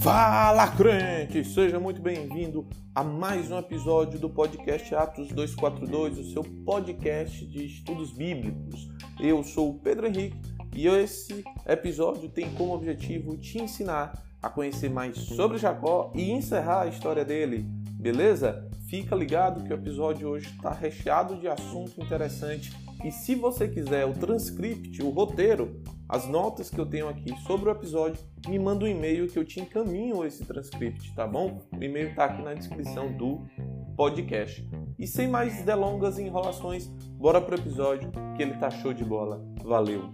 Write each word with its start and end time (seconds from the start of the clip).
Fala 0.00 0.68
crente! 0.68 1.44
Seja 1.44 1.78
muito 1.78 2.00
bem-vindo 2.00 2.66
a 2.94 3.04
mais 3.04 3.50
um 3.50 3.58
episódio 3.58 4.18
do 4.18 4.30
podcast 4.30 4.94
Atos 4.94 5.28
242, 5.28 6.18
o 6.18 6.24
seu 6.32 6.42
podcast 6.64 7.44
de 7.46 7.66
estudos 7.66 8.10
bíblicos. 8.12 8.88
Eu 9.20 9.44
sou 9.44 9.70
o 9.70 9.78
Pedro 9.78 10.06
Henrique 10.06 10.40
e 10.74 10.86
esse 10.86 11.44
episódio 11.66 12.30
tem 12.30 12.50
como 12.54 12.72
objetivo 12.72 13.36
te 13.36 13.58
ensinar 13.58 14.12
a 14.42 14.48
conhecer 14.48 14.88
mais 14.88 15.16
sobre 15.18 15.58
Jacó 15.58 16.10
e 16.14 16.30
encerrar 16.30 16.82
a 16.82 16.86
história 16.86 17.24
dele, 17.24 17.66
beleza? 17.92 18.66
Fica 18.88 19.14
ligado 19.14 19.62
que 19.62 19.72
o 19.72 19.76
episódio 19.76 20.28
hoje 20.28 20.46
está 20.46 20.72
recheado 20.72 21.36
de 21.36 21.48
assunto 21.48 22.00
interessante 22.02 22.72
e 23.04 23.12
se 23.12 23.34
você 23.34 23.68
quiser 23.68 24.06
o 24.06 24.14
transcript, 24.14 25.02
o 25.02 25.10
roteiro, 25.10 25.82
as 26.08 26.26
notas 26.26 26.70
que 26.70 26.78
eu 26.78 26.86
tenho 26.86 27.06
aqui 27.06 27.36
sobre 27.42 27.68
o 27.68 27.72
episódio, 27.72 28.24
me 28.48 28.58
manda 28.58 28.86
um 28.86 28.88
e-mail 28.88 29.28
que 29.28 29.38
eu 29.38 29.44
te 29.44 29.60
encaminho 29.60 30.24
esse 30.24 30.42
transcript, 30.42 31.14
tá 31.14 31.26
bom? 31.26 31.60
O 31.70 31.84
e-mail 31.84 32.08
está 32.08 32.24
aqui 32.24 32.40
na 32.40 32.54
descrição 32.54 33.12
do 33.12 33.46
podcast. 33.94 34.66
E 34.98 35.06
sem 35.06 35.28
mais 35.28 35.62
delongas 35.64 36.18
e 36.18 36.22
enrolações, 36.22 36.86
bora 37.18 37.42
pro 37.42 37.58
episódio 37.58 38.10
que 38.34 38.42
ele 38.42 38.56
tá 38.56 38.70
show 38.70 38.94
de 38.94 39.04
bola. 39.04 39.44
Valeu! 39.62 40.10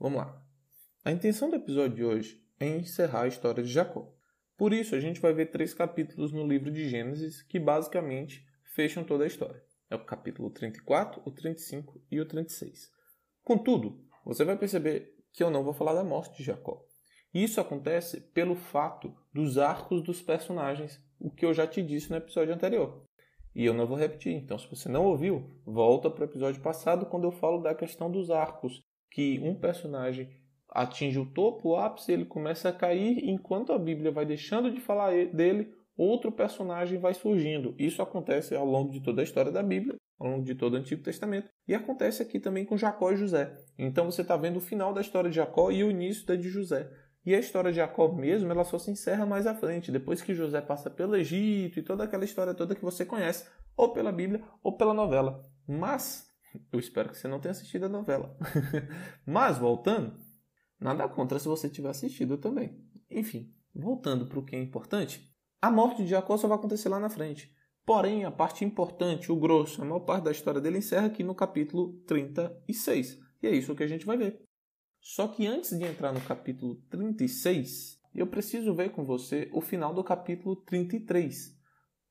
Vamos 0.00 0.18
lá. 0.18 0.42
A 1.04 1.12
intenção 1.12 1.48
do 1.48 1.56
episódio 1.56 1.94
de 1.94 2.04
hoje 2.04 2.42
é 2.58 2.66
encerrar 2.66 3.22
a 3.22 3.28
história 3.28 3.62
de 3.62 3.70
Jacó. 3.70 4.12
Por 4.56 4.72
isso, 4.72 4.96
a 4.96 5.00
gente 5.00 5.20
vai 5.20 5.32
ver 5.32 5.46
três 5.46 5.72
capítulos 5.72 6.32
no 6.32 6.44
livro 6.46 6.72
de 6.72 6.88
Gênesis 6.88 7.42
que 7.42 7.60
basicamente 7.60 8.44
fecham 8.74 9.04
toda 9.04 9.24
a 9.24 9.26
história. 9.26 9.69
É 9.90 9.96
o 9.96 10.04
capítulo 10.04 10.50
34, 10.50 11.20
o 11.24 11.32
35 11.32 12.00
e 12.08 12.20
o 12.20 12.24
36. 12.24 12.88
Contudo, 13.42 14.00
você 14.24 14.44
vai 14.44 14.56
perceber 14.56 15.16
que 15.32 15.42
eu 15.42 15.50
não 15.50 15.64
vou 15.64 15.72
falar 15.72 15.94
da 15.94 16.04
morte 16.04 16.36
de 16.36 16.44
Jacó. 16.44 16.80
Isso 17.34 17.60
acontece 17.60 18.20
pelo 18.20 18.54
fato 18.54 19.12
dos 19.32 19.58
arcos 19.58 20.00
dos 20.00 20.22
personagens, 20.22 21.02
o 21.18 21.28
que 21.28 21.44
eu 21.44 21.52
já 21.52 21.66
te 21.66 21.82
disse 21.82 22.08
no 22.08 22.16
episódio 22.16 22.54
anterior. 22.54 23.04
E 23.52 23.64
eu 23.64 23.74
não 23.74 23.84
vou 23.84 23.96
repetir. 23.96 24.32
Então, 24.32 24.56
se 24.56 24.70
você 24.70 24.88
não 24.88 25.06
ouviu, 25.06 25.60
volta 25.66 26.08
para 26.08 26.22
o 26.22 26.24
episódio 26.24 26.62
passado 26.62 27.06
quando 27.06 27.24
eu 27.24 27.32
falo 27.32 27.60
da 27.60 27.74
questão 27.74 28.08
dos 28.08 28.30
arcos, 28.30 28.80
que 29.10 29.40
um 29.40 29.56
personagem 29.56 30.30
atinge 30.68 31.18
o 31.18 31.26
topo, 31.26 31.70
o 31.70 31.76
ápice, 31.76 32.12
ele 32.12 32.24
começa 32.24 32.68
a 32.68 32.72
cair, 32.72 33.28
enquanto 33.28 33.72
a 33.72 33.78
Bíblia 33.78 34.12
vai 34.12 34.24
deixando 34.24 34.70
de 34.70 34.80
falar 34.80 35.10
dele, 35.34 35.74
outro 36.02 36.32
personagem 36.32 36.98
vai 36.98 37.14
surgindo. 37.14 37.74
Isso 37.78 38.02
acontece 38.02 38.54
ao 38.54 38.64
longo 38.64 38.90
de 38.92 39.00
toda 39.00 39.20
a 39.20 39.24
história 39.24 39.52
da 39.52 39.62
Bíblia, 39.62 39.96
ao 40.18 40.28
longo 40.28 40.44
de 40.44 40.54
todo 40.54 40.74
o 40.74 40.76
Antigo 40.76 41.02
Testamento, 41.02 41.48
e 41.66 41.74
acontece 41.74 42.22
aqui 42.22 42.38
também 42.38 42.64
com 42.64 42.76
Jacó 42.76 43.12
e 43.12 43.16
José. 43.16 43.56
Então 43.78 44.10
você 44.10 44.22
está 44.22 44.36
vendo 44.36 44.56
o 44.56 44.60
final 44.60 44.92
da 44.92 45.00
história 45.00 45.30
de 45.30 45.36
Jacó 45.36 45.70
e 45.70 45.82
o 45.84 45.90
início 45.90 46.26
da 46.26 46.36
de 46.36 46.48
José. 46.48 46.90
E 47.24 47.34
a 47.34 47.38
história 47.38 47.70
de 47.70 47.76
Jacó 47.76 48.08
mesmo, 48.08 48.50
ela 48.50 48.64
só 48.64 48.78
se 48.78 48.90
encerra 48.90 49.26
mais 49.26 49.46
à 49.46 49.54
frente, 49.54 49.92
depois 49.92 50.22
que 50.22 50.34
José 50.34 50.60
passa 50.60 50.88
pelo 50.88 51.16
Egito 51.16 51.78
e 51.78 51.82
toda 51.82 52.04
aquela 52.04 52.24
história 52.24 52.54
toda 52.54 52.74
que 52.74 52.82
você 52.82 53.04
conhece, 53.04 53.46
ou 53.76 53.92
pela 53.92 54.10
Bíblia 54.10 54.42
ou 54.62 54.76
pela 54.76 54.94
novela. 54.94 55.44
Mas, 55.68 56.26
eu 56.72 56.78
espero 56.78 57.10
que 57.10 57.18
você 57.18 57.28
não 57.28 57.40
tenha 57.40 57.52
assistido 57.52 57.84
a 57.84 57.88
novela. 57.90 58.36
Mas, 59.26 59.58
voltando, 59.58 60.16
Nada 60.80 61.06
contra 61.08 61.38
se 61.38 61.46
você 61.46 61.68
tiver 61.68 61.90
assistido 61.90 62.38
também. 62.38 62.82
Enfim, 63.10 63.52
voltando 63.74 64.26
para 64.26 64.38
o 64.38 64.44
que 64.44 64.56
é 64.56 64.60
importante, 64.60 65.29
a 65.62 65.70
morte 65.70 66.02
de 66.02 66.08
Jacó 66.08 66.36
só 66.36 66.48
vai 66.48 66.56
acontecer 66.56 66.88
lá 66.88 66.98
na 66.98 67.10
frente. 67.10 67.52
Porém, 67.84 68.24
a 68.24 68.30
parte 68.30 68.64
importante, 68.64 69.32
o 69.32 69.36
grosso, 69.36 69.82
a 69.82 69.84
maior 69.84 70.00
parte 70.00 70.24
da 70.24 70.30
história 70.30 70.60
dele 70.60 70.78
encerra 70.78 71.06
aqui 71.06 71.24
no 71.24 71.34
capítulo 71.34 71.94
36. 72.06 73.18
E 73.42 73.46
é 73.46 73.50
isso 73.50 73.74
que 73.74 73.82
a 73.82 73.88
gente 73.88 74.06
vai 74.06 74.16
ver. 74.16 74.42
Só 75.00 75.28
que 75.28 75.46
antes 75.46 75.76
de 75.76 75.84
entrar 75.84 76.12
no 76.12 76.20
capítulo 76.20 76.76
36, 76.90 77.98
eu 78.14 78.26
preciso 78.26 78.74
ver 78.74 78.90
com 78.92 79.04
você 79.04 79.50
o 79.52 79.60
final 79.60 79.94
do 79.94 80.04
capítulo 80.04 80.56
33. 80.56 81.58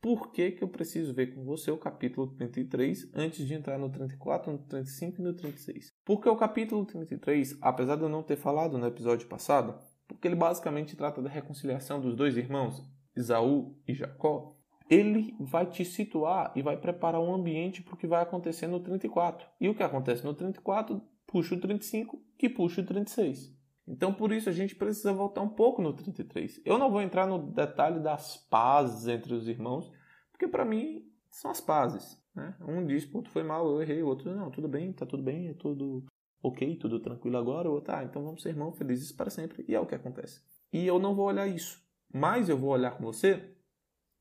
Por 0.02 0.32
que, 0.32 0.52
que 0.52 0.64
eu 0.64 0.70
preciso 0.70 1.14
ver 1.14 1.36
com 1.36 1.44
você 1.44 1.70
o 1.72 1.78
capítulo 1.78 2.34
33 2.34 3.12
antes 3.14 3.46
de 3.46 3.54
entrar 3.54 3.78
no 3.78 3.92
34, 3.92 4.52
no 4.52 4.59
35 4.59 5.20
e 5.20 5.24
no 5.24 5.34
36? 5.34 5.90
Porque 6.06 6.30
o 6.30 6.38
capítulo 6.38 6.86
33, 6.86 7.58
apesar 7.62 7.98
de 7.98 8.04
eu 8.04 8.09
não 8.09 8.24
ter 8.24 8.38
falado 8.38 8.78
no 8.78 8.88
episódio 8.88 9.28
passado, 9.28 9.78
porque 10.08 10.28
ele 10.28 10.36
basicamente 10.36 10.96
trata 10.96 11.22
da 11.22 11.30
reconciliação 11.30 12.00
dos 12.00 12.16
dois 12.16 12.38
irmãos, 12.38 12.82
Isaú 13.19 13.75
e 13.88 13.94
Jacó, 13.94 14.56
ele 14.90 15.35
vai 15.40 15.66
te 15.66 15.85
situar 15.85 16.52
e 16.56 16.62
vai 16.62 16.75
preparar 16.78 17.22
um 17.22 17.34
ambiente 17.34 17.84
para 17.84 17.94
o 17.94 17.97
que 17.97 18.07
vai 18.07 18.24
acontecer 18.24 18.68
no 18.68 18.80
34. 18.80 19.47
E 19.59 19.69
o 19.69 19.75
que 19.75 19.84
acontece 19.84 20.25
no 20.25 20.34
34 20.34 21.02
puxa 21.28 21.53
o 21.53 21.59
35, 21.59 22.19
que 22.38 22.50
puxa 22.50 22.81
o 22.81 22.85
36. 22.85 23.56
Então, 23.88 24.13
por 24.13 24.31
isso, 24.31 24.50
a 24.50 24.52
gente 24.52 24.75
precisa 24.75 25.13
voltar 25.13 25.41
um 25.41 25.50
pouco 25.50 25.81
no 25.81 25.94
33. 25.94 26.62
Eu 26.66 26.78
não 26.78 26.91
vou 26.91 27.02
entrar 27.02 27.28
no 27.28 27.40
detalhe 27.40 28.00
das 28.00 28.38
pazes 28.38 29.08
entre 29.08 29.34
os 29.34 29.47
irmãos, 29.47 29.91
porque 30.31 30.47
para 30.47 30.66
mim 30.66 31.08
são 31.31 31.50
as 31.50 31.62
pazes. 31.62 32.19
Né? 32.35 32.56
Um 32.68 32.85
diz, 32.85 33.06
ponto 33.06 33.29
foi 33.29 33.44
mal, 33.44 33.68
eu 33.68 33.81
errei. 33.81 34.02
O 34.02 34.08
outro, 34.08 34.34
não, 34.35 34.50
tudo 34.50 34.68
bem, 34.68 34.94
tá 34.94 35.06
tudo 35.06 35.24
bem, 35.24 35.50
é 35.50 35.53
tudo 35.53 36.06
ok, 36.41 36.75
tudo 36.78 37.00
tranquilo 37.00 37.38
agora. 37.38 37.69
O 37.69 37.74
outro, 37.74 37.94
ah, 37.94 38.03
então 38.03 38.24
vamos 38.24 38.41
ser 38.41 38.50
irmãos 38.50 38.78
felizes 38.78 39.12
para 39.12 39.29
sempre. 39.29 39.66
E 39.68 39.75
é 39.75 39.79
o 39.79 39.85
que 39.85 39.96
acontece. 39.96 40.41
E 40.72 40.85
eu 40.85 41.00
não 41.00 41.16
vou 41.16 41.25
olhar 41.25 41.47
isso, 41.47 41.84
mas 42.14 42.50
eu 42.50 42.58
vou 42.58 42.72
olhar 42.72 42.92
com 42.92 43.03
você 43.03 43.53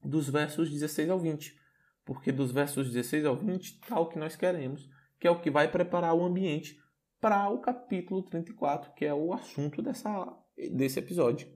dos 0.02 0.28
versos 0.28 0.70
16 0.70 1.10
ao 1.10 1.18
20. 1.18 1.58
Porque 2.04 2.32
dos 2.32 2.52
versos 2.52 2.90
16 2.90 3.26
ao 3.26 3.36
20 3.36 3.64
está 3.64 4.00
o 4.00 4.08
que 4.08 4.18
nós 4.18 4.34
queremos, 4.34 4.88
que 5.20 5.26
é 5.26 5.30
o 5.30 5.40
que 5.40 5.50
vai 5.50 5.70
preparar 5.70 6.14
o 6.14 6.24
ambiente 6.24 6.78
para 7.20 7.48
o 7.50 7.58
capítulo 7.58 8.22
34, 8.22 8.92
que 8.94 9.04
é 9.04 9.12
o 9.12 9.32
assunto 9.32 9.82
dessa, 9.82 10.26
desse 10.72 10.98
episódio. 10.98 11.48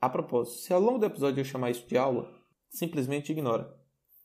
A 0.00 0.08
propósito, 0.08 0.58
se 0.58 0.72
ao 0.72 0.80
longo 0.80 0.98
do 0.98 1.06
episódio 1.06 1.40
eu 1.40 1.44
chamar 1.44 1.70
isso 1.70 1.86
de 1.86 1.98
aula, 1.98 2.32
simplesmente 2.70 3.32
ignora. 3.32 3.76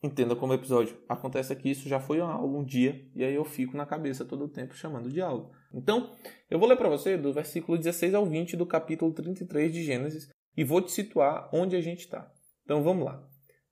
Entenda 0.02 0.36
como 0.36 0.52
episódio. 0.52 0.96
Acontece 1.08 1.52
aqui, 1.52 1.70
isso 1.70 1.88
já 1.88 1.98
foi 1.98 2.20
uma 2.20 2.32
aula 2.32 2.58
um 2.58 2.64
dia, 2.64 3.10
e 3.14 3.24
aí 3.24 3.34
eu 3.34 3.44
fico 3.44 3.76
na 3.76 3.86
cabeça 3.86 4.24
todo 4.24 4.44
o 4.44 4.48
tempo 4.48 4.74
chamando 4.74 5.10
de 5.10 5.20
aula. 5.20 5.50
Então, 5.72 6.14
eu 6.48 6.58
vou 6.58 6.68
ler 6.68 6.76
para 6.76 6.88
você 6.88 7.16
do 7.16 7.32
versículo 7.32 7.76
16 7.76 8.14
ao 8.14 8.24
20 8.24 8.56
do 8.56 8.66
capítulo 8.66 9.12
33 9.12 9.72
de 9.72 9.82
Gênesis 9.82 10.28
e 10.56 10.64
vou 10.64 10.80
te 10.80 10.92
situar 10.92 11.48
onde 11.52 11.76
a 11.76 11.80
gente 11.80 12.00
está. 12.00 12.32
Então 12.64 12.82
vamos 12.82 13.04
lá. 13.04 13.26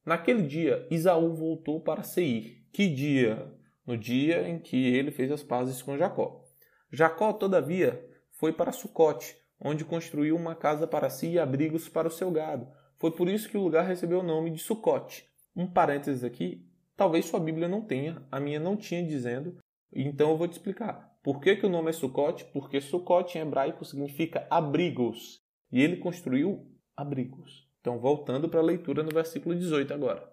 Naquele 0.04 0.43
dia, 0.43 0.87
Isaú 0.91 1.34
voltou 1.34 1.81
para 1.81 2.03
Seir. 2.03 2.66
Que 2.72 2.88
dia? 2.88 3.53
No 3.87 3.97
dia 3.97 4.48
em 4.48 4.59
que 4.59 4.76
ele 4.76 5.10
fez 5.10 5.31
as 5.31 5.42
pazes 5.42 5.81
com 5.81 5.97
Jacó. 5.97 6.44
Jacó, 6.91 7.32
todavia, 7.32 8.04
foi 8.32 8.53
para 8.53 8.72
Sucote, 8.72 9.37
onde 9.60 9.84
construiu 9.84 10.37
uma 10.37 10.54
casa 10.54 10.87
para 10.87 11.09
si 11.09 11.32
e 11.32 11.38
abrigos 11.38 11.88
para 11.88 12.09
o 12.09 12.10
seu 12.10 12.31
gado. 12.31 12.69
Foi 12.98 13.10
por 13.10 13.28
isso 13.28 13.48
que 13.48 13.56
o 13.56 13.62
lugar 13.62 13.87
recebeu 13.87 14.21
o 14.21 14.25
nome 14.25 14.50
de 14.50 14.59
Sucote. 14.59 15.26
Um 15.54 15.66
parênteses 15.66 16.25
aqui, 16.25 16.66
talvez 16.97 17.26
sua 17.26 17.41
Bíblia 17.41 17.69
não 17.69 17.82
tenha, 17.82 18.26
a 18.31 18.41
minha 18.41 18.59
não 18.59 18.76
tinha 18.76 19.04
dizendo, 19.04 19.56
então 19.92 20.31
eu 20.31 20.37
vou 20.37 20.48
te 20.48 20.53
explicar. 20.53 21.12
Por 21.22 21.41
que, 21.41 21.54
que 21.54 21.66
o 21.66 21.71
nome 21.71 21.91
é 21.91 21.92
Sucote? 21.92 22.44
Porque 22.47 22.81
Sucote 22.81 23.38
em 23.38 23.42
hebraico 23.42 23.84
significa 23.84 24.47
abrigos. 24.50 25.41
E 25.71 25.81
ele 25.81 25.97
construiu 25.97 26.66
abrigos. 27.02 27.68
Então, 27.80 27.98
voltando 27.98 28.48
para 28.48 28.60
a 28.60 28.64
leitura 28.64 29.02
no 29.02 29.10
versículo 29.10 29.54
18 29.54 29.92
agora. 29.92 30.30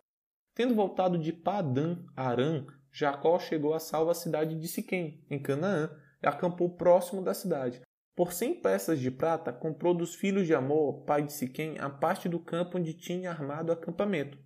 Tendo 0.53 0.75
voltado 0.75 1.17
de 1.17 1.33
Padã 1.33 1.97
Aram, 2.15 2.67
Jacó 2.91 3.39
chegou 3.39 3.73
a 3.73 3.79
salva 3.79 4.13
cidade 4.13 4.59
de 4.59 4.67
Siquém, 4.67 5.23
em 5.29 5.41
Canaã, 5.41 5.89
e 6.21 6.27
acampou 6.27 6.75
próximo 6.75 7.21
da 7.21 7.33
cidade. 7.33 7.81
Por 8.15 8.33
cem 8.33 8.53
peças 8.53 8.99
de 8.99 9.09
prata, 9.09 9.53
comprou 9.53 9.93
dos 9.93 10.13
filhos 10.13 10.45
de 10.45 10.53
Amor, 10.53 11.05
pai 11.05 11.23
de 11.23 11.31
Siquém, 11.31 11.79
a 11.79 11.89
parte 11.89 12.27
do 12.27 12.39
campo 12.39 12.77
onde 12.77 12.93
tinha 12.93 13.31
armado 13.31 13.69
o 13.69 13.73
acampamento. 13.73 14.37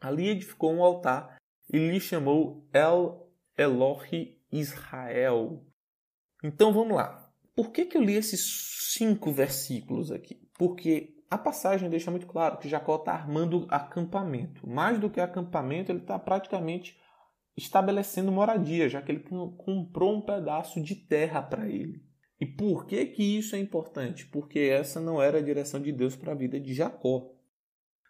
Ali 0.00 0.28
edificou 0.28 0.72
um 0.72 0.82
altar 0.82 1.36
e 1.70 1.78
lhe 1.78 2.00
chamou 2.00 2.66
El 2.72 3.30
Elohi 3.56 4.40
Israel. 4.50 5.64
Então 6.42 6.72
vamos 6.72 6.96
lá. 6.96 7.30
Por 7.54 7.70
que, 7.70 7.84
que 7.84 7.96
eu 7.96 8.02
li 8.02 8.14
esses 8.14 8.92
cinco 8.94 9.32
versículos 9.32 10.10
aqui? 10.10 10.40
Porque 10.54 11.14
a 11.34 11.38
passagem 11.38 11.90
deixa 11.90 12.12
muito 12.12 12.28
claro 12.28 12.58
que 12.58 12.68
Jacó 12.68 12.94
está 12.94 13.12
armando 13.12 13.66
acampamento. 13.68 14.68
Mais 14.68 15.00
do 15.00 15.10
que 15.10 15.20
acampamento, 15.20 15.90
ele 15.90 15.98
está 15.98 16.16
praticamente 16.16 16.96
estabelecendo 17.56 18.30
moradia, 18.30 18.88
já 18.88 19.02
que 19.02 19.10
ele 19.10 19.24
comprou 19.56 20.14
um 20.14 20.20
pedaço 20.20 20.80
de 20.80 20.94
terra 20.94 21.42
para 21.42 21.68
ele. 21.68 22.04
E 22.40 22.46
por 22.46 22.86
que 22.86 23.04
que 23.06 23.36
isso 23.36 23.56
é 23.56 23.58
importante? 23.58 24.26
Porque 24.26 24.60
essa 24.60 25.00
não 25.00 25.20
era 25.20 25.38
a 25.38 25.42
direção 25.42 25.82
de 25.82 25.90
Deus 25.90 26.14
para 26.14 26.30
a 26.30 26.36
vida 26.36 26.60
de 26.60 26.72
Jacó. 26.72 27.32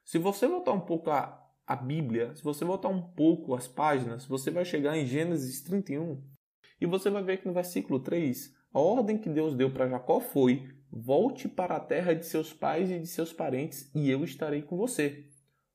Se 0.04 0.18
você 0.18 0.46
voltar 0.46 0.72
um 0.72 0.80
pouco 0.80 1.10
a, 1.10 1.42
a 1.66 1.76
Bíblia, 1.76 2.34
se 2.34 2.44
você 2.44 2.62
voltar 2.62 2.88
um 2.88 3.00
pouco 3.00 3.54
as 3.54 3.66
páginas, 3.66 4.26
você 4.26 4.50
vai 4.50 4.66
chegar 4.66 4.98
em 4.98 5.06
Gênesis 5.06 5.62
31 5.62 6.22
e 6.78 6.84
você 6.84 7.08
vai 7.08 7.22
ver 7.22 7.38
que 7.38 7.48
no 7.48 7.54
versículo 7.54 8.00
3, 8.00 8.52
a 8.74 8.78
ordem 8.78 9.16
que 9.16 9.30
Deus 9.30 9.54
deu 9.54 9.72
para 9.72 9.88
Jacó 9.88 10.20
foi: 10.20 10.68
volte 10.96 11.48
para 11.48 11.74
a 11.74 11.80
terra 11.80 12.14
de 12.14 12.24
seus 12.24 12.52
pais 12.52 12.88
e 12.88 13.00
de 13.00 13.06
seus 13.08 13.32
parentes 13.32 13.90
e 13.92 14.08
eu 14.08 14.22
estarei 14.22 14.62
com 14.62 14.76
você. 14.76 15.26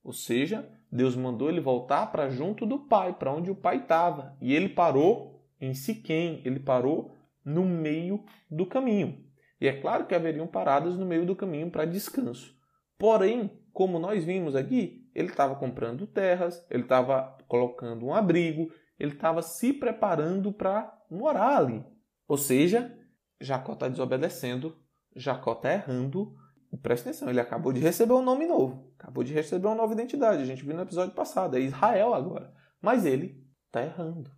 Ou 0.01 0.13
seja, 0.13 0.67
Deus 0.89 1.13
mandou 1.13 1.49
ele 1.49 1.59
voltar 1.59 2.07
para 2.07 2.29
junto 2.29 2.65
do 2.65 2.79
pai, 2.87 3.13
para 3.13 3.33
onde 3.33 3.51
o 3.51 3.55
pai 3.55 3.77
estava. 3.77 4.37
E 4.41 4.55
ele 4.55 4.69
parou 4.69 5.45
em 5.59 5.73
Siquém, 5.73 6.41
ele 6.45 6.59
parou 6.59 7.13
no 7.43 7.65
meio 7.65 8.23
do 8.49 8.65
caminho. 8.65 9.25
E 9.59 9.67
é 9.67 9.81
claro 9.81 10.05
que 10.07 10.15
haveriam 10.15 10.47
paradas 10.47 10.95
no 10.95 11.05
meio 11.05 11.25
do 11.25 11.35
caminho 11.35 11.69
para 11.69 11.83
descanso. 11.83 12.57
Porém, 12.97 13.51
como 13.73 13.99
nós 13.99 14.23
vimos 14.23 14.55
aqui, 14.55 15.09
ele 15.13 15.27
estava 15.27 15.55
comprando 15.55 16.07
terras, 16.07 16.65
ele 16.69 16.83
estava 16.83 17.37
colocando 17.45 18.05
um 18.05 18.13
abrigo, 18.13 18.71
ele 18.97 19.13
estava 19.13 19.41
se 19.41 19.73
preparando 19.73 20.53
para 20.53 20.97
morar 21.11 21.57
ali. 21.57 21.83
Ou 22.25 22.37
seja, 22.37 22.97
Jacó 23.41 23.73
está 23.73 23.89
desobedecendo, 23.89 24.77
Jacó 25.19 25.53
está 25.53 25.73
errando. 25.73 26.35
Presta 26.81 27.09
atenção, 27.09 27.29
ele 27.29 27.39
acabou 27.39 27.73
de 27.73 27.79
receber 27.79 28.13
um 28.13 28.21
nome 28.21 28.45
novo, 28.45 28.91
acabou 28.97 29.23
de 29.23 29.33
receber 29.33 29.65
uma 29.65 29.75
nova 29.75 29.93
identidade. 29.93 30.43
A 30.43 30.45
gente 30.45 30.63
viu 30.63 30.75
no 30.75 30.83
episódio 30.83 31.15
passado, 31.15 31.57
é 31.57 31.59
Israel 31.59 32.13
agora. 32.13 32.53
Mas 32.79 33.05
ele 33.05 33.43
está 33.65 33.83
errando. 33.83 34.31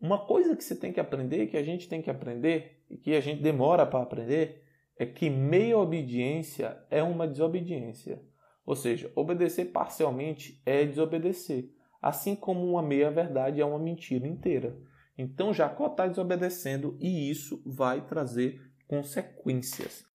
Uma 0.00 0.26
coisa 0.26 0.56
que 0.56 0.64
você 0.64 0.74
tem 0.74 0.92
que 0.92 1.00
aprender, 1.00 1.46
que 1.48 1.56
a 1.56 1.62
gente 1.62 1.88
tem 1.88 2.00
que 2.00 2.10
aprender, 2.10 2.82
e 2.90 2.96
que 2.96 3.14
a 3.14 3.20
gente 3.20 3.42
demora 3.42 3.84
para 3.84 4.02
aprender, 4.02 4.64
é 4.98 5.04
que 5.04 5.28
meia 5.28 5.78
obediência 5.78 6.82
é 6.90 7.02
uma 7.02 7.28
desobediência. 7.28 8.22
Ou 8.64 8.74
seja, 8.74 9.12
obedecer 9.14 9.66
parcialmente 9.66 10.60
é 10.64 10.84
desobedecer, 10.84 11.70
assim 12.02 12.34
como 12.34 12.66
uma 12.66 12.82
meia 12.82 13.10
verdade 13.10 13.60
é 13.60 13.64
uma 13.64 13.78
mentira 13.78 14.26
inteira. 14.26 14.76
Então 15.16 15.52
Jacó 15.52 15.86
está 15.86 16.06
desobedecendo 16.06 16.96
e 17.00 17.30
isso 17.30 17.62
vai 17.66 18.06
trazer 18.06 18.60
consequências. 18.86 20.07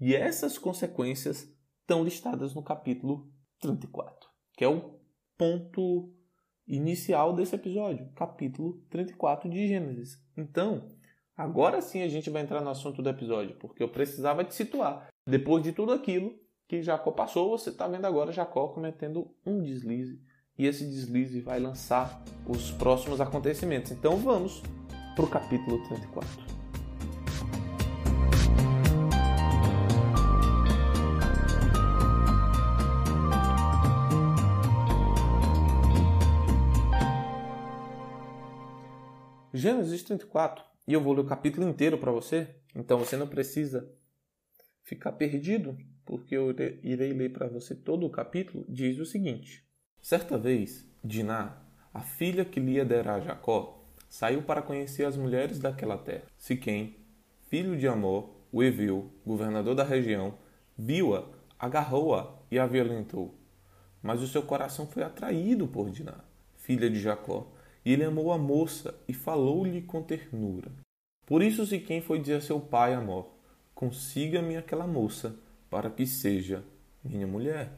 E 0.00 0.14
essas 0.14 0.56
consequências 0.56 1.52
estão 1.80 2.04
listadas 2.04 2.54
no 2.54 2.62
capítulo 2.62 3.28
34, 3.60 4.28
que 4.56 4.64
é 4.64 4.68
o 4.68 4.98
ponto 5.36 6.12
inicial 6.66 7.32
desse 7.32 7.54
episódio, 7.54 8.08
capítulo 8.14 8.80
34 8.90 9.50
de 9.50 9.66
Gênesis. 9.66 10.22
Então, 10.36 10.86
agora 11.36 11.80
sim 11.80 12.02
a 12.02 12.08
gente 12.08 12.30
vai 12.30 12.42
entrar 12.42 12.60
no 12.60 12.70
assunto 12.70 13.02
do 13.02 13.08
episódio, 13.08 13.56
porque 13.56 13.82
eu 13.82 13.88
precisava 13.88 14.44
te 14.44 14.54
situar. 14.54 15.08
Depois 15.26 15.62
de 15.62 15.72
tudo 15.72 15.92
aquilo 15.92 16.38
que 16.68 16.82
Jacó 16.82 17.10
passou, 17.10 17.50
você 17.50 17.70
está 17.70 17.88
vendo 17.88 18.04
agora 18.04 18.30
Jacó 18.30 18.68
cometendo 18.68 19.34
um 19.44 19.62
deslize. 19.62 20.20
E 20.58 20.66
esse 20.66 20.84
deslize 20.84 21.40
vai 21.40 21.58
lançar 21.58 22.22
os 22.46 22.70
próximos 22.72 23.20
acontecimentos. 23.20 23.92
Então 23.92 24.16
vamos 24.16 24.62
para 25.16 25.24
o 25.24 25.30
capítulo 25.30 25.82
34. 25.88 26.57
Gênesis 39.58 40.04
34, 40.04 40.64
e 40.86 40.92
eu 40.92 41.00
vou 41.00 41.12
ler 41.12 41.22
o 41.22 41.24
capítulo 41.24 41.68
inteiro 41.68 41.98
para 41.98 42.12
você, 42.12 42.46
então 42.76 42.96
você 42.96 43.16
não 43.16 43.26
precisa 43.26 43.90
ficar 44.84 45.10
perdido, 45.10 45.76
porque 46.06 46.36
eu 46.36 46.54
irei 46.80 47.12
ler 47.12 47.32
para 47.32 47.48
você 47.48 47.74
todo 47.74 48.06
o 48.06 48.10
capítulo. 48.10 48.64
Diz 48.68 49.00
o 49.00 49.04
seguinte: 49.04 49.66
Certa 50.00 50.38
vez, 50.38 50.88
Diná, 51.02 51.60
a 51.92 52.02
filha 52.02 52.44
que 52.44 52.60
Lia 52.60 52.84
dera 52.84 53.16
a 53.16 53.20
Jacó, 53.20 53.84
saiu 54.08 54.42
para 54.42 54.62
conhecer 54.62 55.04
as 55.04 55.16
mulheres 55.16 55.58
daquela 55.58 55.98
terra. 55.98 56.28
Siquém, 56.36 56.94
filho 57.48 57.76
de 57.76 57.88
Amor, 57.88 58.30
o 58.52 58.62
Evil, 58.62 59.12
governador 59.26 59.74
da 59.74 59.82
região, 59.82 60.38
viu-a, 60.78 61.28
agarrou-a 61.58 62.32
e 62.48 62.60
a 62.60 62.66
violentou. 62.68 63.36
Mas 64.00 64.22
o 64.22 64.28
seu 64.28 64.44
coração 64.44 64.86
foi 64.86 65.02
atraído 65.02 65.66
por 65.66 65.90
Diná, 65.90 66.22
filha 66.54 66.88
de 66.88 67.00
Jacó, 67.00 67.57
e 67.88 67.92
ele 67.92 68.04
amou 68.04 68.30
a 68.30 68.36
moça 68.36 68.94
e 69.08 69.14
falou-lhe 69.14 69.80
com 69.80 70.02
ternura. 70.02 70.70
Por 71.24 71.42
isso 71.42 71.64
Siquém 71.64 72.02
foi 72.02 72.18
dizer 72.18 72.34
a 72.34 72.40
seu 72.42 72.60
pai 72.60 72.92
Amor: 72.92 73.34
Consiga-me 73.74 74.58
aquela 74.58 74.86
moça, 74.86 75.40
para 75.70 75.88
que 75.88 76.06
seja 76.06 76.62
minha 77.02 77.26
mulher. 77.26 77.72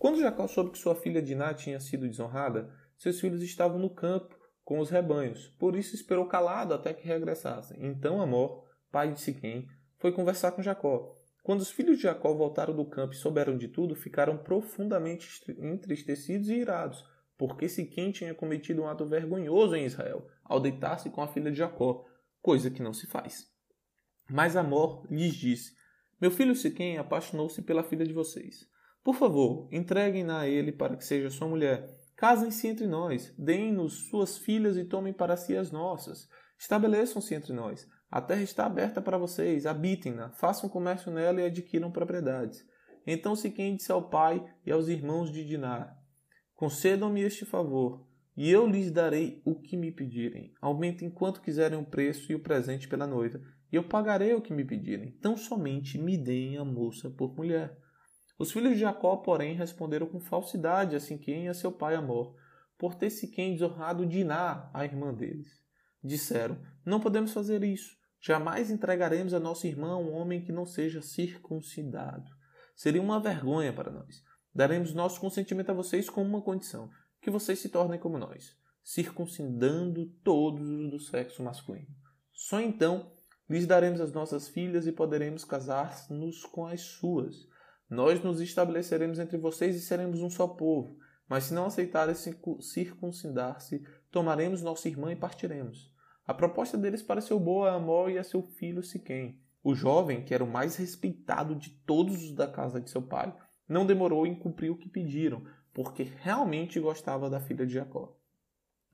Quando 0.00 0.18
Jacó 0.18 0.48
soube 0.48 0.72
que 0.72 0.78
sua 0.78 0.96
filha 0.96 1.22
Diná 1.22 1.54
tinha 1.54 1.78
sido 1.78 2.08
desonrada, 2.08 2.74
seus 2.98 3.20
filhos 3.20 3.40
estavam 3.40 3.78
no 3.78 3.88
campo 3.88 4.36
com 4.64 4.80
os 4.80 4.90
rebanhos, 4.90 5.46
por 5.60 5.76
isso 5.76 5.94
esperou 5.94 6.26
calado 6.26 6.74
até 6.74 6.92
que 6.92 7.06
regressassem. 7.06 7.76
Então 7.86 8.20
Amor, 8.20 8.64
pai 8.90 9.12
de 9.12 9.20
Siquém, 9.20 9.68
foi 9.96 10.10
conversar 10.10 10.50
com 10.50 10.60
Jacó. 10.60 11.16
Quando 11.40 11.60
os 11.60 11.70
filhos 11.70 11.98
de 11.98 12.02
Jacó 12.02 12.34
voltaram 12.34 12.74
do 12.74 12.84
campo 12.84 13.14
e 13.14 13.16
souberam 13.16 13.56
de 13.56 13.68
tudo, 13.68 13.94
ficaram 13.94 14.36
profundamente 14.38 15.28
entristecidos 15.60 16.48
e 16.48 16.54
irados, 16.54 17.11
porque 17.48 17.68
Siquém 17.68 18.12
tinha 18.12 18.32
cometido 18.32 18.82
um 18.82 18.86
ato 18.86 19.04
vergonhoso 19.04 19.74
em 19.74 19.84
Israel, 19.84 20.24
ao 20.44 20.60
deitar-se 20.60 21.10
com 21.10 21.20
a 21.20 21.26
filha 21.26 21.50
de 21.50 21.58
Jacó, 21.58 22.04
coisa 22.40 22.70
que 22.70 22.80
não 22.80 22.92
se 22.92 23.08
faz. 23.08 23.48
Mas 24.30 24.54
Amor 24.54 25.04
lhes 25.10 25.34
disse: 25.34 25.72
Meu 26.20 26.30
filho 26.30 26.54
Siquém 26.54 26.98
apaixonou-se 26.98 27.60
pela 27.62 27.82
filha 27.82 28.06
de 28.06 28.12
vocês. 28.12 28.64
Por 29.02 29.16
favor, 29.16 29.68
entreguem-na 29.72 30.38
a 30.38 30.48
ele 30.48 30.70
para 30.70 30.96
que 30.96 31.04
seja 31.04 31.30
sua 31.30 31.48
mulher. 31.48 31.84
Casem-se 32.14 32.68
entre 32.68 32.86
nós, 32.86 33.34
deem-nos 33.36 34.08
suas 34.08 34.38
filhas 34.38 34.76
e 34.76 34.84
tomem 34.84 35.12
para 35.12 35.36
si 35.36 35.56
as 35.56 35.72
nossas. 35.72 36.28
Estabeleçam-se 36.56 37.34
entre 37.34 37.52
nós. 37.52 37.88
A 38.08 38.20
terra 38.20 38.42
está 38.42 38.66
aberta 38.66 39.02
para 39.02 39.18
vocês, 39.18 39.66
habitem-na, 39.66 40.30
façam 40.30 40.70
comércio 40.70 41.10
nela 41.10 41.40
e 41.40 41.44
adquiram 41.46 41.90
propriedades. 41.90 42.64
Então 43.04 43.34
Siquém 43.34 43.74
disse 43.74 43.90
ao 43.90 44.08
pai 44.08 44.48
e 44.64 44.70
aos 44.70 44.86
irmãos 44.86 45.32
de 45.32 45.44
Dinar: 45.44 46.00
Concedam-me 46.62 47.20
este 47.22 47.44
favor, 47.44 48.06
e 48.36 48.48
eu 48.48 48.68
lhes 48.68 48.88
darei 48.88 49.42
o 49.44 49.56
que 49.56 49.76
me 49.76 49.90
pedirem. 49.90 50.54
Aumentem 50.60 51.10
quanto 51.10 51.42
quiserem 51.42 51.76
o 51.76 51.84
preço 51.84 52.30
e 52.30 52.36
o 52.36 52.40
presente 52.40 52.86
pela 52.86 53.04
noiva, 53.04 53.40
e 53.72 53.74
eu 53.74 53.82
pagarei 53.82 54.32
o 54.32 54.40
que 54.40 54.52
me 54.52 54.64
pedirem. 54.64 55.10
Tão 55.20 55.36
somente 55.36 55.98
me 55.98 56.16
deem 56.16 56.56
a 56.58 56.64
moça 56.64 57.10
por 57.10 57.34
mulher. 57.34 57.76
Os 58.38 58.52
filhos 58.52 58.74
de 58.74 58.78
Jacó, 58.78 59.16
porém, 59.16 59.56
responderam 59.56 60.06
com 60.06 60.20
falsidade 60.20 60.94
a 60.94 61.00
Siquém 61.00 61.46
e 61.46 61.48
a 61.48 61.54
seu 61.54 61.72
pai 61.72 61.96
Amor, 61.96 62.36
por 62.78 62.94
ter 62.94 63.10
Siquém 63.10 63.54
desonrado 63.54 64.06
Diná, 64.06 64.70
a 64.72 64.84
irmã 64.84 65.12
deles. 65.12 65.48
Disseram, 66.00 66.56
não 66.86 67.00
podemos 67.00 67.32
fazer 67.32 67.64
isso. 67.64 67.90
Jamais 68.20 68.70
entregaremos 68.70 69.34
a 69.34 69.40
nossa 69.40 69.66
irmã 69.66 69.94
a 69.94 69.98
um 69.98 70.12
homem 70.12 70.40
que 70.40 70.52
não 70.52 70.64
seja 70.64 71.02
circuncidado. 71.02 72.30
Seria 72.76 73.02
uma 73.02 73.18
vergonha 73.18 73.72
para 73.72 73.90
nós. 73.90 74.22
Daremos 74.54 74.92
nosso 74.92 75.20
consentimento 75.20 75.70
a 75.70 75.74
vocês 75.74 76.10
com 76.10 76.22
uma 76.22 76.42
condição: 76.42 76.90
que 77.20 77.30
vocês 77.30 77.58
se 77.58 77.68
tornem 77.68 77.98
como 77.98 78.18
nós, 78.18 78.56
circuncidando 78.84 80.06
todos 80.22 80.68
os 80.68 80.90
do 80.90 80.98
sexo 80.98 81.42
masculino. 81.42 81.88
Só 82.32 82.60
então 82.60 83.12
lhes 83.48 83.66
daremos 83.66 84.00
as 84.00 84.12
nossas 84.12 84.48
filhas 84.48 84.86
e 84.86 84.92
poderemos 84.92 85.44
casar-nos 85.44 86.44
com 86.44 86.66
as 86.66 86.80
suas. 86.80 87.48
Nós 87.88 88.22
nos 88.22 88.40
estabeleceremos 88.40 89.18
entre 89.18 89.36
vocês 89.36 89.76
e 89.76 89.80
seremos 89.80 90.20
um 90.20 90.30
só 90.30 90.46
povo. 90.48 90.96
Mas 91.28 91.44
se 91.44 91.54
não 91.54 91.66
aceitarem 91.66 92.14
circuncidar-se, 92.60 93.82
tomaremos 94.10 94.62
nossa 94.62 94.88
irmã 94.88 95.12
e 95.12 95.16
partiremos. 95.16 95.90
A 96.26 96.34
proposta 96.34 96.76
deles 96.76 97.02
pareceu 97.02 97.40
boa 97.40 97.70
a 97.70 97.74
Amor 97.74 98.10
e 98.10 98.18
a 98.18 98.24
seu 98.24 98.42
filho 98.42 98.82
Siquém. 98.82 99.40
O 99.62 99.74
jovem, 99.74 100.24
que 100.24 100.34
era 100.34 100.44
o 100.44 100.50
mais 100.50 100.76
respeitado 100.76 101.54
de 101.54 101.70
todos 101.86 102.22
os 102.22 102.34
da 102.34 102.46
casa 102.46 102.80
de 102.80 102.90
seu 102.90 103.00
pai, 103.00 103.34
não 103.72 103.86
demorou 103.86 104.26
em 104.26 104.34
cumprir 104.34 104.70
o 104.70 104.76
que 104.76 104.88
pediram, 104.88 105.42
porque 105.72 106.02
realmente 106.02 106.78
gostava 106.78 107.30
da 107.30 107.40
filha 107.40 107.66
de 107.66 107.72
Jacó. 107.72 108.14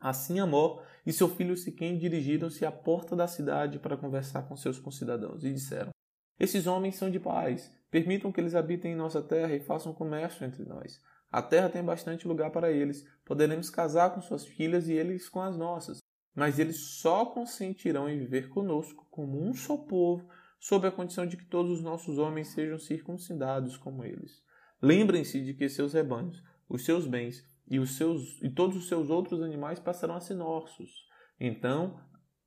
Assim 0.01 0.39
Amor 0.39 0.85
e 1.05 1.13
seu 1.13 1.29
filho 1.29 1.57
Siquém 1.57 1.99
dirigiram-se 1.99 2.65
à 2.65 2.71
porta 2.71 3.17
da 3.17 3.27
cidade 3.27 3.81
para 3.81 3.97
conversar 3.97 4.43
com 4.43 4.57
seus 4.57 4.79
concidadãos 4.79 5.43
e 5.43 5.53
disseram: 5.53 5.91
Esses 6.39 6.69
homens 6.69 6.95
são 6.95 7.11
de 7.11 7.19
paz, 7.19 7.75
permitam 7.91 8.31
que 8.31 8.41
eles 8.41 8.55
habitem 8.55 8.93
em 8.93 8.97
nossa 8.97 9.21
terra 9.21 9.55
e 9.55 9.61
façam 9.61 9.93
comércio 9.93 10.47
entre 10.47 10.65
nós. 10.65 11.01
A 11.31 11.43
terra 11.43 11.69
tem 11.69 11.83
bastante 11.83 12.29
lugar 12.29 12.53
para 12.53 12.71
eles, 12.71 13.05
poderemos 13.25 13.69
casar 13.69 14.15
com 14.15 14.21
suas 14.21 14.47
filhas 14.47 14.89
e 14.89 14.93
eles 14.93 15.29
com 15.29 15.43
as 15.43 15.59
nossas. 15.59 15.99
Mas 16.35 16.61
eles 16.61 16.77
só 17.01 17.27
consentirão 17.27 18.09
em 18.09 18.17
viver 18.17 18.49
conosco 18.49 19.09
como 19.11 19.43
um 19.43 19.53
só 19.53 19.77
povo, 19.77 20.29
sob 20.61 20.87
a 20.87 20.93
condição 20.93 21.27
de 21.27 21.37
que 21.37 21.45
todos 21.45 21.73
os 21.73 21.83
nossos 21.83 22.17
homens 22.19 22.49
sejam 22.49 22.79
circuncidados 22.79 23.77
como 23.77 24.05
eles. 24.05 24.47
Lembrem-se 24.81 25.41
de 25.41 25.55
que 25.55 25.69
seus 25.69 25.93
rebanhos, 25.93 26.43
os 26.69 26.85
seus 26.85 27.07
bens 27.07 27.45
e, 27.69 27.81
os 27.81 27.97
seus, 27.97 28.41
e 28.43 28.49
todos 28.49 28.77
os 28.77 28.87
seus 28.87 29.11
outros 29.11 29.43
animais 29.43 29.81
passarão 29.81 30.15
a 30.15 30.21
ser 30.21 30.35
nossos. 30.35 31.07
Então, 31.41 32.01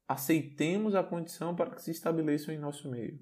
aceitemos 0.08 0.96
a 0.96 1.04
condição 1.04 1.56
para 1.56 1.72
que 1.72 1.82
se 1.82 1.92
estabeleçam 1.92 2.54
em 2.54 2.58
nosso 2.58 2.90
meio. 2.90 3.20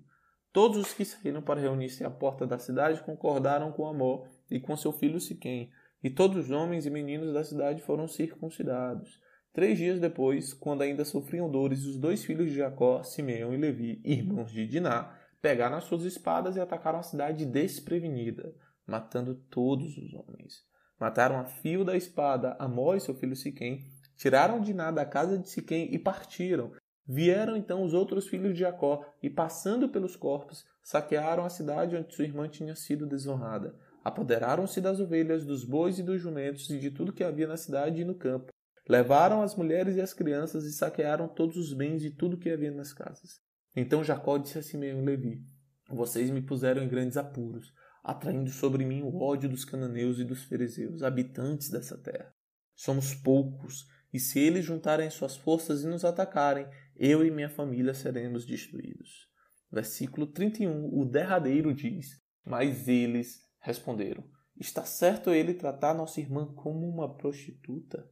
Todos 0.52 0.78
os 0.78 0.94
que 0.94 1.06
saíram 1.06 1.42
para 1.42 1.60
reunir-se 1.60 2.04
à 2.04 2.10
porta 2.10 2.46
da 2.46 2.60
cidade 2.60 3.04
concordaram 3.04 3.72
com 3.72 3.88
Amor 3.88 4.28
e 4.50 4.60
com 4.60 4.76
seu 4.78 4.92
filho 4.92 5.20
Siquém, 5.20 5.72
e 6.04 6.10
todos 6.10 6.46
os 6.46 6.52
homens 6.52 6.86
e 6.86 6.90
meninos 6.90 7.34
da 7.34 7.44
cidade 7.44 7.82
foram 7.82 8.08
circuncidados. 8.08 9.20
Três 9.52 9.78
dias 9.78 10.00
depois, 10.00 10.54
quando 10.54 10.84
ainda 10.84 11.04
sofriam 11.04 11.50
dores, 11.50 11.86
os 11.86 11.98
dois 11.98 12.24
filhos 12.24 12.50
de 12.50 12.58
Jacó, 12.58 13.04
Simeão 13.04 13.54
e 13.54 13.58
Levi, 13.58 14.02
irmãos 14.06 14.52
de 14.52 14.68
Diná, 14.68 15.16
pegaram 15.42 15.78
as 15.78 15.84
suas 15.86 16.04
espadas 16.04 16.56
e 16.56 16.60
atacaram 16.60 17.00
a 17.00 17.04
cidade 17.04 17.46
desprevenida 17.46 18.56
matando 18.90 19.36
todos 19.50 19.98
os 19.98 20.14
homens. 20.14 20.64
Mataram 21.00 21.40
a 21.40 21.46
fio 21.46 21.86
da 21.86 21.96
espada 21.96 22.58
Amor 22.60 22.98
e 22.98 23.00
seu 23.00 23.16
filho 23.16 23.36
Siquém, 23.36 23.86
tiraram 24.18 24.60
de 24.60 24.74
nada 24.74 25.02
a 25.02 25.06
casa 25.06 25.38
de 25.38 25.50
Siquém 25.50 25.94
e 25.94 25.98
partiram. 25.98 26.74
Vieram 27.08 27.56
então 27.56 27.84
os 27.84 27.94
outros 27.94 28.28
filhos 28.28 28.54
de 28.54 28.60
Jacó 28.60 29.06
e, 29.24 29.30
passando 29.30 29.90
pelos 29.90 30.16
corpos, 30.16 30.66
saquearam 30.84 31.46
a 31.46 31.50
cidade 31.50 31.96
onde 31.96 32.14
sua 32.14 32.26
irmã 32.26 32.48
tinha 32.48 32.76
sido 32.76 33.08
desonrada. 33.08 33.74
Apoderaram-se 34.04 34.82
das 34.82 35.00
ovelhas, 35.00 35.46
dos 35.46 35.64
bois 35.64 35.98
e 35.98 36.04
dos 36.04 36.22
jumentos 36.22 36.70
e 36.70 36.78
de 36.78 36.92
tudo 36.92 37.14
que 37.14 37.24
havia 37.24 37.48
na 37.48 37.58
cidade 37.58 38.02
e 38.02 38.06
no 38.06 38.16
campo. 38.16 38.52
Levaram 38.88 39.42
as 39.42 39.56
mulheres 39.56 39.96
e 39.96 40.02
as 40.02 40.14
crianças 40.14 40.66
e 40.66 40.74
saquearam 40.74 41.28
todos 41.28 41.58
os 41.58 41.74
bens 41.74 42.04
e 42.04 42.10
tudo 42.10 42.38
que 42.38 42.50
havia 42.50 42.72
nas 42.72 42.92
casas. 42.92 43.40
Então 43.76 44.04
Jacó 44.04 44.38
disse 44.38 44.58
a 44.58 44.64
Simeão 44.64 45.00
e 45.00 45.06
Levi: 45.06 45.42
Vocês 45.90 46.30
me 46.30 46.42
puseram 46.42 46.84
em 46.84 46.88
grandes 46.88 47.18
apuros, 47.18 47.74
atraindo 48.04 48.50
sobre 48.50 48.86
mim 48.86 49.02
o 49.02 49.22
ódio 49.22 49.50
dos 49.50 49.66
cananeus 49.66 50.20
e 50.20 50.24
dos 50.24 50.44
fariseus, 50.44 51.04
habitantes 51.04 51.70
dessa 51.70 51.98
terra. 51.98 52.34
Somos 52.76 53.14
poucos, 53.14 53.86
e 54.14 54.20
se 54.20 54.40
eles 54.40 54.66
juntarem 54.66 55.10
suas 55.10 55.38
forças 55.38 55.84
e 55.84 55.88
nos 55.88 56.04
atacarem, 56.04 56.68
eu 56.96 57.26
e 57.26 57.30
minha 57.30 57.50
família 57.50 57.94
seremos 57.94 58.46
destruídos. 58.46 59.30
Versículo 59.72 60.28
31, 60.28 60.98
o 60.98 61.06
derradeiro 61.06 61.74
diz: 61.74 62.20
Mas 62.44 62.88
eles 62.88 63.48
responderam: 63.60 64.24
Está 64.60 64.84
certo 64.84 65.30
ele 65.30 65.54
tratar 65.54 65.94
nossa 65.94 66.20
irmã 66.20 66.54
como 66.54 66.88
uma 66.88 67.16
prostituta? 67.16 68.10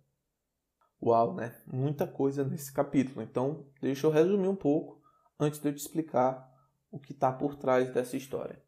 Uau, 1.01 1.35
né? 1.35 1.55
Muita 1.65 2.07
coisa 2.07 2.43
nesse 2.43 2.71
capítulo. 2.71 3.21
Então, 3.21 3.67
deixa 3.81 4.07
eu 4.07 4.11
resumir 4.11 4.47
um 4.47 4.55
pouco 4.55 5.01
antes 5.39 5.59
de 5.59 5.69
eu 5.69 5.73
te 5.73 5.79
explicar 5.79 6.47
o 6.91 6.99
que 6.99 7.11
está 7.11 7.31
por 7.31 7.55
trás 7.55 7.91
dessa 7.93 8.17
história. 8.17 8.61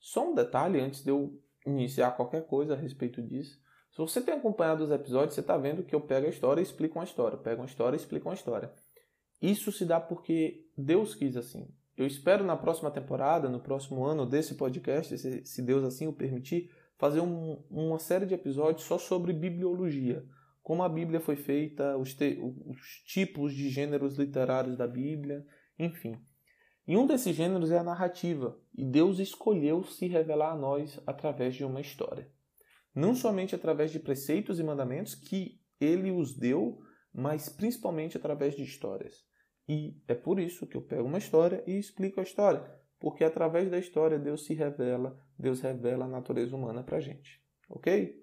Só 0.00 0.30
um 0.30 0.34
detalhe 0.34 0.80
antes 0.80 1.04
de 1.04 1.10
eu 1.10 1.38
iniciar 1.66 2.12
qualquer 2.12 2.46
coisa 2.46 2.74
a 2.74 2.76
respeito 2.76 3.22
disso. 3.22 3.60
Se 3.92 3.98
você 3.98 4.20
tem 4.20 4.34
acompanhado 4.34 4.82
os 4.82 4.90
episódios, 4.90 5.34
você 5.34 5.40
está 5.40 5.56
vendo 5.56 5.82
que 5.82 5.94
eu 5.94 6.00
pego 6.00 6.26
a 6.26 6.30
história 6.30 6.60
e 6.60 6.64
explico 6.64 6.98
uma 6.98 7.04
história. 7.04 7.36
Pego 7.36 7.60
uma 7.60 7.68
história 7.68 7.96
e 7.96 8.00
explico 8.00 8.28
uma 8.28 8.34
história. 8.34 8.72
Isso 9.42 9.70
se 9.70 9.84
dá 9.84 10.00
porque 10.00 10.66
Deus 10.76 11.14
quis 11.14 11.36
assim. 11.36 11.68
Eu 11.96 12.06
espero 12.06 12.44
na 12.44 12.56
próxima 12.56 12.90
temporada, 12.90 13.48
no 13.48 13.60
próximo 13.60 14.04
ano 14.04 14.24
desse 14.24 14.54
podcast, 14.54 15.16
se 15.18 15.62
Deus 15.62 15.84
assim 15.84 16.06
o 16.06 16.12
permitir, 16.12 16.70
fazer 16.96 17.20
um, 17.20 17.62
uma 17.70 17.98
série 17.98 18.26
de 18.26 18.34
episódios 18.34 18.84
só 18.84 18.96
sobre 18.96 19.32
bibliologia. 19.32 20.24
Como 20.62 20.82
a 20.82 20.88
Bíblia 20.88 21.20
foi 21.20 21.36
feita, 21.36 21.96
os, 21.96 22.14
te, 22.14 22.38
os 22.40 23.02
tipos 23.06 23.52
de 23.52 23.68
gêneros 23.70 24.16
literários 24.16 24.76
da 24.76 24.86
Bíblia, 24.86 25.44
enfim. 25.78 26.18
E 26.86 26.96
um 26.96 27.06
desses 27.06 27.36
gêneros 27.36 27.70
é 27.70 27.78
a 27.78 27.84
narrativa, 27.84 28.58
e 28.74 28.84
Deus 28.84 29.18
escolheu 29.18 29.84
se 29.84 30.06
revelar 30.06 30.52
a 30.52 30.56
nós 30.56 31.00
através 31.06 31.54
de 31.54 31.64
uma 31.64 31.80
história. 31.80 32.30
Não 32.94 33.14
somente 33.14 33.54
através 33.54 33.92
de 33.92 34.00
preceitos 34.00 34.58
e 34.58 34.62
mandamentos 34.62 35.14
que 35.14 35.60
ele 35.80 36.10
os 36.10 36.36
deu, 36.36 36.80
mas 37.12 37.48
principalmente 37.48 38.16
através 38.16 38.56
de 38.56 38.62
histórias. 38.62 39.24
E 39.68 39.96
é 40.08 40.14
por 40.14 40.40
isso 40.40 40.66
que 40.66 40.76
eu 40.76 40.82
pego 40.82 41.06
uma 41.06 41.18
história 41.18 41.62
e 41.66 41.78
explico 41.78 42.18
a 42.18 42.24
história, 42.24 42.62
porque 42.98 43.22
através 43.22 43.70
da 43.70 43.78
história 43.78 44.18
Deus 44.18 44.44
se 44.44 44.54
revela, 44.54 45.18
Deus 45.38 45.60
revela 45.60 46.06
a 46.06 46.08
natureza 46.08 46.56
humana 46.56 46.82
para 46.82 46.96
a 46.96 47.00
gente. 47.00 47.40
Ok? 47.68 48.20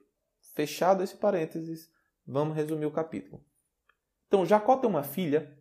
Fechado 0.53 1.03
esse 1.03 1.15
parênteses, 1.15 1.89
vamos 2.25 2.55
resumir 2.55 2.85
o 2.85 2.91
capítulo. 2.91 3.43
Então, 4.27 4.45
Jacó 4.45 4.75
tem 4.75 4.89
uma 4.89 5.03
filha 5.03 5.57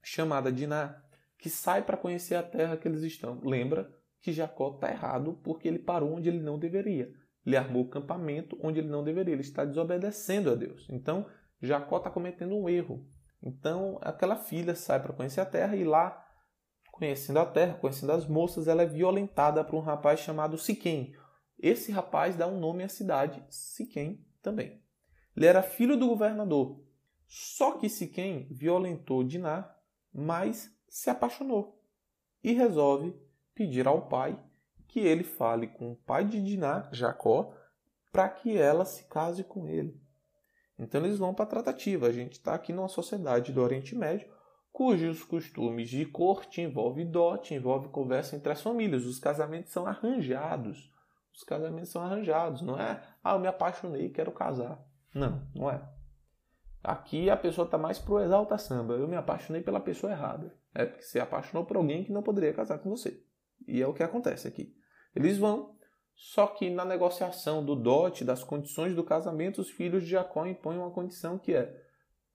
chamada 0.00 0.52
Diná, 0.52 1.02
que 1.38 1.48
sai 1.48 1.82
para 1.82 1.96
conhecer 1.96 2.34
a 2.34 2.42
terra 2.42 2.76
que 2.76 2.86
eles 2.86 3.02
estão. 3.02 3.40
Lembra 3.42 3.90
que 4.20 4.32
Jacó 4.32 4.74
está 4.74 4.90
errado 4.90 5.40
porque 5.42 5.68
ele 5.68 5.78
parou 5.78 6.14
onde 6.14 6.28
ele 6.28 6.40
não 6.40 6.58
deveria. 6.58 7.10
Ele 7.46 7.56
armou 7.56 7.84
o 7.84 7.88
campamento 7.88 8.58
onde 8.60 8.80
ele 8.80 8.88
não 8.88 9.04
deveria. 9.04 9.32
Ele 9.32 9.42
está 9.42 9.64
desobedecendo 9.64 10.50
a 10.50 10.54
Deus. 10.54 10.86
Então, 10.90 11.26
Jacó 11.62 11.98
está 11.98 12.10
cometendo 12.10 12.56
um 12.56 12.68
erro. 12.68 13.06
Então, 13.42 13.98
aquela 14.02 14.36
filha 14.36 14.74
sai 14.74 15.00
para 15.00 15.12
conhecer 15.12 15.40
a 15.40 15.46
terra 15.46 15.76
e 15.76 15.84
lá, 15.84 16.26
conhecendo 16.90 17.38
a 17.38 17.46
terra, 17.46 17.74
conhecendo 17.74 18.12
as 18.12 18.26
moças, 18.26 18.66
ela 18.66 18.82
é 18.82 18.86
violentada 18.86 19.64
por 19.64 19.76
um 19.76 19.80
rapaz 19.80 20.20
chamado 20.20 20.58
Siquém. 20.58 21.14
Esse 21.58 21.92
rapaz 21.92 22.36
dá 22.36 22.46
um 22.46 22.58
nome 22.58 22.82
à 22.82 22.88
cidade, 22.88 23.44
Siquém 23.48 24.24
também. 24.42 24.82
Ele 25.36 25.46
era 25.46 25.62
filho 25.62 25.96
do 25.96 26.08
governador. 26.08 26.84
Só 27.26 27.78
que 27.78 27.88
Siquém 27.88 28.48
violentou 28.50 29.22
Diná, 29.22 29.72
mas 30.12 30.76
se 30.88 31.10
apaixonou 31.10 31.80
e 32.42 32.52
resolve 32.52 33.14
pedir 33.54 33.86
ao 33.86 34.08
pai 34.08 34.38
que 34.86 35.00
ele 35.00 35.24
fale 35.24 35.66
com 35.66 35.92
o 35.92 35.96
pai 35.96 36.24
de 36.24 36.42
Diná, 36.42 36.88
Jacó, 36.92 37.52
para 38.10 38.28
que 38.28 38.56
ela 38.56 38.84
se 38.84 39.04
case 39.04 39.44
com 39.44 39.68
ele. 39.68 40.00
Então 40.78 41.04
eles 41.04 41.18
vão 41.18 41.34
para 41.34 41.44
a 41.44 41.48
tratativa. 41.48 42.06
A 42.06 42.12
gente 42.12 42.34
está 42.34 42.54
aqui 42.54 42.72
numa 42.72 42.88
sociedade 42.88 43.52
do 43.52 43.60
Oriente 43.60 43.94
Médio 43.94 44.28
cujos 44.72 45.24
costumes 45.24 45.88
de 45.88 46.06
corte 46.06 46.60
envolve 46.60 47.04
dote, 47.04 47.52
envolve 47.52 47.88
conversa 47.88 48.36
entre 48.36 48.52
as 48.52 48.62
famílias. 48.62 49.04
Os 49.04 49.18
casamentos 49.18 49.72
são 49.72 49.86
arranjados. 49.86 50.92
Os 51.34 51.42
casamentos 51.42 51.90
são 51.90 52.02
arranjados, 52.02 52.62
não 52.62 52.78
é? 52.78 53.02
Ah, 53.22 53.34
eu 53.34 53.40
me 53.40 53.48
apaixonei, 53.48 54.08
quero 54.08 54.32
casar. 54.32 54.80
Não, 55.12 55.46
não 55.54 55.70
é. 55.70 55.82
Aqui 56.82 57.28
a 57.28 57.36
pessoa 57.36 57.64
está 57.64 57.76
mais 57.76 57.98
pro 57.98 58.20
exalta 58.20 58.56
samba. 58.56 58.94
Eu 58.94 59.08
me 59.08 59.16
apaixonei 59.16 59.62
pela 59.62 59.80
pessoa 59.80 60.12
errada. 60.12 60.54
É 60.74 60.84
porque 60.84 61.02
você 61.02 61.18
apaixonou 61.18 61.64
por 61.64 61.76
alguém 61.76 62.04
que 62.04 62.12
não 62.12 62.22
poderia 62.22 62.52
casar 62.52 62.78
com 62.78 62.90
você. 62.90 63.22
E 63.66 63.80
é 63.80 63.86
o 63.86 63.94
que 63.94 64.02
acontece 64.02 64.46
aqui. 64.46 64.74
Eles 65.14 65.38
vão, 65.38 65.76
só 66.14 66.46
que 66.46 66.70
na 66.70 66.84
negociação 66.84 67.64
do 67.64 67.74
dote, 67.74 68.24
das 68.24 68.44
condições 68.44 68.94
do 68.94 69.04
casamento, 69.04 69.60
os 69.60 69.70
filhos 69.70 70.04
de 70.04 70.10
Jacó 70.10 70.46
impõem 70.46 70.78
uma 70.78 70.90
condição 70.90 71.38
que 71.38 71.54
é: 71.54 71.74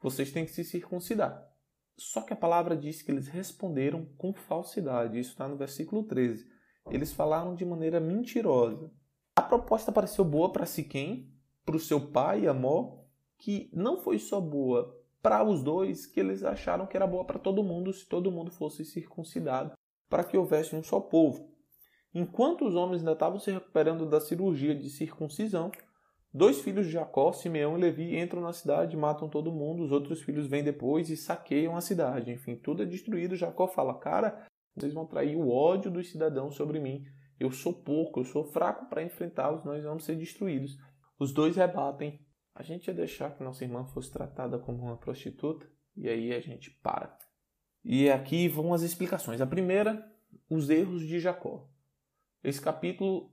vocês 0.01 0.31
têm 0.31 0.45
que 0.45 0.51
se 0.51 0.63
circuncidar. 0.63 1.49
Só 1.95 2.21
que 2.21 2.33
a 2.33 2.37
palavra 2.37 2.75
diz 2.75 3.01
que 3.01 3.11
eles 3.11 3.27
responderam 3.27 4.05
com 4.17 4.33
falsidade. 4.33 5.19
Isso 5.19 5.31
está 5.31 5.47
no 5.47 5.55
versículo 5.55 6.03
13. 6.03 6.45
Eles 6.89 7.13
falaram 7.13 7.55
de 7.55 7.63
maneira 7.63 7.99
mentirosa. 7.99 8.91
A 9.35 9.41
proposta 9.41 9.91
pareceu 9.91 10.25
boa 10.25 10.51
para 10.51 10.65
Siquém, 10.65 11.31
para 11.65 11.75
o 11.75 11.79
seu 11.79 12.11
pai, 12.11 12.47
Amor, 12.47 13.05
que 13.37 13.69
não 13.73 14.01
foi 14.01 14.19
só 14.19 14.41
boa 14.41 14.99
para 15.23 15.41
os 15.41 15.63
dois, 15.63 16.05
que 16.05 16.19
eles 16.19 16.43
acharam 16.43 16.85
que 16.85 16.97
era 16.97 17.07
boa 17.07 17.23
para 17.23 17.39
todo 17.39 17.63
mundo 17.63 17.93
se 17.93 18.05
todo 18.05 18.29
mundo 18.29 18.51
fosse 18.51 18.83
circuncidado, 18.83 19.71
para 20.09 20.25
que 20.25 20.37
houvesse 20.37 20.75
um 20.75 20.83
só 20.83 20.99
povo. 20.99 21.49
Enquanto 22.13 22.67
os 22.67 22.75
homens 22.75 22.99
ainda 22.99 23.13
estavam 23.13 23.39
se 23.39 23.49
recuperando 23.49 24.07
da 24.07 24.19
cirurgia 24.19 24.75
de 24.75 24.89
circuncisão, 24.89 25.71
dois 26.31 26.59
filhos 26.59 26.87
de 26.87 26.91
Jacó, 26.91 27.31
Simeão 27.31 27.77
e 27.77 27.81
Levi, 27.81 28.19
entram 28.19 28.41
na 28.41 28.51
cidade, 28.51 28.97
matam 28.97 29.29
todo 29.29 29.51
mundo, 29.51 29.83
os 29.83 29.93
outros 29.93 30.21
filhos 30.21 30.45
vêm 30.45 30.61
depois 30.61 31.09
e 31.09 31.15
saqueiam 31.15 31.75
a 31.77 31.81
cidade. 31.81 32.29
Enfim, 32.29 32.57
tudo 32.57 32.83
é 32.83 32.85
destruído. 32.85 33.37
Jacó 33.37 33.67
fala: 33.67 33.97
Cara, 33.97 34.45
vocês 34.75 34.93
vão 34.93 35.07
trair 35.07 35.37
o 35.37 35.49
ódio 35.49 35.89
dos 35.89 36.11
cidadãos 36.11 36.55
sobre 36.55 36.79
mim. 36.81 37.01
Eu 37.39 37.49
sou 37.49 37.73
pouco, 37.73 38.19
eu 38.19 38.25
sou 38.25 38.43
fraco 38.43 38.89
para 38.89 39.03
enfrentá-los, 39.03 39.63
nós 39.63 39.83
vamos 39.83 40.03
ser 40.03 40.15
destruídos. 40.15 40.77
Os 41.17 41.33
dois 41.33 41.55
rebatem. 41.55 42.19
A 42.55 42.61
gente 42.61 42.87
ia 42.87 42.93
deixar 42.93 43.35
que 43.35 43.43
nossa 43.43 43.63
irmã 43.63 43.85
fosse 43.85 44.11
tratada 44.11 44.59
como 44.59 44.83
uma 44.83 44.97
prostituta, 44.97 45.67
e 45.95 46.07
aí 46.07 46.33
a 46.33 46.39
gente 46.39 46.71
para. 46.71 47.17
E 47.83 48.09
aqui 48.09 48.47
vão 48.47 48.73
as 48.73 48.81
explicações. 48.81 49.41
A 49.41 49.47
primeira, 49.47 50.09
os 50.49 50.69
erros 50.69 51.01
de 51.01 51.19
Jacó. 51.19 51.69
Esse 52.43 52.61
capítulo 52.61 53.31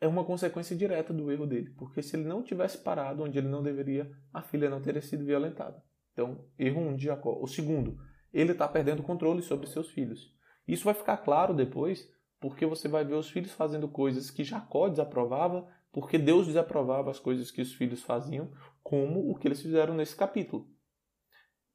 é 0.00 0.08
uma 0.08 0.24
consequência 0.24 0.74
direta 0.74 1.12
do 1.12 1.30
erro 1.30 1.46
dele, 1.46 1.70
porque 1.76 2.02
se 2.02 2.16
ele 2.16 2.24
não 2.24 2.42
tivesse 2.42 2.78
parado 2.78 3.22
onde 3.22 3.38
ele 3.38 3.48
não 3.48 3.62
deveria, 3.62 4.10
a 4.32 4.40
filha 4.40 4.70
não 4.70 4.80
teria 4.80 5.02
sido 5.02 5.24
violentada. 5.24 5.82
Então, 6.12 6.44
erro 6.58 6.80
1 6.80 6.88
um 6.88 6.96
de 6.96 7.04
Jacó. 7.04 7.38
O 7.40 7.46
segundo, 7.46 7.98
ele 8.32 8.52
está 8.52 8.66
perdendo 8.66 9.02
controle 9.02 9.42
sobre 9.42 9.66
seus 9.66 9.90
filhos. 9.90 10.34
Isso 10.66 10.84
vai 10.84 10.94
ficar 10.94 11.18
claro 11.18 11.52
depois, 11.52 12.08
porque 12.38 12.64
você 12.64 12.88
vai 12.88 13.04
ver 13.04 13.14
os 13.14 13.30
filhos 13.30 13.52
fazendo 13.52 13.88
coisas 13.88 14.30
que 14.30 14.44
Jacó 14.44 14.88
desaprovava, 14.88 15.68
porque 15.92 16.18
Deus 16.18 16.46
desaprovava 16.46 17.10
as 17.10 17.18
coisas 17.18 17.50
que 17.50 17.60
os 17.60 17.72
filhos 17.74 18.02
faziam, 18.02 18.50
como 18.82 19.30
o 19.30 19.36
que 19.36 19.48
eles 19.48 19.60
fizeram 19.60 19.94
nesse 19.94 20.16
capítulo. 20.16 20.68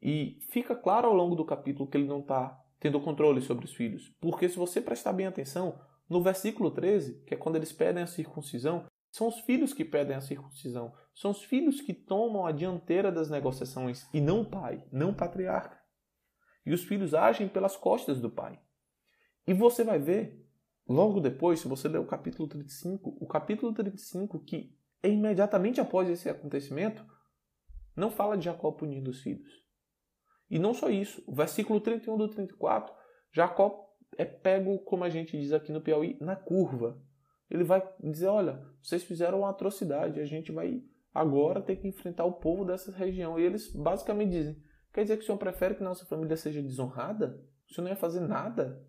E 0.01 0.39
fica 0.51 0.75
claro 0.75 1.07
ao 1.07 1.13
longo 1.13 1.35
do 1.35 1.45
capítulo 1.45 1.89
que 1.89 1.97
ele 1.97 2.07
não 2.07 2.19
está 2.19 2.59
tendo 2.79 3.01
controle 3.01 3.41
sobre 3.41 3.65
os 3.65 3.73
filhos, 3.73 4.15
porque 4.19 4.47
se 4.47 4.57
você 4.57 4.79
prestar 4.79 5.13
bem 5.13 5.25
atenção, 5.25 5.79
no 6.09 6.21
versículo 6.21 6.69
13, 6.69 7.23
que 7.25 7.33
é 7.33 7.37
quando 7.37 7.55
eles 7.55 7.71
pedem 7.71 8.03
a 8.03 8.07
circuncisão, 8.07 8.85
são 9.15 9.27
os 9.27 9.39
filhos 9.39 9.73
que 9.73 9.85
pedem 9.85 10.15
a 10.15 10.21
circuncisão. 10.21 10.93
São 11.13 11.31
os 11.31 11.41
filhos 11.41 11.79
que 11.79 11.93
tomam 11.93 12.45
a 12.45 12.51
dianteira 12.51 13.09
das 13.09 13.29
negociações 13.29 14.05
e 14.13 14.19
não 14.19 14.41
o 14.41 14.45
pai, 14.49 14.83
não 14.91 15.11
o 15.11 15.15
patriarca. 15.15 15.79
E 16.65 16.73
os 16.73 16.83
filhos 16.83 17.13
agem 17.13 17.47
pelas 17.47 17.77
costas 17.77 18.19
do 18.19 18.29
pai. 18.29 18.59
E 19.47 19.53
você 19.53 19.85
vai 19.85 19.99
ver, 19.99 20.44
logo 20.87 21.19
depois, 21.19 21.59
se 21.59 21.67
você 21.67 21.87
ler 21.87 21.99
o 21.99 22.05
capítulo 22.05 22.47
35, 22.47 23.17
o 23.19 23.27
capítulo 23.27 23.73
35, 23.73 24.39
que 24.43 24.75
é 25.01 25.09
imediatamente 25.09 25.79
após 25.79 26.09
esse 26.09 26.29
acontecimento, 26.29 27.05
não 27.95 28.11
fala 28.11 28.37
de 28.37 28.45
Jacó 28.45 28.71
punindo 28.71 29.09
os 29.09 29.21
filhos. 29.21 29.65
E 30.49 30.59
não 30.59 30.73
só 30.73 30.89
isso, 30.89 31.23
o 31.25 31.33
versículo 31.33 31.79
31 31.79 32.17
do 32.17 32.29
34, 32.29 32.93
Jacó 33.31 33.85
é 34.17 34.25
pego, 34.25 34.79
como 34.79 35.03
a 35.03 35.09
gente 35.09 35.37
diz 35.37 35.51
aqui 35.51 35.71
no 35.71 35.81
Piauí, 35.81 36.17
na 36.21 36.35
curva. 36.35 37.01
Ele 37.49 37.63
vai 37.63 37.87
dizer: 37.99 38.27
olha, 38.27 38.63
vocês 38.81 39.03
fizeram 39.03 39.39
uma 39.39 39.49
atrocidade, 39.49 40.19
a 40.19 40.25
gente 40.25 40.51
vai 40.51 40.83
agora 41.13 41.61
ter 41.61 41.77
que 41.77 41.87
enfrentar 41.87 42.25
o 42.25 42.33
povo 42.33 42.65
dessa 42.65 42.91
região. 42.91 43.39
E 43.39 43.43
eles 43.43 43.71
basicamente 43.73 44.31
dizem: 44.31 44.61
quer 44.93 45.03
dizer 45.03 45.17
que 45.17 45.23
o 45.23 45.25
senhor 45.25 45.37
prefere 45.37 45.75
que 45.75 45.83
nossa 45.83 46.05
família 46.05 46.37
seja 46.37 46.61
desonrada? 46.61 47.41
O 47.69 47.73
senhor 47.73 47.85
não 47.85 47.91
ia 47.91 47.97
fazer 47.97 48.21
nada? 48.21 48.85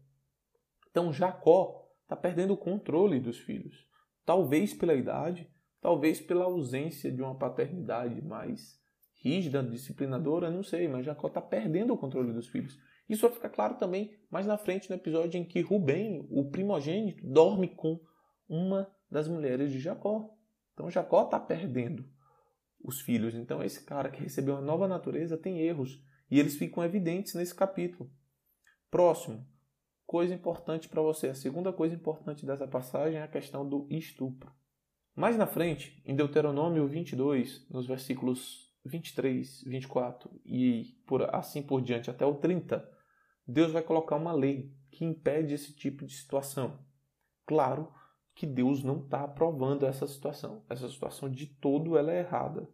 Então 0.91 1.13
Jacó 1.13 1.86
está 2.07 2.15
perdendo 2.17 2.55
o 2.55 2.57
controle 2.57 3.19
dos 3.19 3.39
filhos. 3.39 3.85
Talvez 4.25 4.73
pela 4.73 4.95
idade, 4.95 5.51
talvez 5.81 6.21
pela 6.21 6.45
ausência 6.45 7.11
de 7.11 7.21
uma 7.21 7.37
paternidade 7.37 8.23
mais 8.23 8.81
rígida, 9.21 9.63
disciplinadora, 9.63 10.51
não 10.51 10.63
sei, 10.63 10.87
mas 10.87 11.05
Jacó 11.05 11.27
está 11.27 11.43
perdendo 11.43 11.93
o 11.93 11.99
controle 11.99 12.33
dos 12.33 12.47
filhos. 12.47 12.79
Isso 13.09 13.23
vai 13.23 13.33
ficar 13.33 13.51
claro 13.51 13.75
também 13.75 14.17
mais 14.31 14.47
na 14.47 14.57
frente 14.57 14.89
no 14.89 14.97
episódio 14.97 15.39
em 15.39 15.45
que 15.45 15.61
Rubem, 15.61 16.27
o 16.31 16.49
primogênito, 16.51 17.27
dorme 17.27 17.69
com 17.69 18.01
uma 18.49 18.89
das 19.11 19.27
mulheres 19.27 19.73
de 19.73 19.81
Jacó. 19.81 20.31
Então 20.75 20.91
Jacó 20.91 21.25
está 21.25 21.41
perdendo 21.41 22.09
os 22.83 23.01
filhos. 23.01 23.35
Então 23.35 23.63
esse 23.63 23.85
cara 23.85 24.11
que 24.11 24.23
recebeu 24.23 24.55
uma 24.55 24.63
nova 24.63 24.87
natureza 24.87 25.37
tem 25.37 25.61
erros 25.61 26.01
e 26.31 26.39
eles 26.39 26.57
ficam 26.57 26.85
evidentes 26.85 27.35
nesse 27.35 27.55
capítulo. 27.55 28.11
Próximo, 28.91 29.47
coisa 30.07 30.35
importante 30.35 30.89
para 30.89 31.03
você. 31.03 31.29
A 31.29 31.35
segunda 31.35 31.73
coisa 31.73 31.95
importante 31.95 32.47
dessa 32.47 32.67
passagem 32.67 33.19
é 33.19 33.23
a 33.23 33.29
questão 33.29 33.69
do 33.69 33.87
estupro. 33.91 34.53
Mais 35.15 35.37
na 35.37 35.47
frente, 35.47 36.03
em 36.05 36.15
Deuteronômio 36.15 36.87
22, 36.87 37.69
nos 37.71 37.87
versículos 37.87 38.73
23, 38.85 39.65
24 39.67 40.31
e 40.45 40.95
por, 41.07 41.35
assim 41.35 41.63
por 41.63 41.81
diante 41.81 42.11
até 42.11 42.25
o 42.25 42.35
30, 42.35 42.89
Deus 43.47 43.73
vai 43.73 43.83
colocar 43.83 44.17
uma 44.17 44.33
lei 44.33 44.73
que 44.91 45.05
impede 45.05 45.55
esse 45.55 45.75
tipo 45.75 46.05
de 46.05 46.15
situação. 46.15 46.79
Claro 47.47 47.93
que 48.35 48.47
Deus 48.47 48.83
não 48.83 49.01
está 49.01 49.25
aprovando 49.25 49.87
essa 49.87 50.07
situação. 50.07 50.65
Essa 50.69 50.89
situação 50.89 51.31
de 51.31 51.47
todo 51.47 51.97
ela 51.97 52.13
é 52.13 52.21
errada. 52.21 52.69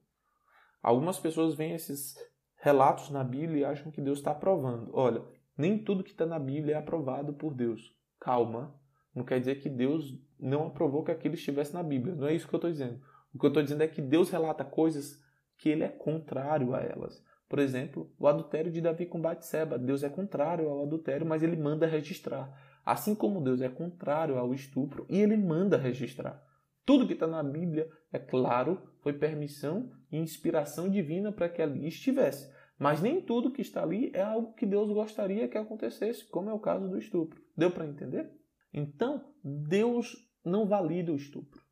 Algumas 0.82 1.18
pessoas 1.18 1.54
veem 1.54 1.74
esses 1.74 2.16
relatos 2.56 3.10
na 3.10 3.22
Bíblia 3.22 3.60
e 3.60 3.64
acham 3.64 3.92
que 3.92 4.00
Deus 4.00 4.18
está 4.18 4.32
aprovando. 4.32 4.90
Olha, 4.92 5.22
nem 5.56 5.82
tudo 5.82 6.04
que 6.04 6.10
está 6.10 6.26
na 6.26 6.38
Bíblia 6.38 6.76
é 6.76 6.78
aprovado 6.78 7.32
por 7.32 7.54
Deus. 7.54 7.94
Calma, 8.20 8.74
não 9.14 9.24
quer 9.24 9.38
dizer 9.38 9.60
que 9.60 9.68
Deus 9.68 10.18
não 10.38 10.66
aprovou 10.66 11.04
que 11.04 11.10
aquilo 11.10 11.34
estivesse 11.34 11.74
na 11.74 11.82
Bíblia. 11.82 12.14
Não 12.14 12.26
é 12.26 12.34
isso 12.34 12.48
que 12.48 12.54
eu 12.54 12.58
estou 12.58 12.70
dizendo. 12.70 13.00
O 13.34 13.38
que 13.38 13.46
eu 13.46 13.48
estou 13.48 13.62
dizendo 13.62 13.82
é 13.82 13.88
que 13.88 14.00
Deus 14.00 14.30
relata 14.30 14.64
coisas 14.64 15.22
que 15.58 15.68
ele 15.68 15.84
é 15.84 15.88
contrário 15.88 16.74
a 16.74 16.80
elas. 16.80 17.22
Por 17.48 17.58
exemplo, 17.58 18.10
o 18.18 18.26
adultério 18.26 18.72
de 18.72 18.80
Davi 18.80 19.06
com 19.06 19.20
Batseba. 19.20 19.78
Deus 19.78 20.02
é 20.02 20.08
contrário 20.08 20.68
ao 20.68 20.84
adultério, 20.84 21.26
mas 21.26 21.42
ele 21.42 21.56
manda 21.56 21.86
registrar. 21.86 22.50
Assim 22.84 23.14
como 23.14 23.42
Deus 23.42 23.60
é 23.60 23.68
contrário 23.68 24.38
ao 24.38 24.54
estupro 24.54 25.06
e 25.08 25.20
ele 25.20 25.36
manda 25.36 25.76
registrar. 25.76 26.42
Tudo 26.84 27.06
que 27.06 27.12
está 27.12 27.26
na 27.26 27.42
Bíblia, 27.42 27.88
é 28.12 28.18
claro, 28.18 28.82
foi 29.02 29.12
permissão 29.12 29.92
e 30.10 30.18
inspiração 30.18 30.88
divina 30.88 31.30
para 31.30 31.48
que 31.48 31.62
ali 31.62 31.86
estivesse. 31.86 32.50
Mas 32.82 33.00
nem 33.00 33.20
tudo 33.20 33.52
que 33.52 33.62
está 33.62 33.80
ali 33.80 34.10
é 34.12 34.22
algo 34.22 34.54
que 34.54 34.66
Deus 34.66 34.90
gostaria 34.90 35.46
que 35.46 35.56
acontecesse, 35.56 36.24
como 36.24 36.50
é 36.50 36.52
o 36.52 36.58
caso 36.58 36.88
do 36.88 36.98
estupro. 36.98 37.40
Deu 37.56 37.70
para 37.70 37.86
entender? 37.86 38.28
Então, 38.74 39.24
Deus 39.44 40.16
não 40.44 40.66
valida 40.66 41.12
o 41.12 41.16
estupro. 41.16 41.62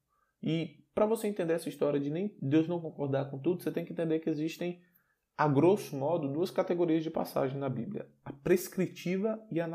E 0.41 0.85
para 0.95 1.07
você 1.07 1.27
entender 1.27 1.55
essa 1.55 1.69
história 1.69 1.99
de 1.99 2.11
nem 2.11 2.33
Deus 2.41 2.69
não 2.69 2.81
concordar 2.81 3.29
com 3.29 3.41
tudo, 3.41 3.61
você 3.61 3.73
tem 3.73 3.85
que 3.85 3.93
entender 3.93 4.21
que 4.21 4.31
existem 4.31 4.81
a 5.37 5.49
grosso 5.49 5.97
modo, 5.97 6.29
duas 6.29 6.51
categorias 6.53 7.03
de 7.03 7.11
passagem 7.11 7.59
na 7.59 7.69
Bíblia: 7.69 8.07
a 8.25 8.33
prescritiva 8.33 9.43
e 9.51 9.61
a, 9.61 9.67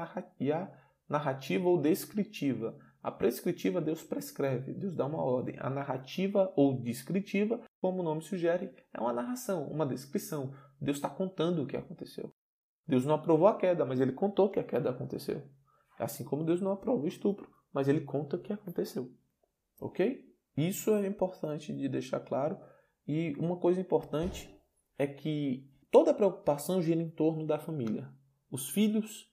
narrativa 1.09 1.67
ou 1.67 1.81
descritiva. 1.81 2.77
A 3.03 3.11
prescritiva, 3.11 3.81
Deus 3.81 4.01
prescreve, 4.01 4.73
Deus 4.73 4.95
dá 4.95 5.05
uma 5.05 5.21
ordem. 5.21 5.55
A 5.59 5.69
narrativa 5.69 6.51
ou 6.55 6.81
descritiva, 6.81 7.61
como 7.81 7.99
o 7.99 8.03
nome 8.03 8.21
sugere, 8.21 8.71
é 8.93 8.99
uma 8.99 9.13
narração, 9.13 9.67
uma 9.67 9.85
descrição. 9.85 10.53
Deus 10.79 10.97
está 10.97 11.09
contando 11.09 11.63
o 11.63 11.67
que 11.67 11.77
aconteceu. 11.77 12.33
Deus 12.87 13.05
não 13.05 13.15
aprovou 13.15 13.47
a 13.47 13.57
queda, 13.57 13.85
mas 13.85 13.99
ele 13.99 14.11
contou 14.11 14.49
que 14.49 14.59
a 14.59 14.63
queda 14.63 14.89
aconteceu. 14.89 15.43
Assim 15.97 16.23
como 16.23 16.43
Deus 16.43 16.61
não 16.61 16.71
aprova 16.71 17.03
o 17.03 17.07
estupro, 17.07 17.49
mas 17.73 17.87
ele 17.87 18.01
conta 18.01 18.35
o 18.35 18.41
que 18.41 18.53
aconteceu. 18.53 19.11
Ok? 19.79 20.23
Isso 20.55 20.93
é 20.95 21.07
importante 21.07 21.73
de 21.73 21.89
deixar 21.89 22.19
claro. 22.19 22.57
E 23.07 23.33
uma 23.37 23.57
coisa 23.57 23.81
importante 23.81 24.49
é 24.97 25.07
que 25.07 25.69
toda 25.91 26.11
a 26.11 26.13
preocupação 26.13 26.81
gira 26.81 27.01
em 27.01 27.09
torno 27.09 27.45
da 27.45 27.59
família. 27.59 28.09
Os 28.49 28.69
filhos 28.69 29.31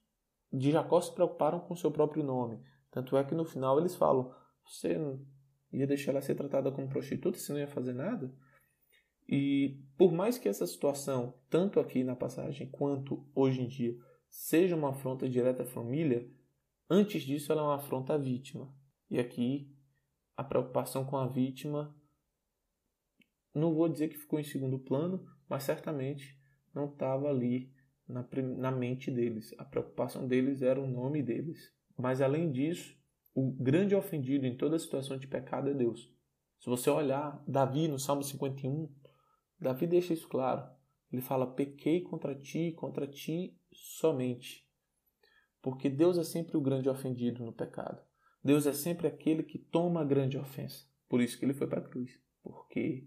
de 0.52 0.70
Jacó 0.70 1.00
se 1.00 1.14
preocuparam 1.14 1.60
com 1.60 1.76
seu 1.76 1.90
próprio 1.90 2.24
nome. 2.24 2.60
Tanto 2.90 3.16
é 3.16 3.24
que 3.24 3.34
no 3.34 3.44
final 3.44 3.78
eles 3.78 3.94
falam: 3.94 4.34
você 4.64 4.98
ia 5.72 5.86
deixar 5.86 6.12
ela 6.12 6.20
ser 6.20 6.34
tratada 6.34 6.70
como 6.70 6.88
prostituta, 6.88 7.38
você 7.38 7.52
não 7.52 7.60
ia 7.60 7.68
fazer 7.68 7.92
nada? 7.92 8.32
E 9.28 9.80
por 9.96 10.12
mais 10.12 10.38
que 10.38 10.48
essa 10.48 10.66
situação, 10.66 11.34
tanto 11.48 11.80
aqui 11.80 12.04
na 12.04 12.16
passagem 12.16 12.68
quanto 12.68 13.24
hoje 13.34 13.62
em 13.62 13.68
dia, 13.68 13.96
seja 14.28 14.76
uma 14.76 14.90
afronta 14.90 15.28
direta 15.28 15.62
à 15.62 15.66
família, 15.66 16.28
antes 16.88 17.22
disso 17.22 17.52
ela 17.52 17.62
é 17.62 17.64
uma 17.64 17.76
afronta 17.76 18.14
à 18.14 18.18
vítima. 18.18 18.72
E 19.10 19.18
aqui 19.18 19.70
a 20.36 20.42
preocupação 20.42 21.04
com 21.04 21.16
a 21.16 21.26
vítima, 21.26 21.94
não 23.54 23.74
vou 23.74 23.88
dizer 23.88 24.08
que 24.08 24.18
ficou 24.18 24.40
em 24.40 24.44
segundo 24.44 24.78
plano, 24.78 25.24
mas 25.48 25.64
certamente 25.64 26.38
não 26.74 26.86
estava 26.86 27.28
ali 27.28 27.72
na, 28.08 28.26
na 28.56 28.70
mente 28.70 29.10
deles. 29.10 29.54
A 29.58 29.64
preocupação 29.64 30.26
deles 30.26 30.62
era 30.62 30.80
o 30.80 30.86
nome 30.86 31.22
deles. 31.22 31.72
Mas 31.96 32.20
além 32.20 32.50
disso, 32.50 32.96
o 33.34 33.50
grande 33.50 33.94
ofendido 33.94 34.46
em 34.46 34.56
toda 34.56 34.78
situação 34.78 35.18
de 35.18 35.26
pecado 35.26 35.68
é 35.68 35.74
Deus. 35.74 36.12
Se 36.58 36.68
você 36.68 36.88
olhar 36.90 37.42
Davi 37.46 37.88
no 37.88 37.98
Salmo 37.98 38.22
51, 38.22 38.88
Davi 39.62 39.86
deixa 39.86 40.12
isso 40.12 40.28
claro. 40.28 40.68
Ele 41.12 41.22
fala: 41.22 41.54
Pequei 41.54 42.02
contra 42.02 42.34
ti, 42.34 42.72
contra 42.72 43.06
ti 43.06 43.56
somente. 43.72 44.66
Porque 45.60 45.88
Deus 45.88 46.18
é 46.18 46.24
sempre 46.24 46.56
o 46.56 46.60
grande 46.60 46.88
ofendido 46.88 47.44
no 47.44 47.52
pecado. 47.52 48.02
Deus 48.42 48.66
é 48.66 48.72
sempre 48.72 49.06
aquele 49.06 49.44
que 49.44 49.58
toma 49.58 50.00
a 50.00 50.04
grande 50.04 50.36
ofensa. 50.36 50.84
Por 51.08 51.20
isso 51.20 51.38
que 51.38 51.44
ele 51.44 51.54
foi 51.54 51.68
para 51.68 51.80
a 51.80 51.88
cruz. 51.88 52.10
Porque 52.42 53.06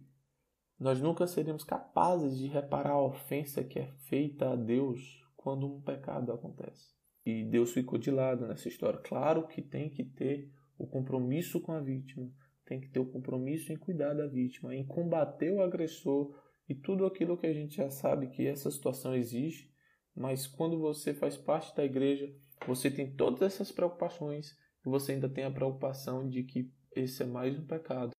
nós 0.79 1.01
nunca 1.01 1.27
seríamos 1.27 1.63
capazes 1.63 2.37
de 2.37 2.47
reparar 2.47 2.91
a 2.91 3.05
ofensa 3.05 3.63
que 3.63 3.79
é 3.79 3.87
feita 4.07 4.51
a 4.51 4.55
Deus 4.55 5.21
quando 5.35 5.67
um 5.67 5.81
pecado 5.81 6.31
acontece. 6.31 6.95
E 7.25 7.43
Deus 7.43 7.71
ficou 7.71 7.97
de 7.97 8.11
lado 8.11 8.47
nessa 8.47 8.67
história. 8.67 8.99
Claro 8.99 9.47
que 9.47 9.61
tem 9.61 9.89
que 9.89 10.03
ter 10.03 10.51
o 10.77 10.87
compromisso 10.87 11.59
com 11.59 11.71
a 11.71 11.81
vítima, 11.81 12.29
tem 12.65 12.79
que 12.79 12.89
ter 12.89 12.99
o 12.99 13.05
compromisso 13.05 13.73
em 13.73 13.77
cuidar 13.77 14.13
da 14.13 14.27
vítima, 14.27 14.75
em 14.75 14.85
combater 14.85 15.51
o 15.51 15.61
agressor 15.61 16.33
e 16.67 16.75
tudo 16.75 17.06
aquilo 17.06 17.38
que 17.38 17.47
a 17.47 17.54
gente 17.54 17.78
já 17.78 17.89
sabe 17.89 18.28
que 18.28 18.45
essa 18.45 18.71
situação 18.71 19.15
exige, 19.15 19.71
mas 20.15 20.47
quando 20.47 20.80
você 20.80 21.13
faz 21.13 21.38
parte 21.38 21.75
da 21.75 21.84
igreja, 21.84 22.34
você 22.67 22.89
tem 22.89 23.15
todas 23.15 23.41
essas 23.41 23.71
preocupações 23.71 24.58
e 24.86 24.89
você 24.89 25.13
ainda 25.13 25.30
tem 25.30 25.43
a 25.43 25.51
preocupação 25.51 26.28
de 26.28 26.43
que 26.43 26.71
esse 26.95 27.23
é 27.23 27.25
mais 27.25 27.58
um 27.58 27.65
pecado 27.65 28.15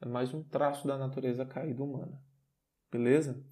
é 0.00 0.08
mais 0.08 0.32
um 0.32 0.42
traço 0.42 0.86
da 0.88 0.96
natureza 0.96 1.44
caída 1.44 1.82
humana. 1.82 2.22
Beleza? 2.90 3.44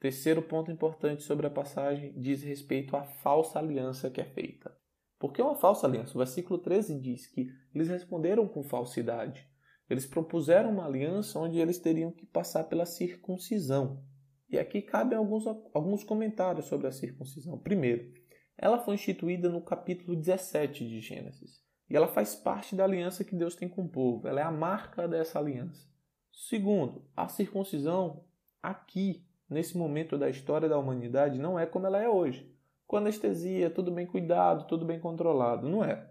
Terceiro 0.00 0.42
ponto 0.42 0.70
importante 0.70 1.22
sobre 1.22 1.46
a 1.46 1.50
passagem 1.50 2.18
diz 2.18 2.42
respeito 2.42 2.96
à 2.96 3.04
falsa 3.04 3.58
aliança 3.58 4.10
que 4.10 4.20
é 4.20 4.24
feita. 4.24 4.74
Por 5.18 5.32
que 5.32 5.42
uma 5.42 5.54
falsa 5.54 5.86
aliança? 5.86 6.14
O 6.14 6.18
versículo 6.18 6.58
13 6.58 6.98
diz 6.98 7.26
que 7.26 7.48
eles 7.74 7.88
responderam 7.88 8.48
com 8.48 8.64
falsidade. 8.64 9.46
Eles 9.88 10.06
propuseram 10.06 10.70
uma 10.70 10.86
aliança 10.86 11.38
onde 11.38 11.58
eles 11.58 11.78
teriam 11.78 12.10
que 12.10 12.26
passar 12.26 12.64
pela 12.64 12.86
circuncisão. 12.86 14.02
E 14.48 14.58
aqui 14.58 14.82
cabem 14.82 15.16
alguns, 15.16 15.46
alguns 15.72 16.04
comentários 16.04 16.66
sobre 16.66 16.86
a 16.86 16.92
circuncisão. 16.92 17.58
Primeiro, 17.58 18.12
ela 18.56 18.78
foi 18.78 18.94
instituída 18.94 19.48
no 19.48 19.62
capítulo 19.62 20.16
17 20.16 20.86
de 20.86 21.00
Gênesis. 21.00 21.62
E 21.88 21.96
ela 21.96 22.08
faz 22.08 22.34
parte 22.34 22.74
da 22.74 22.84
aliança 22.84 23.24
que 23.24 23.34
Deus 23.34 23.54
tem 23.54 23.68
com 23.68 23.82
o 23.82 23.88
povo. 23.88 24.26
Ela 24.26 24.40
é 24.40 24.44
a 24.44 24.50
marca 24.50 25.08
dessa 25.08 25.38
aliança. 25.38 25.86
Segundo, 26.32 27.06
a 27.14 27.28
circuncisão 27.28 28.24
aqui, 28.62 29.26
nesse 29.48 29.76
momento 29.76 30.16
da 30.16 30.30
história 30.30 30.68
da 30.68 30.78
humanidade, 30.78 31.38
não 31.38 31.58
é 31.58 31.66
como 31.66 31.86
ela 31.86 32.00
é 32.00 32.08
hoje. 32.08 32.50
Com 32.86 32.96
anestesia, 32.96 33.68
tudo 33.70 33.90
bem 33.90 34.06
cuidado, 34.06 34.66
tudo 34.66 34.84
bem 34.84 35.00
controlado. 35.00 35.68
Não 35.68 35.84
é. 35.84 36.10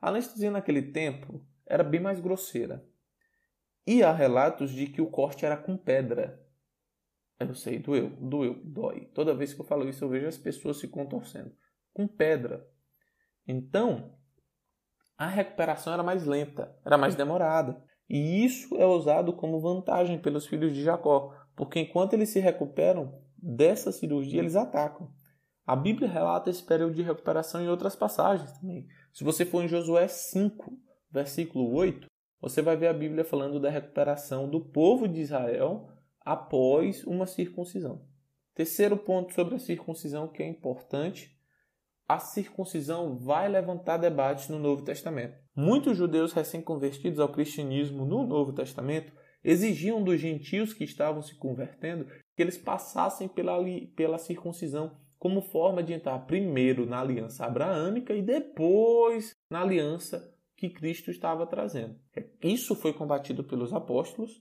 A 0.00 0.08
anestesia 0.08 0.50
naquele 0.50 0.82
tempo 0.82 1.44
era 1.66 1.84
bem 1.84 2.00
mais 2.00 2.20
grosseira. 2.20 2.84
E 3.86 4.02
há 4.02 4.12
relatos 4.12 4.70
de 4.70 4.86
que 4.86 5.00
o 5.00 5.10
corte 5.10 5.44
era 5.44 5.56
com 5.56 5.76
pedra. 5.76 6.40
Eu 7.40 7.54
sei, 7.54 7.78
doeu, 7.78 8.10
doeu, 8.20 8.60
dói. 8.64 9.06
Toda 9.14 9.34
vez 9.34 9.52
que 9.52 9.60
eu 9.60 9.64
falo 9.64 9.88
isso, 9.88 10.04
eu 10.04 10.08
vejo 10.08 10.28
as 10.28 10.38
pessoas 10.38 10.78
se 10.78 10.88
contorcendo. 10.88 11.52
Com 11.92 12.06
pedra. 12.06 12.66
Então, 13.46 14.16
a 15.18 15.26
recuperação 15.26 15.92
era 15.92 16.02
mais 16.02 16.24
lenta, 16.24 16.74
era 16.84 16.96
mais 16.96 17.14
demorada. 17.14 17.82
E 18.08 18.44
isso 18.44 18.76
é 18.76 18.86
usado 18.86 19.32
como 19.32 19.60
vantagem 19.60 20.20
pelos 20.20 20.46
filhos 20.46 20.72
de 20.72 20.82
Jacó, 20.82 21.34
porque 21.56 21.80
enquanto 21.80 22.12
eles 22.12 22.28
se 22.28 22.40
recuperam 22.40 23.20
dessa 23.36 23.90
cirurgia, 23.90 24.40
eles 24.40 24.56
atacam. 24.56 25.12
A 25.66 25.76
Bíblia 25.76 26.08
relata 26.08 26.50
esse 26.50 26.62
período 26.62 26.94
de 26.94 27.02
recuperação 27.02 27.60
em 27.60 27.68
outras 27.68 27.96
passagens 27.96 28.52
também. 28.58 28.86
Se 29.12 29.22
você 29.24 29.44
for 29.44 29.62
em 29.62 29.68
Josué 29.68 30.08
5, 30.08 30.76
versículo 31.10 31.72
8, 31.72 32.08
você 32.42 32.60
vai 32.60 32.76
ver 32.76 32.88
a 32.88 32.92
Bíblia 32.92 33.24
falando 33.24 33.60
da 33.60 33.70
recuperação 33.70 34.50
do 34.50 34.60
povo 34.60 35.06
de 35.06 35.20
Israel 35.20 35.88
após 36.20 37.04
uma 37.04 37.24
circuncisão. 37.24 38.04
Terceiro 38.52 38.96
ponto 38.96 39.32
sobre 39.32 39.54
a 39.54 39.60
circuncisão 39.60 40.26
que 40.26 40.42
é 40.42 40.48
importante: 40.48 41.38
a 42.08 42.18
circuncisão 42.18 43.16
vai 43.16 43.48
levantar 43.48 43.96
debates 43.96 44.48
no 44.48 44.58
Novo 44.58 44.82
Testamento. 44.82 45.38
Muitos 45.54 45.96
judeus 45.96 46.32
recém-convertidos 46.32 47.20
ao 47.20 47.28
cristianismo 47.28 48.04
no 48.04 48.26
Novo 48.26 48.52
Testamento 48.52 49.12
exigiam 49.44 50.02
dos 50.02 50.20
gentios 50.20 50.74
que 50.74 50.84
estavam 50.84 51.22
se 51.22 51.36
convertendo 51.36 52.06
que 52.34 52.42
eles 52.42 52.58
passassem 52.58 53.28
pela, 53.28 53.58
pela 53.94 54.18
circuncisão 54.18 54.96
como 55.18 55.40
forma 55.40 55.82
de 55.82 55.92
entrar 55.92 56.18
primeiro 56.20 56.86
na 56.86 57.00
aliança 57.00 57.46
abraâmica 57.46 58.12
e 58.14 58.22
depois 58.22 59.36
na 59.48 59.60
aliança 59.60 60.31
que 60.68 60.70
Cristo 60.70 61.10
estava 61.10 61.44
trazendo. 61.44 61.98
Isso 62.40 62.76
foi 62.76 62.92
combatido 62.92 63.42
pelos 63.42 63.72
apóstolos 63.72 64.40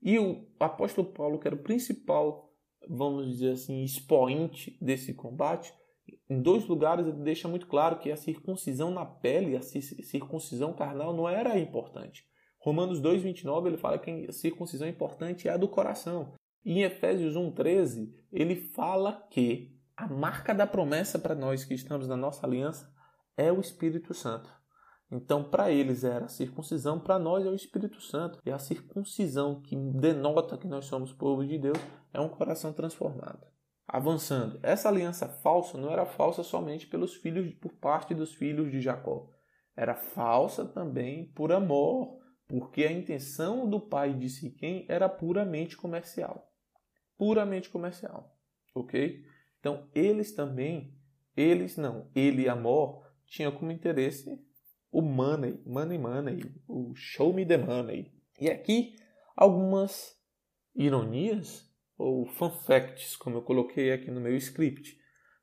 e 0.00 0.16
o 0.16 0.46
apóstolo 0.60 1.12
Paulo, 1.12 1.40
que 1.40 1.48
era 1.48 1.56
o 1.56 1.62
principal, 1.62 2.52
vamos 2.88 3.26
dizer 3.26 3.52
assim, 3.52 3.82
expoente 3.82 4.78
desse 4.80 5.12
combate, 5.12 5.74
em 6.30 6.40
dois 6.40 6.66
lugares 6.66 7.08
ele 7.08 7.24
deixa 7.24 7.48
muito 7.48 7.66
claro 7.66 7.98
que 7.98 8.12
a 8.12 8.16
circuncisão 8.16 8.92
na 8.92 9.04
pele, 9.04 9.56
a 9.56 9.62
circuncisão 9.62 10.72
carnal 10.72 11.12
não 11.12 11.28
era 11.28 11.58
importante. 11.58 12.24
Romanos 12.60 13.00
2:29 13.00 13.66
ele 13.66 13.76
fala 13.76 13.98
que 13.98 14.26
a 14.28 14.32
circuncisão 14.32 14.86
importante 14.86 15.48
é 15.48 15.52
a 15.52 15.56
do 15.56 15.68
coração. 15.68 16.32
E 16.64 16.78
em 16.78 16.82
Efésios 16.82 17.34
1:13 17.34 18.12
ele 18.32 18.54
fala 18.54 19.26
que 19.30 19.76
a 19.96 20.06
marca 20.06 20.54
da 20.54 20.66
promessa 20.66 21.18
para 21.18 21.34
nós 21.34 21.64
que 21.64 21.74
estamos 21.74 22.06
na 22.06 22.16
nossa 22.16 22.46
aliança 22.46 22.92
é 23.36 23.52
o 23.52 23.60
Espírito 23.60 24.14
Santo. 24.14 24.50
Então, 25.10 25.44
para 25.44 25.70
eles 25.70 26.02
era 26.02 26.24
a 26.24 26.28
circuncisão, 26.28 26.98
para 26.98 27.18
nós 27.18 27.46
é 27.46 27.48
o 27.48 27.54
Espírito 27.54 28.00
Santo. 28.00 28.40
E 28.44 28.50
a 28.50 28.58
circuncisão 28.58 29.60
que 29.60 29.76
denota 29.76 30.58
que 30.58 30.66
nós 30.66 30.86
somos 30.86 31.12
povo 31.12 31.46
de 31.46 31.58
Deus 31.58 31.78
é 32.12 32.20
um 32.20 32.28
coração 32.28 32.72
transformado. 32.72 33.46
Avançando, 33.86 34.58
essa 34.64 34.88
aliança 34.88 35.28
falsa 35.28 35.78
não 35.78 35.92
era 35.92 36.04
falsa 36.04 36.42
somente 36.42 36.88
pelos 36.88 37.14
filhos 37.14 37.54
por 37.54 37.72
parte 37.74 38.14
dos 38.14 38.34
filhos 38.34 38.70
de 38.70 38.80
Jacó. 38.80 39.30
Era 39.76 39.94
falsa 39.94 40.64
também 40.64 41.26
por 41.32 41.52
amor, 41.52 42.18
porque 42.48 42.84
a 42.84 42.92
intenção 42.92 43.68
do 43.68 43.80
pai 43.80 44.12
de 44.12 44.28
Siquém 44.28 44.86
era 44.88 45.08
puramente 45.08 45.76
comercial. 45.76 46.52
Puramente 47.16 47.70
comercial, 47.70 48.36
ok? 48.74 49.24
Então 49.60 49.88
eles 49.94 50.34
também, 50.34 50.98
eles 51.36 51.76
não, 51.76 52.10
ele 52.14 52.48
Amor 52.48 53.06
tinham 53.26 53.52
como 53.52 53.70
interesse 53.70 54.44
o 54.96 55.02
money, 55.02 55.60
money, 55.66 55.98
money, 55.98 56.42
o 56.66 56.94
show 56.94 57.30
me 57.30 57.44
the 57.44 57.58
money. 57.58 58.10
E 58.40 58.48
aqui 58.48 58.96
algumas 59.36 60.18
ironias 60.74 61.70
ou 61.98 62.24
fun 62.24 62.48
facts, 62.48 63.14
como 63.14 63.36
eu 63.36 63.42
coloquei 63.42 63.92
aqui 63.92 64.10
no 64.10 64.22
meu 64.22 64.34
script. 64.36 64.98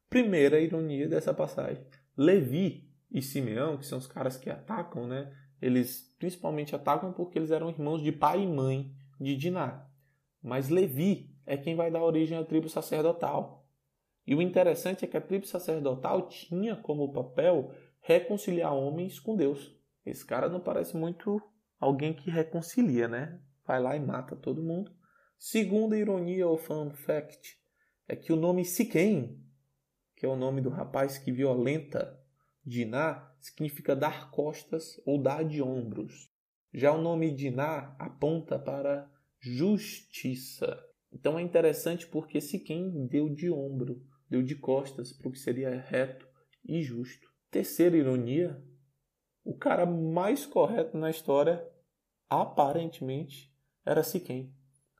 Primeira 0.09 0.59
ironia 0.59 1.07
dessa 1.07 1.35
passagem: 1.35 1.85
Levi 2.17 2.89
e 3.11 3.21
Simeão, 3.21 3.77
que 3.77 3.85
são 3.85 3.99
os 3.99 4.07
caras 4.07 4.37
que 4.37 4.49
atacam, 4.49 5.05
né? 5.05 5.31
Eles 5.61 6.11
principalmente 6.17 6.75
atacam 6.75 7.13
porque 7.13 7.37
eles 7.37 7.51
eram 7.51 7.69
irmãos 7.69 8.01
de 8.01 8.11
pai 8.11 8.41
e 8.41 8.47
mãe 8.47 8.91
de 9.21 9.35
Diná. 9.35 9.87
Mas 10.41 10.69
Levi 10.69 11.29
é 11.45 11.55
quem 11.55 11.75
vai 11.75 11.91
dar 11.91 12.03
origem 12.03 12.39
à 12.39 12.43
tribo 12.43 12.67
sacerdotal. 12.67 13.67
E 14.25 14.33
o 14.33 14.41
interessante 14.41 15.05
é 15.05 15.07
que 15.07 15.17
a 15.17 15.21
tribo 15.21 15.45
sacerdotal 15.45 16.27
tinha 16.27 16.75
como 16.75 17.13
papel 17.13 17.71
reconciliar 18.03 18.73
homens 18.73 19.19
com 19.19 19.35
Deus. 19.35 19.75
Esse 20.05 20.25
cara 20.25 20.49
não 20.49 20.59
parece 20.59 20.95
muito 20.95 21.41
alguém 21.79 22.13
que 22.13 22.29
reconcilia, 22.29 23.07
né? 23.07 23.39
Vai 23.65 23.81
lá 23.81 23.95
e 23.95 23.99
mata 23.99 24.35
todo 24.35 24.63
mundo. 24.63 24.91
Segunda 25.37 25.97
ironia 25.97 26.47
ou 26.47 26.57
fun 26.57 26.91
fact 26.91 27.57
é 28.07 28.15
que 28.15 28.31
o 28.31 28.35
nome 28.35 28.65
Siquém, 28.65 29.41
que 30.15 30.25
é 30.25 30.29
o 30.29 30.35
nome 30.35 30.61
do 30.61 30.69
rapaz 30.69 31.17
que 31.17 31.31
violenta 31.31 32.19
Diná, 32.65 33.33
significa 33.39 33.95
dar 33.95 34.31
costas 34.31 35.01
ou 35.05 35.21
dar 35.21 35.43
de 35.43 35.61
ombros. 35.61 36.29
Já 36.73 36.93
o 36.93 37.01
nome 37.01 37.33
Diná 37.33 37.95
aponta 37.97 38.59
para 38.59 39.09
justiça. 39.39 40.77
Então 41.11 41.39
é 41.39 41.41
interessante 41.41 42.07
porque 42.07 42.41
Siquém 42.41 43.07
deu 43.07 43.29
de 43.29 43.49
ombro, 43.49 44.01
deu 44.29 44.41
de 44.41 44.55
costas 44.55 45.13
para 45.13 45.29
o 45.29 45.31
que 45.31 45.39
seria 45.39 45.79
reto 45.79 46.27
e 46.65 46.81
justo. 46.81 47.32
Terceira 47.53 47.95
ironia, 47.95 48.59
o 49.45 49.55
cara 49.55 49.85
mais 49.85 50.43
correto 50.43 50.97
na 50.97 51.11
história, 51.11 51.63
aparentemente, 52.27 53.53
era 53.85 54.01
Siquém, 54.01 54.51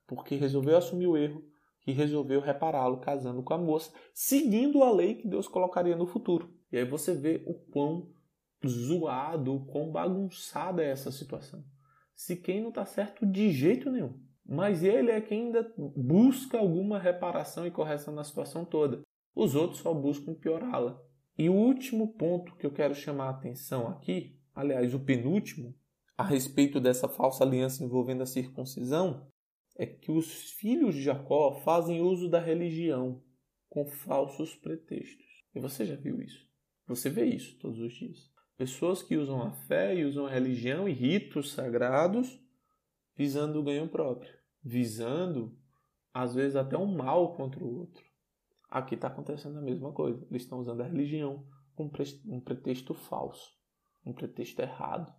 porque 0.06 0.36
resolveu 0.36 0.76
assumir 0.76 1.08
o 1.08 1.16
erro 1.16 1.44
e 1.84 1.90
resolveu 1.90 2.40
repará-lo 2.40 3.00
casando 3.00 3.42
com 3.42 3.54
a 3.54 3.58
moça, 3.58 3.92
seguindo 4.14 4.84
a 4.84 4.92
lei 4.92 5.16
que 5.16 5.26
Deus 5.26 5.48
colocaria 5.48 5.96
no 5.96 6.06
futuro. 6.06 6.54
E 6.70 6.78
aí 6.78 6.84
você 6.84 7.12
vê 7.12 7.42
o 7.44 7.54
quão 7.54 8.14
zoado, 8.64 9.52
o 9.52 9.66
quão 9.66 9.90
bagunçada 9.90 10.80
é 10.80 10.90
essa 10.90 11.10
situação. 11.10 11.64
Siquém 12.14 12.62
não 12.62 12.68
está 12.68 12.86
certo 12.86 13.26
de 13.26 13.50
jeito 13.50 13.90
nenhum. 13.90 14.16
Mas 14.46 14.84
ele 14.84 15.10
é 15.10 15.20
quem 15.20 15.46
ainda 15.46 15.74
busca 15.76 16.56
alguma 16.56 17.00
reparação 17.00 17.66
e 17.66 17.72
correção 17.72 18.14
na 18.14 18.22
situação 18.22 18.64
toda. 18.64 19.00
Os 19.34 19.56
outros 19.56 19.80
só 19.80 19.92
buscam 19.92 20.34
piorá-la. 20.34 21.02
E 21.36 21.48
o 21.48 21.54
último 21.54 22.14
ponto 22.14 22.54
que 22.56 22.64
eu 22.64 22.70
quero 22.70 22.94
chamar 22.94 23.26
a 23.26 23.30
atenção 23.30 23.88
aqui, 23.88 24.38
aliás, 24.54 24.94
o 24.94 25.00
penúltimo, 25.00 25.74
a 26.16 26.22
respeito 26.22 26.80
dessa 26.80 27.08
falsa 27.08 27.42
aliança 27.42 27.82
envolvendo 27.82 28.22
a 28.22 28.26
circuncisão, 28.26 29.26
é 29.76 29.84
que 29.84 30.12
os 30.12 30.52
filhos 30.52 30.94
de 30.94 31.02
Jacó 31.02 31.60
fazem 31.64 32.00
uso 32.00 32.28
da 32.28 32.38
religião 32.38 33.20
com 33.68 33.84
falsos 33.86 34.54
pretextos. 34.54 35.26
E 35.52 35.58
você 35.58 35.84
já 35.84 35.96
viu 35.96 36.22
isso? 36.22 36.48
Você 36.86 37.10
vê 37.10 37.24
isso 37.24 37.58
todos 37.58 37.80
os 37.80 37.92
dias. 37.92 38.30
Pessoas 38.56 39.02
que 39.02 39.16
usam 39.16 39.42
a 39.42 39.50
fé 39.50 39.96
e 39.96 40.04
usam 40.04 40.26
a 40.26 40.30
religião 40.30 40.88
e 40.88 40.92
ritos 40.92 41.52
sagrados 41.52 42.40
visando 43.16 43.58
o 43.58 43.64
ganho 43.64 43.88
próprio, 43.88 44.32
visando 44.62 45.56
às 46.12 46.34
vezes 46.34 46.54
até 46.54 46.76
um 46.78 46.86
mal 46.86 47.34
contra 47.34 47.62
o 47.62 47.78
outro. 47.80 48.04
Aqui 48.74 48.96
está 48.96 49.06
acontecendo 49.06 49.56
a 49.56 49.62
mesma 49.62 49.92
coisa. 49.92 50.26
Eles 50.28 50.42
estão 50.42 50.58
usando 50.58 50.80
a 50.80 50.84
religião 50.84 51.46
com 51.76 51.88
um 52.26 52.40
pretexto 52.40 52.92
falso, 52.92 53.52
um 54.04 54.12
pretexto 54.12 54.60
errado. 54.60 55.14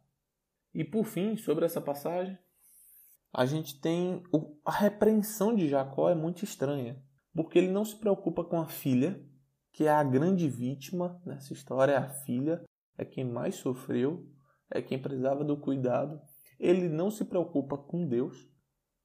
E 0.74 0.84
por 0.84 1.06
fim, 1.06 1.38
sobre 1.38 1.63
essa 1.63 1.80
passagem, 1.80 2.38
a 3.32 3.46
gente 3.46 3.80
tem 3.80 4.22
a 4.65 4.72
repreensão 4.72 5.56
de 5.56 5.70
Jacó 5.70 6.10
é 6.10 6.15
muito 6.15 6.44
estranha, 6.44 7.02
porque 7.34 7.58
ele 7.58 7.72
não 7.72 7.86
se 7.86 7.96
preocupa 7.96 8.44
com 8.44 8.60
a 8.60 8.68
filha, 8.68 9.26
que 9.72 9.86
é 9.86 9.89
a 9.89 10.04
grande 10.04 10.50
vítima 10.50 11.22
nessa 11.26 11.54
história, 11.54 11.94
é 11.94 11.98
a 11.98 12.10
filha, 12.10 12.62
é 12.98 13.06
quem 13.06 13.24
mais 13.24 13.56
sofreu, 13.56 14.30
é 14.70 14.82
quem 14.82 15.02
precisava 15.02 15.46
do 15.46 15.56
cuidado. 15.56 16.22
Ele 16.60 16.89
não 16.89 17.10
se 17.10 17.24
preocupa 17.24 17.78
com 17.78 18.06
Deus, 18.06 18.36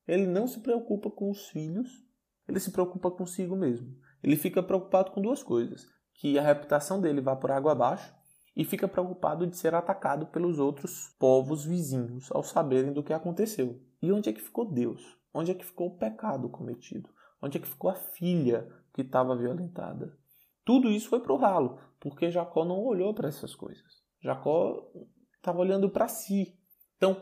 ele 0.09 0.27
não 0.27 0.49
se 0.49 0.59
preocupa 0.59 1.09
com 1.09 1.31
os 1.31 1.47
filhos, 1.51 2.05
ele 2.49 2.59
se 2.59 2.73
preocupa 2.73 3.13
consigo 3.13 3.55
mesmo 3.55 4.10
ele 4.23 4.37
fica 4.37 4.63
preocupado 4.63 5.11
com 5.11 5.21
duas 5.21 5.43
coisas: 5.43 5.87
que 6.15 6.39
a 6.39 6.43
reputação 6.43 7.01
dele 7.01 7.21
vá 7.21 7.35
por 7.37 7.51
água 7.51 7.73
abaixo 7.73 8.15
e 8.57 8.65
fica 8.65 8.89
preocupado 8.89 9.47
de 9.47 9.57
ser 9.57 9.75
atacado 9.75 10.27
pelos 10.27 10.59
outros 10.59 11.09
povos 11.19 11.65
vizinhos 11.65 12.31
ao 12.33 12.43
saberem 12.43 12.93
do 12.93 13.03
que 13.03 13.13
aconteceu. 13.13 13.81
E 14.03 14.13
onde 14.13 14.29
é 14.29 14.33
que 14.33 14.41
ficou 14.41 14.71
Deus? 14.71 15.17
Onde 15.33 15.53
é 15.53 15.55
que 15.55 15.65
ficou 15.65 15.89
o 15.89 15.97
pecado 15.97 16.49
cometido? 16.49 17.09
Onde 17.41 17.57
é 17.57 17.61
que 17.61 17.69
ficou 17.69 17.91
a 17.91 17.95
filha 17.95 18.69
que 18.93 19.03
estava 19.03 19.37
violentada? 19.37 20.19
Tudo 20.65 20.91
isso 20.91 21.09
foi 21.09 21.21
para 21.21 21.33
o 21.33 21.39
ralo, 21.39 21.79
porque 21.99 22.31
Jacó 22.31 22.65
não 22.65 22.85
olhou 22.85 23.15
para 23.15 23.29
essas 23.29 23.55
coisas. 23.55 24.03
Jacó 24.23 24.91
estava 25.37 25.61
olhando 25.61 25.89
para 25.89 26.09
si. 26.09 26.59
Então, 26.97 27.21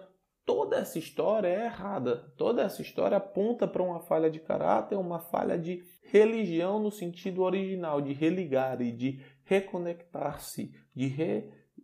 toda 0.48 0.78
essa 0.78 0.98
história 0.98 1.46
é 1.46 1.66
errada. 1.66 2.32
Toda 2.38 2.62
essa 2.62 2.80
história 2.80 3.18
aponta 3.18 3.68
para 3.68 3.82
uma 3.82 4.00
falha 4.00 4.30
de 4.30 4.40
caráter, 4.40 4.96
uma 4.96 5.20
falha 5.20 5.58
de 5.58 5.84
religião 6.04 6.80
no 6.82 6.90
sentido 6.90 7.42
original, 7.42 8.00
de 8.00 8.14
religar 8.14 8.80
e 8.80 8.90
de 8.90 9.22
reconectar-se, 9.44 10.72
de 10.94 11.06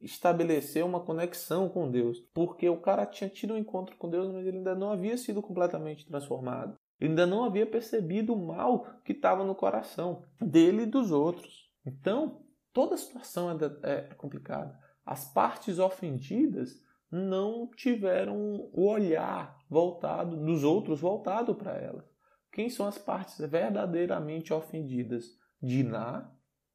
restabelecer 0.01 0.83
uma 0.83 0.99
conexão 1.01 1.69
com 1.69 1.91
Deus. 1.91 2.21
Porque 2.33 2.67
o 2.67 2.81
cara 2.81 3.05
tinha 3.05 3.29
tido 3.29 3.53
um 3.53 3.59
encontro 3.59 3.99
com 3.99 4.09
Deus, 4.09 4.33
mas 4.33 4.47
ele 4.47 4.57
ainda 4.57 4.75
não 4.75 4.93
havia 4.93 5.19
sido 5.19 5.43
completamente 5.43 6.07
transformado. 6.07 6.75
Ele 6.99 7.11
ainda 7.11 7.27
não 7.27 7.45
havia 7.45 7.67
percebido 7.67 8.33
o 8.33 8.47
mal 8.47 8.87
que 9.05 9.13
estava 9.13 9.45
no 9.45 9.55
coração 9.55 10.23
dele 10.41 10.85
e 10.85 10.87
dos 10.87 11.11
outros. 11.11 11.71
Então, 11.85 12.41
toda 12.73 12.95
a 12.95 12.99
situação 12.99 13.51
é 13.83 14.15
complicada. 14.17 14.75
As 15.05 15.31
partes 15.35 15.79
ofendidas 15.79 16.83
não 17.15 17.69
tiveram 17.69 18.37
o 18.73 18.89
olhar 18.89 19.57
voltado 19.71 20.37
dos 20.37 20.65
outros 20.65 21.01
voltado 21.01 21.55
para 21.55 21.73
elas. 21.77 22.05
Quem 22.51 22.69
são 22.69 22.87
as 22.87 22.99
partes 22.99 23.39
verdadeiramente 23.39 24.53
ofendidas? 24.53 25.39
Diná, 25.63 26.29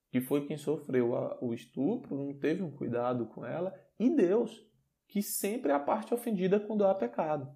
que 0.09 0.21
foi 0.21 0.47
quem 0.47 0.57
sofreu 0.57 1.11
o 1.41 1.53
estupro, 1.53 2.15
não 2.15 2.33
teve 2.33 2.63
um 2.63 2.71
cuidado 2.71 3.25
com 3.27 3.45
ela, 3.45 3.73
e 3.99 4.09
Deus, 4.09 4.65
que 5.09 5.21
sempre 5.21 5.71
é 5.71 5.75
a 5.75 5.79
parte 5.79 6.13
ofendida 6.13 6.57
quando 6.57 6.85
há 6.85 6.95
pecado. 6.95 7.53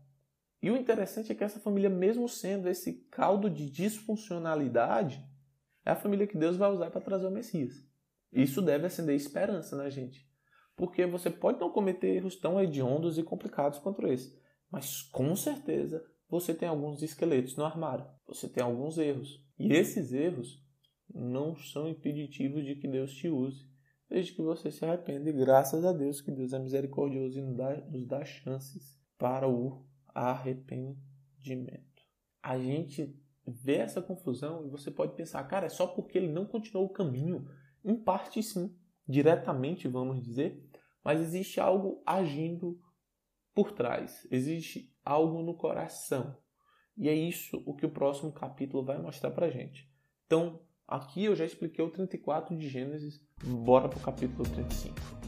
E 0.61 0.69
o 0.69 0.75
interessante 0.75 1.31
é 1.31 1.35
que 1.35 1.43
essa 1.43 1.61
família, 1.61 1.89
mesmo 1.89 2.27
sendo 2.27 2.67
esse 2.67 3.05
caldo 3.09 3.49
de 3.49 3.69
disfuncionalidade, 3.69 5.25
é 5.85 5.91
a 5.91 5.95
família 5.95 6.27
que 6.27 6.37
Deus 6.37 6.57
vai 6.57 6.69
usar 6.69 6.91
para 6.91 7.01
trazer 7.01 7.27
o 7.27 7.31
Messias. 7.31 7.73
Isso 8.31 8.61
deve 8.61 8.87
acender 8.87 9.15
esperança 9.15 9.75
na 9.75 9.89
gente. 9.89 10.32
Porque 10.75 11.05
você 11.05 11.29
pode 11.29 11.59
não 11.59 11.69
cometer 11.69 12.15
erros 12.15 12.36
tão 12.36 12.59
hediondos 12.59 13.17
e 13.17 13.23
complicados 13.23 13.79
quanto 13.79 14.07
esse, 14.07 14.38
mas 14.71 15.01
com 15.03 15.36
certeza 15.36 16.03
você 16.29 16.53
tem 16.53 16.67
alguns 16.67 17.03
esqueletos 17.03 17.55
no 17.55 17.63
armário. 17.63 18.05
Você 18.27 18.49
tem 18.49 18.63
alguns 18.63 18.97
erros. 18.97 19.43
E 19.59 19.71
esses 19.71 20.12
erros 20.12 20.63
não 21.13 21.55
são 21.55 21.88
impeditivos 21.88 22.65
de 22.65 22.75
que 22.75 22.88
Deus 22.88 23.13
te 23.13 23.29
use, 23.29 23.69
desde 24.09 24.33
que 24.33 24.41
você 24.41 24.71
se 24.71 24.83
arrependa. 24.83 25.29
E 25.29 25.33
graças 25.33 25.86
a 25.86 25.93
Deus 25.93 26.21
que 26.21 26.31
Deus 26.31 26.53
é 26.53 26.59
misericordioso 26.59 27.38
e 27.38 27.41
nos 27.43 27.55
dá, 27.55 27.75
nos 27.86 28.07
dá 28.07 28.25
chances 28.25 28.99
para 29.17 29.47
o 29.47 29.86
arrependimento. 30.07 32.03
A 32.41 32.57
gente 32.57 33.15
vê 33.45 33.75
essa 33.75 34.01
confusão 34.01 34.65
e 34.65 34.69
você 34.69 34.89
pode 34.89 35.15
pensar, 35.15 35.43
cara, 35.43 35.67
é 35.67 35.69
só 35.69 35.86
porque 35.86 36.17
ele 36.17 36.31
não 36.31 36.45
continuou 36.45 36.88
o 36.88 36.93
caminho. 36.93 37.47
Em 37.86 37.95
parte, 37.95 38.41
sim, 38.41 38.75
diretamente, 39.07 39.87
vamos 39.87 40.21
dizer, 40.21 40.63
mas 41.03 41.19
existe 41.19 41.59
algo 41.59 42.01
agindo 42.05 42.79
por 43.53 43.71
trás, 43.71 44.25
existe 44.31 44.91
algo 45.03 45.41
no 45.41 45.55
coração. 45.55 46.37
E 46.97 47.09
é 47.09 47.13
isso 47.13 47.61
o 47.65 47.75
que 47.75 47.85
o 47.85 47.91
próximo 47.91 48.31
capítulo 48.31 48.83
vai 48.83 48.97
mostrar 48.97 49.31
pra 49.31 49.49
gente. 49.49 49.89
Então, 50.25 50.61
aqui 50.87 51.25
eu 51.25 51.35
já 51.35 51.45
expliquei 51.45 51.83
o 51.83 51.89
34 51.89 52.57
de 52.57 52.69
Gênesis, 52.69 53.19
bora 53.43 53.89
pro 53.89 53.99
capítulo 53.99 54.43
35. 54.43 55.22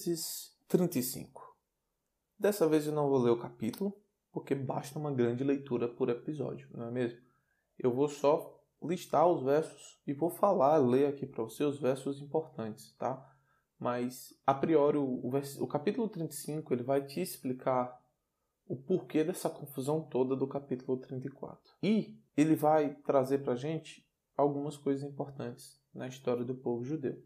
Gênesis 0.00 0.56
35. 0.66 1.54
Dessa 2.38 2.66
vez 2.66 2.86
eu 2.86 2.92
não 2.92 3.10
vou 3.10 3.18
ler 3.18 3.30
o 3.30 3.38
capítulo, 3.38 3.94
porque 4.32 4.54
basta 4.54 4.98
uma 4.98 5.12
grande 5.12 5.44
leitura 5.44 5.86
por 5.86 6.08
episódio, 6.08 6.68
não 6.72 6.86
é 6.86 6.90
mesmo? 6.90 7.20
Eu 7.78 7.92
vou 7.92 8.08
só 8.08 8.58
listar 8.82 9.28
os 9.28 9.42
versos 9.42 10.00
e 10.06 10.14
vou 10.14 10.30
falar, 10.30 10.78
ler 10.78 11.06
aqui 11.06 11.26
para 11.26 11.44
você 11.44 11.64
os 11.64 11.78
versos 11.78 12.22
importantes, 12.22 12.94
tá? 12.96 13.30
Mas, 13.78 14.32
a 14.46 14.54
priori, 14.54 14.96
o, 14.96 15.04
o, 15.04 15.30
o 15.62 15.66
capítulo 15.66 16.08
35 16.08 16.72
ele 16.72 16.82
vai 16.82 17.04
te 17.04 17.20
explicar 17.20 18.00
o 18.66 18.76
porquê 18.76 19.22
dessa 19.22 19.50
confusão 19.50 20.02
toda 20.02 20.34
do 20.34 20.46
capítulo 20.48 20.96
34. 20.96 21.74
E 21.82 22.18
ele 22.34 22.54
vai 22.54 22.94
trazer 22.94 23.38
para 23.38 23.54
gente 23.54 24.08
algumas 24.34 24.78
coisas 24.78 25.02
importantes 25.02 25.78
na 25.92 26.08
história 26.08 26.44
do 26.44 26.54
povo 26.54 26.84
judeu. 26.84 27.22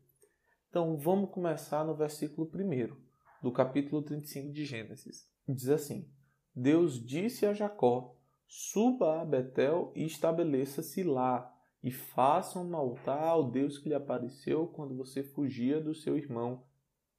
Então, 0.74 0.96
vamos 0.96 1.30
começar 1.30 1.84
no 1.84 1.94
versículo 1.94 2.50
1 2.52 2.96
do 3.40 3.52
capítulo 3.52 4.02
35 4.02 4.52
de 4.52 4.64
Gênesis. 4.64 5.30
Diz 5.48 5.68
assim: 5.68 6.10
Deus 6.52 7.00
disse 7.00 7.46
a 7.46 7.52
Jacó: 7.52 8.16
Suba 8.48 9.20
a 9.20 9.24
Betel 9.24 9.92
e 9.94 10.04
estabeleça-se 10.04 11.04
lá, 11.04 11.48
e 11.80 11.92
faça 11.92 12.58
um 12.58 12.74
altar 12.74 13.22
ao 13.22 13.48
Deus 13.52 13.78
que 13.78 13.88
lhe 13.88 13.94
apareceu 13.94 14.66
quando 14.66 14.96
você 14.96 15.22
fugia 15.22 15.80
do 15.80 15.94
seu 15.94 16.18
irmão 16.18 16.64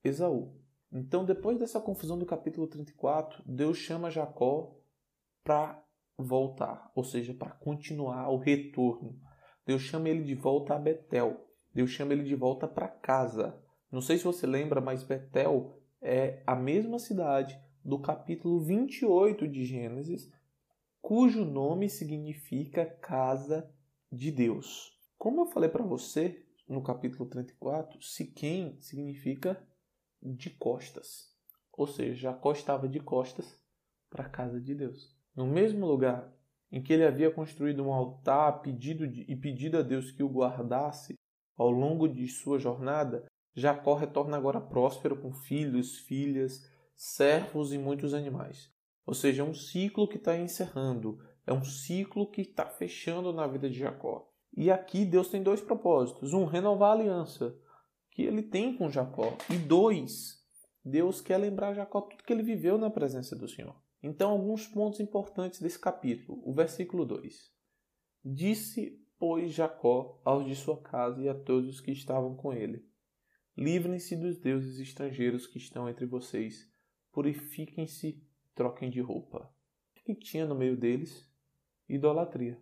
Esaú. 0.03 0.59
Então, 0.91 1.23
depois 1.23 1.57
dessa 1.57 1.79
confusão 1.79 2.19
do 2.19 2.25
capítulo 2.25 2.67
34, 2.67 3.41
Deus 3.45 3.77
chama 3.77 4.11
Jacó 4.11 4.75
para 5.45 5.81
voltar, 6.17 6.91
ou 6.93 7.05
seja, 7.05 7.33
para 7.33 7.51
continuar 7.51 8.27
o 8.27 8.37
retorno. 8.37 9.17
Deus 9.65 9.81
chama 9.81 10.09
ele 10.09 10.25
de 10.25 10.35
volta 10.35 10.75
a 10.75 10.77
Betel. 10.77 11.44
Deus 11.75 11.91
chama 11.91 12.13
ele 12.13 12.23
de 12.23 12.35
volta 12.35 12.69
para 12.69 12.87
casa. 12.87 13.61
Não 13.91 13.99
sei 13.99 14.17
se 14.17 14.23
você 14.23 14.47
lembra, 14.47 14.79
mas 14.79 15.03
Betel 15.03 15.77
é 16.01 16.41
a 16.47 16.55
mesma 16.55 16.97
cidade 16.97 17.59
do 17.83 17.99
capítulo 17.99 18.61
28 18.61 19.45
de 19.45 19.65
Gênesis, 19.65 20.31
cujo 21.01 21.43
nome 21.43 21.89
significa 21.89 22.85
casa 22.85 23.69
de 24.09 24.31
Deus. 24.31 24.97
Como 25.17 25.41
eu 25.41 25.47
falei 25.47 25.69
para 25.69 25.83
você 25.83 26.45
no 26.65 26.81
capítulo 26.81 27.29
34, 27.29 28.01
Siquém 28.01 28.77
significa 28.79 29.61
de 30.23 30.51
costas. 30.51 31.35
Ou 31.73 31.87
seja, 31.87 32.31
Jacó 32.31 32.53
estava 32.53 32.87
de 32.87 33.01
costas 33.01 33.61
para 34.09 34.23
a 34.23 34.29
casa 34.29 34.61
de 34.61 34.73
Deus. 34.73 35.13
No 35.35 35.45
mesmo 35.45 35.85
lugar 35.85 36.33
em 36.71 36.81
que 36.81 36.93
ele 36.93 37.05
havia 37.05 37.29
construído 37.29 37.83
um 37.83 37.91
altar 37.91 38.61
pedido 38.61 39.05
de, 39.05 39.23
e 39.29 39.35
pedido 39.35 39.77
a 39.77 39.81
Deus 39.81 40.09
que 40.09 40.23
o 40.23 40.29
guardasse 40.29 41.15
ao 41.57 41.69
longo 41.69 42.07
de 42.07 42.27
sua 42.27 42.59
jornada, 42.59 43.25
Jacó 43.53 43.93
retorna 43.93 44.35
agora 44.35 44.59
próspero 44.59 45.15
com 45.15 45.33
filhos, 45.33 45.97
filhas, 45.99 46.61
servos 46.95 47.71
e 47.73 47.77
muitos 47.77 48.13
animais. 48.13 48.69
Ou 49.05 49.13
seja, 49.13 49.43
é 49.43 49.45
um 49.45 49.53
ciclo 49.53 50.07
que 50.07 50.17
está 50.17 50.37
encerrando, 50.37 51.19
é 51.45 51.53
um 51.53 51.63
ciclo 51.63 52.29
que 52.29 52.41
está 52.41 52.65
fechando 52.65 53.31
na 53.31 53.47
vida 53.47 53.69
de 53.69 53.79
Jacó. 53.79 54.27
E 54.55 54.71
aqui 54.71 55.05
Deus 55.05 55.29
tem 55.29 55.43
dois 55.43 55.61
propósitos: 55.61 56.33
um, 56.33 56.45
renovar 56.45 56.91
a 56.91 56.93
aliança 56.93 57.55
que 58.11 58.23
ele 58.23 58.41
tem 58.41 58.75
com 58.75 58.89
Jacó, 58.89 59.37
e 59.49 59.57
dois, 59.57 60.41
Deus 60.83 61.21
quer 61.21 61.37
lembrar 61.37 61.73
Jacó 61.73 62.01
tudo 62.01 62.23
que 62.23 62.31
ele 62.31 62.43
viveu 62.43 62.77
na 62.77 62.89
presença 62.89 63.35
do 63.35 63.47
Senhor. 63.47 63.75
Então, 64.01 64.31
alguns 64.31 64.67
pontos 64.67 64.99
importantes 64.99 65.59
desse 65.59 65.79
capítulo. 65.79 66.41
O 66.45 66.53
versículo 66.53 67.05
2: 67.05 67.51
Disse, 68.23 69.04
pois, 69.17 69.53
Jacó 69.53 70.19
aos 70.23 70.45
de 70.45 70.55
sua 70.55 70.81
casa 70.81 71.21
e 71.21 71.29
a 71.29 71.33
todos 71.33 71.69
os 71.69 71.81
que 71.81 71.91
estavam 71.91 72.35
com 72.35 72.53
ele 72.53 72.85
Livrem-se 73.57 74.17
dos 74.17 74.37
deuses 74.37 74.79
estrangeiros 74.79 75.47
que 75.47 75.57
estão 75.57 75.87
entre 75.87 76.05
vocês. 76.05 76.69
Purifiquem-se, 77.13 78.21
troquem 78.53 78.89
de 78.89 78.99
roupa. 78.99 79.49
O 79.91 80.03
que 80.03 80.13
tinha 80.13 80.45
no 80.45 80.55
meio 80.55 80.75
deles? 80.75 81.25
Idolatria. 81.87 82.61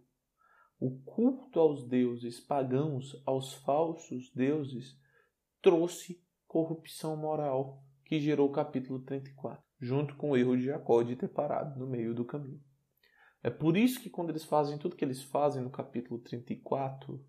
O 0.79 0.99
culto 0.99 1.59
aos 1.59 1.87
deuses 1.87 2.39
pagãos, 2.39 3.19
aos 3.25 3.55
falsos 3.55 4.31
deuses, 4.35 4.95
trouxe 5.63 6.23
corrupção 6.45 7.17
moral, 7.17 7.83
que 8.05 8.19
gerou 8.19 8.47
o 8.49 8.51
capítulo 8.51 8.99
34, 8.99 9.63
junto 9.79 10.15
com 10.15 10.31
o 10.31 10.37
erro 10.37 10.55
de 10.55 10.65
Jacó 10.65 11.01
de 11.01 11.15
ter 11.15 11.29
parado 11.29 11.79
no 11.79 11.87
meio 11.87 12.13
do 12.13 12.23
caminho. 12.23 12.61
É 13.43 13.49
por 13.49 13.75
isso 13.75 14.01
que 14.01 14.10
quando 14.10 14.29
eles 14.29 14.45
fazem 14.45 14.77
tudo 14.77 14.95
que 14.95 15.03
eles 15.03 15.21
fazem 15.21 15.62
no 15.62 15.69
capítulo 15.69 16.17
34, 16.19 17.23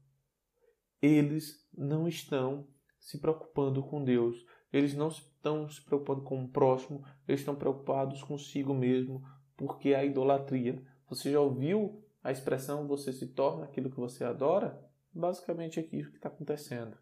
eles 1.02 1.68
não 1.76 2.06
estão 2.06 2.68
se 3.00 3.18
preocupando 3.18 3.82
com 3.82 4.02
Deus. 4.02 4.46
Eles 4.72 4.94
não 4.94 5.08
estão 5.08 5.68
se 5.68 5.84
preocupando 5.84 6.22
com 6.22 6.42
o 6.42 6.48
próximo, 6.48 7.04
eles 7.28 7.40
estão 7.40 7.54
preocupados 7.54 8.22
consigo 8.22 8.72
mesmo, 8.72 9.22
porque 9.56 9.94
a 9.94 10.04
idolatria. 10.04 10.82
Você 11.08 11.30
já 11.30 11.40
ouviu 11.40 12.02
a 12.24 12.32
expressão 12.32 12.88
você 12.88 13.12
se 13.12 13.26
torna 13.34 13.64
aquilo 13.64 13.90
que 13.90 14.00
você 14.00 14.24
adora? 14.24 14.82
Basicamente 15.12 15.78
é 15.78 15.82
aquilo 15.82 16.10
que 16.10 16.16
está 16.16 16.28
acontecendo. 16.28 16.96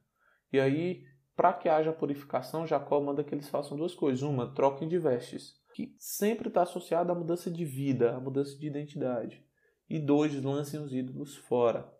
E 0.52 0.58
aí, 0.58 1.06
para 1.36 1.52
que 1.52 1.68
haja 1.68 1.92
purificação, 1.92 2.66
Jacó 2.66 3.00
manda 3.00 3.22
que 3.22 3.32
eles 3.32 3.48
façam 3.48 3.76
duas 3.76 3.94
coisas. 3.94 4.22
Uma, 4.22 4.52
troquem 4.52 4.88
de 4.88 4.98
vestes, 4.98 5.61
que 5.72 5.94
sempre 5.98 6.48
está 6.48 6.62
associada 6.62 7.12
à 7.12 7.14
mudança 7.14 7.50
de 7.50 7.64
vida, 7.64 8.14
à 8.14 8.20
mudança 8.20 8.56
de 8.58 8.66
identidade. 8.66 9.44
E 9.88 9.98
dois, 9.98 10.34
lancem 10.42 10.80
os 10.80 10.92
ídolos 10.92 11.36
fora. 11.36 11.92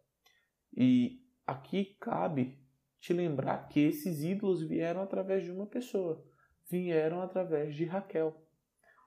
E 0.76 1.20
aqui 1.46 1.96
cabe 2.00 2.58
te 3.00 3.12
lembrar 3.12 3.68
que 3.68 3.80
esses 3.80 4.22
ídolos 4.22 4.62
vieram 4.62 5.02
através 5.02 5.44
de 5.44 5.50
uma 5.50 5.66
pessoa, 5.66 6.24
vieram 6.70 7.20
através 7.20 7.74
de 7.74 7.85
Raquel. 7.85 8.35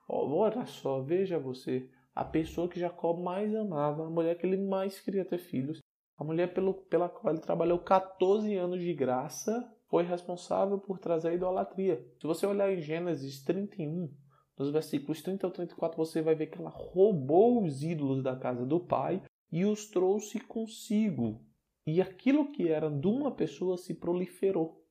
Olha 0.08 0.66
só, 0.66 1.00
veja 1.02 1.38
você, 1.38 1.90
a 2.14 2.24
pessoa 2.24 2.68
que 2.68 2.78
Jacó 2.78 3.14
mais 3.14 3.54
amava, 3.54 4.06
a 4.06 4.10
mulher 4.10 4.36
que 4.36 4.46
ele 4.46 4.56
mais 4.56 5.00
queria 5.00 5.24
ter 5.24 5.38
filhos, 5.38 5.80
a 6.16 6.24
mulher 6.24 6.54
pelo, 6.54 6.74
pela 6.74 7.08
qual 7.08 7.32
ele 7.32 7.42
trabalhou 7.42 7.78
14 7.78 8.54
anos 8.54 8.80
de 8.80 8.94
graça, 8.94 9.70
foi 9.88 10.02
responsável 10.04 10.78
por 10.78 10.98
trazer 10.98 11.28
a 11.28 11.34
idolatria. 11.34 12.04
Se 12.20 12.26
você 12.26 12.46
olhar 12.46 12.72
em 12.72 12.80
Gênesis 12.80 13.42
31, 13.42 14.10
nos 14.58 14.70
versículos 14.70 15.20
30 15.22 15.46
ao 15.46 15.52
34, 15.52 15.96
você 15.96 16.22
vai 16.22 16.34
ver 16.34 16.46
que 16.46 16.58
ela 16.58 16.70
roubou 16.70 17.62
os 17.62 17.82
ídolos 17.82 18.22
da 18.22 18.36
casa 18.36 18.64
do 18.64 18.80
pai 18.80 19.22
e 19.52 19.64
os 19.64 19.86
trouxe 19.88 20.40
consigo. 20.40 21.44
E 21.86 22.00
aquilo 22.00 22.50
que 22.50 22.68
era 22.68 22.90
de 22.90 23.06
uma 23.06 23.34
pessoa 23.34 23.76
se 23.76 23.94
proliferou. 23.94 24.82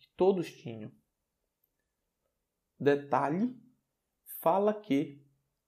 E 0.00 0.04
todos 0.16 0.50
tinham. 0.50 0.90
Detalhe: 2.78 3.54
fala 4.40 4.72
que 4.72 5.22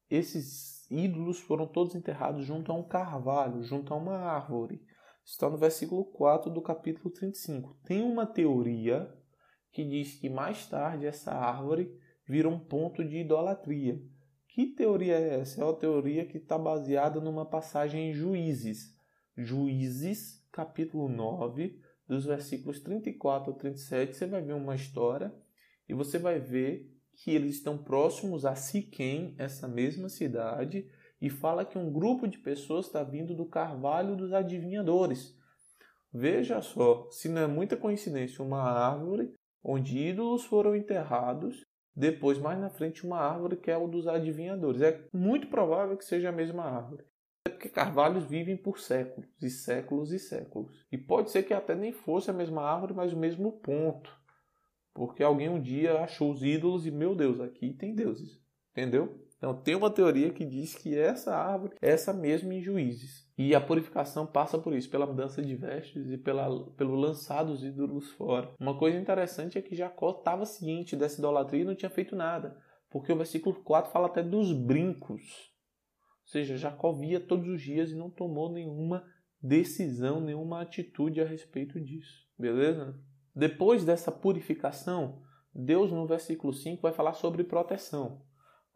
esses 0.09 0.91
ídolos 0.91 1.41
foram 1.41 1.67
todos 1.67 1.95
enterrados 1.95 2.47
junto 2.47 2.71
a 2.71 2.75
um 2.75 2.87
carvalho, 2.87 3.63
junto 3.63 3.93
a 3.93 3.97
uma 3.97 4.17
árvore. 4.17 4.81
Está 5.25 5.51
no 5.51 5.59
versículo 5.59 6.05
4 6.05 6.51
do 6.51 6.63
capítulo 6.63 7.11
35. 7.11 7.75
Tem 7.85 8.01
uma 8.01 8.25
teoria 8.25 9.13
que 9.73 9.85
diz 9.85 10.15
que 10.21 10.31
mais 10.31 10.67
tarde 10.69 11.07
essa 11.07 11.33
árvore 11.33 12.01
vira 12.27 12.49
um 12.49 12.59
ponto 12.59 13.05
de 13.05 13.19
idolatria, 13.19 14.01
Que 14.49 14.67
teoria 14.67 15.15
é 15.15 15.41
essa? 15.41 15.61
É 15.61 15.65
uma 15.65 15.75
teoria 15.75 16.25
que 16.25 16.39
está 16.39 16.57
baseada 16.59 17.21
numa 17.21 17.45
passagem 17.45 18.11
em 18.11 18.15
Juízes. 18.15 18.97
Juízes, 19.37 20.43
capítulo 20.51 21.09
9, 21.09 21.79
dos 22.09 22.25
versículos 22.25 22.81
34 22.81 23.53
ao 23.53 23.59
37, 23.59 24.17
você 24.17 24.27
vai 24.27 24.41
ver 24.41 24.55
uma 24.55 24.75
história 24.75 25.35
e 25.87 25.93
você 25.93 26.19
vai 26.19 26.41
ver 26.41 26.91
que 27.13 27.31
eles 27.31 27.57
estão 27.57 27.77
próximos 27.77 28.45
a 28.45 28.55
Siquém, 28.55 29.35
essa 29.39 29.69
mesma 29.69 30.09
cidade, 30.09 30.91
e 31.21 31.31
fala 31.31 31.65
que 31.65 31.79
um 31.79 31.93
grupo 31.93 32.27
de 32.27 32.39
pessoas 32.39 32.87
está 32.87 33.03
vindo 33.03 33.35
do 33.35 33.47
carvalho 33.47 34.17
dos 34.17 34.33
adivinhadores. 34.33 35.35
Veja 36.13 36.63
só, 36.63 37.09
se 37.11 37.29
não 37.29 37.43
é 37.43 37.47
muita 37.47 37.77
coincidência, 37.77 38.45
uma 38.45 38.63
árvore 38.63 39.33
onde 39.63 39.99
ídolos 39.99 40.45
foram 40.45 40.77
enterrados, 40.77 41.67
depois 41.97 42.39
mais 42.39 42.59
na 42.59 42.69
frente 42.69 43.07
uma 43.07 43.19
árvore 43.19 43.57
que 43.57 43.71
é 43.71 43.77
o 43.79 43.89
dos 43.89 44.07
adivinhadores. 44.07 44.83
É 44.83 45.09
muito 45.13 45.47
provável 45.47 45.97
que 45.97 46.05
seja 46.05 46.29
a 46.29 46.33
mesma 46.33 46.65
árvore. 46.65 47.05
É 47.47 47.49
porque 47.49 47.71
carvalhos 47.71 48.25
vivem 48.25 48.57
por 48.57 48.79
séculos 48.79 49.27
e 49.41 49.49
séculos 49.49 50.13
e 50.13 50.19
séculos. 50.19 50.71
E 50.93 50.99
pode 50.99 51.31
ser 51.31 51.45
que 51.45 51.55
até 51.55 51.75
nem 51.75 51.93
fosse 51.93 52.31
a 52.31 52.35
mesma 52.35 52.63
árvore, 52.63 52.93
mas 52.93 53.15
o 53.15 53.17
mesmo 53.17 53.53
ponto. 53.61 54.15
Porque 54.93 55.23
alguém 55.23 55.49
um 55.49 55.61
dia 55.61 56.01
achou 56.01 56.31
os 56.31 56.43
ídolos 56.43 56.87
e, 56.87 56.91
meu 56.91 57.15
Deus, 57.15 57.41
aqui 57.41 57.73
tem 57.73 57.95
deuses. 57.95 58.39
Entendeu? 58.73 59.26
Então 59.37 59.55
tem 59.55 59.75
uma 59.75 59.91
teoria 59.91 60.31
que 60.31 60.45
diz 60.45 60.75
que 60.75 60.97
essa 60.97 61.37
árvore 61.37 61.75
é 61.83 61.91
essa 61.91 62.13
mesma 62.13 62.55
em 62.55 62.63
juízes. 62.63 63.27
E 63.37 63.55
a 63.55 63.61
purificação 63.61 64.27
passa 64.27 64.59
por 64.59 64.75
isso, 64.75 64.89
pela 64.89 65.07
mudança 65.07 65.43
de 65.43 65.55
vestes 65.55 66.11
e 66.11 66.17
pela, 66.17 66.71
pelo 66.73 66.95
lançar 66.95 67.43
dos 67.43 67.63
ídolos 67.63 68.11
fora. 68.13 68.51
Uma 68.59 68.79
coisa 68.79 68.99
interessante 68.99 69.59
é 69.59 69.63
que 69.63 69.77
Jacó 69.77 70.11
estava 70.11 70.47
ciente 70.47 70.97
dessa 70.97 71.19
idolatria 71.19 71.63
e 71.63 71.67
não 71.67 71.75
tinha 71.75 71.91
feito 71.91 72.17
nada. 72.17 72.57
Porque 72.89 73.13
o 73.13 73.17
versículo 73.17 73.55
4 73.63 73.93
fala 73.93 74.07
até 74.07 74.23
dos 74.23 74.53
brincos. 74.53 75.23
Ou 76.23 76.31
seja, 76.31 76.57
Jacó 76.57 76.93
via 76.93 77.21
todos 77.21 77.47
os 77.47 77.61
dias 77.61 77.91
e 77.91 77.95
não 77.95 78.11
tomou 78.11 78.51
nenhuma 78.51 79.05
decisão, 79.41 80.21
nenhuma 80.21 80.63
atitude 80.63 81.21
a 81.21 81.27
respeito 81.27 81.79
disso. 81.79 82.27
Beleza? 82.39 82.99
Depois 83.35 83.85
dessa 83.85 84.11
purificação, 84.11 85.23
Deus 85.55 85.93
no 85.93 86.07
versículo 86.07 86.55
5 86.55 86.81
vai 86.81 86.93
falar 86.93 87.13
sobre 87.13 87.45
proteção. 87.45 88.26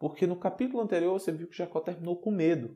Porque 0.00 0.26
no 0.26 0.34
capítulo 0.34 0.82
anterior 0.82 1.12
você 1.12 1.30
viu 1.30 1.46
que 1.46 1.56
Jacó 1.56 1.78
terminou 1.78 2.16
com 2.16 2.30
medo. 2.30 2.74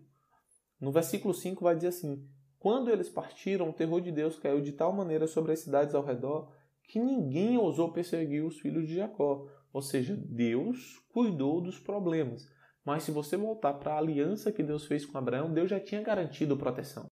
No 0.79 0.93
versículo 0.93 1.33
5 1.33 1.65
vai 1.65 1.75
dizer 1.75 1.89
assim: 1.89 2.23
Quando 2.59 2.91
eles 2.91 3.09
partiram, 3.09 3.71
o 3.71 3.73
terror 3.73 4.03
de 4.03 4.13
Deus 4.13 4.39
caiu 4.39 4.61
de 4.61 4.73
tal 4.73 4.93
maneira 4.93 5.27
sobre 5.27 5.53
as 5.53 5.61
cidades 5.61 5.95
ao 5.95 6.05
redor 6.05 6.53
que 6.87 7.01
ninguém 7.01 7.57
ousou 7.57 7.91
perseguir 7.91 8.45
os 8.45 8.61
filhos 8.61 8.87
de 8.87 8.97
Jacó. 8.97 9.47
Ou 9.73 9.81
seja, 9.81 10.15
Deus 10.15 10.99
cuidou 11.09 11.63
dos 11.63 11.81
problemas. 11.81 12.47
Mas 12.85 13.05
se 13.05 13.11
você 13.11 13.39
voltar 13.39 13.73
para 13.73 13.95
a 13.95 13.99
aliança 13.99 14.53
que 14.53 14.63
Deus 14.63 14.85
fez 14.85 15.07
com 15.07 15.17
Abraão, 15.17 15.51
Deus 15.51 15.71
já 15.71 15.81
tinha 15.81 16.03
garantido 16.03 16.59
proteção. 16.59 17.07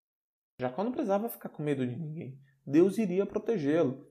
Jacó 0.59 0.83
não 0.83 0.91
precisava 0.91 1.27
ficar 1.27 1.49
com 1.49 1.63
medo 1.63 1.87
de 1.87 1.95
ninguém. 1.95 2.37
Deus 2.63 2.99
iria 2.99 3.25
protegê-lo. 3.25 4.05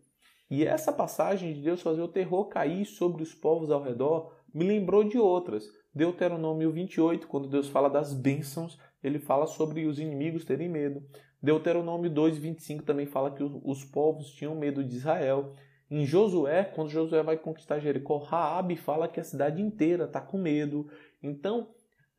E 0.51 0.65
essa 0.65 0.93
passagem 0.93 1.55
de 1.55 1.62
Deus 1.62 1.81
fazer 1.81 2.03
o 2.03 2.09
terror 2.09 2.49
cair 2.49 2.85
sobre 2.85 3.23
os 3.23 3.33
povos 3.33 3.71
ao 3.71 3.81
redor 3.81 4.37
me 4.53 4.67
lembrou 4.67 5.05
de 5.05 5.17
outras. 5.17 5.65
Deuteronômio 5.95 6.73
28, 6.73 7.27
quando 7.29 7.49
Deus 7.49 7.69
fala 7.69 7.91
das 7.91 8.15
bênçãos, 8.15 8.79
ele 9.03 9.19
fala 9.19 9.47
sobre 9.47 9.85
os 9.85 9.99
inimigos 9.99 10.45
terem 10.45 10.69
medo. 10.69 11.03
Deuteronômio 11.43 12.09
2, 12.09 12.39
25 12.39 12.83
também 12.83 13.05
fala 13.05 13.31
que 13.31 13.43
os 13.43 13.85
povos 13.85 14.31
tinham 14.31 14.55
medo 14.55 14.83
de 14.83 14.97
Israel. 14.97 15.55
Em 15.91 16.07
Josué, 16.07 16.65
quando 16.65 16.89
Josué 16.89 17.23
vai 17.23 17.37
conquistar 17.37 17.79
Jericó, 17.79 18.17
Raabe 18.19 18.77
fala 18.77 19.07
que 19.07 19.21
a 19.21 19.25
cidade 19.25 19.61
inteira 19.61 20.05
está 20.05 20.21
com 20.21 20.39
medo. 20.39 20.89
Então, 21.23 21.75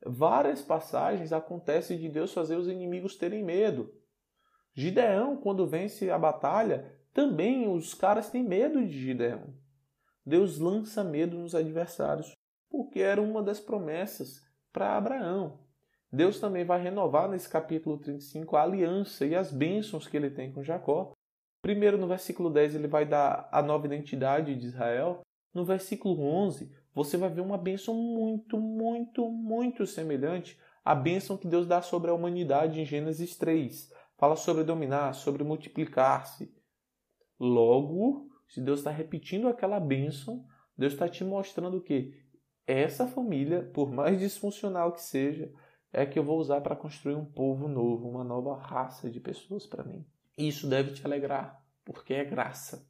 várias 0.06 0.62
passagens 0.62 1.32
acontecem 1.32 1.98
de 1.98 2.08
Deus 2.08 2.32
fazer 2.32 2.56
os 2.56 2.68
inimigos 2.68 3.16
terem 3.16 3.42
medo. 3.42 3.92
Gideão, 4.72 5.36
quando 5.36 5.66
vence 5.66 6.10
a 6.10 6.18
batalha, 6.18 6.92
também 7.12 7.66
os 7.68 7.92
caras 7.92 8.30
têm 8.30 8.44
medo 8.44 8.86
de 8.86 9.00
Gideão. 9.00 9.52
Deus 10.24 10.58
lança 10.58 11.02
medo 11.02 11.36
nos 11.36 11.54
adversários 11.54 12.32
porque 12.74 12.98
era 12.98 13.22
uma 13.22 13.40
das 13.40 13.60
promessas 13.60 14.42
para 14.72 14.96
Abraão. 14.96 15.60
Deus 16.10 16.40
também 16.40 16.64
vai 16.64 16.82
renovar 16.82 17.28
nesse 17.28 17.48
capítulo 17.48 17.98
35 17.98 18.56
a 18.56 18.64
aliança 18.64 19.24
e 19.24 19.32
as 19.36 19.52
bênçãos 19.52 20.08
que 20.08 20.16
ele 20.16 20.28
tem 20.28 20.52
com 20.52 20.60
Jacó. 20.60 21.12
Primeiro, 21.62 21.96
no 21.96 22.08
versículo 22.08 22.50
10, 22.50 22.74
ele 22.74 22.88
vai 22.88 23.06
dar 23.06 23.48
a 23.52 23.62
nova 23.62 23.86
identidade 23.86 24.56
de 24.56 24.66
Israel. 24.66 25.20
No 25.54 25.64
versículo 25.64 26.20
11, 26.20 26.68
você 26.92 27.16
vai 27.16 27.30
ver 27.30 27.42
uma 27.42 27.56
bênção 27.56 27.94
muito, 27.94 28.58
muito, 28.58 29.30
muito 29.30 29.86
semelhante 29.86 30.58
à 30.84 30.96
bênção 30.96 31.36
que 31.36 31.46
Deus 31.46 31.68
dá 31.68 31.80
sobre 31.80 32.10
a 32.10 32.14
humanidade 32.14 32.80
em 32.80 32.84
Gênesis 32.84 33.36
3. 33.36 33.88
Fala 34.18 34.34
sobre 34.34 34.64
dominar, 34.64 35.12
sobre 35.12 35.44
multiplicar-se. 35.44 36.52
Logo, 37.38 38.28
se 38.48 38.60
Deus 38.60 38.80
está 38.80 38.90
repetindo 38.90 39.46
aquela 39.46 39.78
bênção, 39.78 40.44
Deus 40.76 40.92
está 40.92 41.08
te 41.08 41.22
mostrando 41.22 41.76
o 41.76 41.80
quê? 41.80 42.23
Essa 42.66 43.06
família, 43.06 43.62
por 43.62 43.90
mais 43.90 44.18
disfuncional 44.18 44.92
que 44.92 45.02
seja, 45.02 45.52
é 45.92 46.04
que 46.04 46.18
eu 46.18 46.24
vou 46.24 46.38
usar 46.38 46.60
para 46.60 46.74
construir 46.74 47.14
um 47.14 47.24
povo 47.24 47.68
novo, 47.68 48.08
uma 48.08 48.24
nova 48.24 48.56
raça 48.56 49.10
de 49.10 49.20
pessoas 49.20 49.66
para 49.66 49.84
mim. 49.84 50.04
Isso 50.36 50.68
deve 50.68 50.92
te 50.92 51.06
alegrar, 51.06 51.64
porque 51.84 52.14
é 52.14 52.24
graça. 52.24 52.88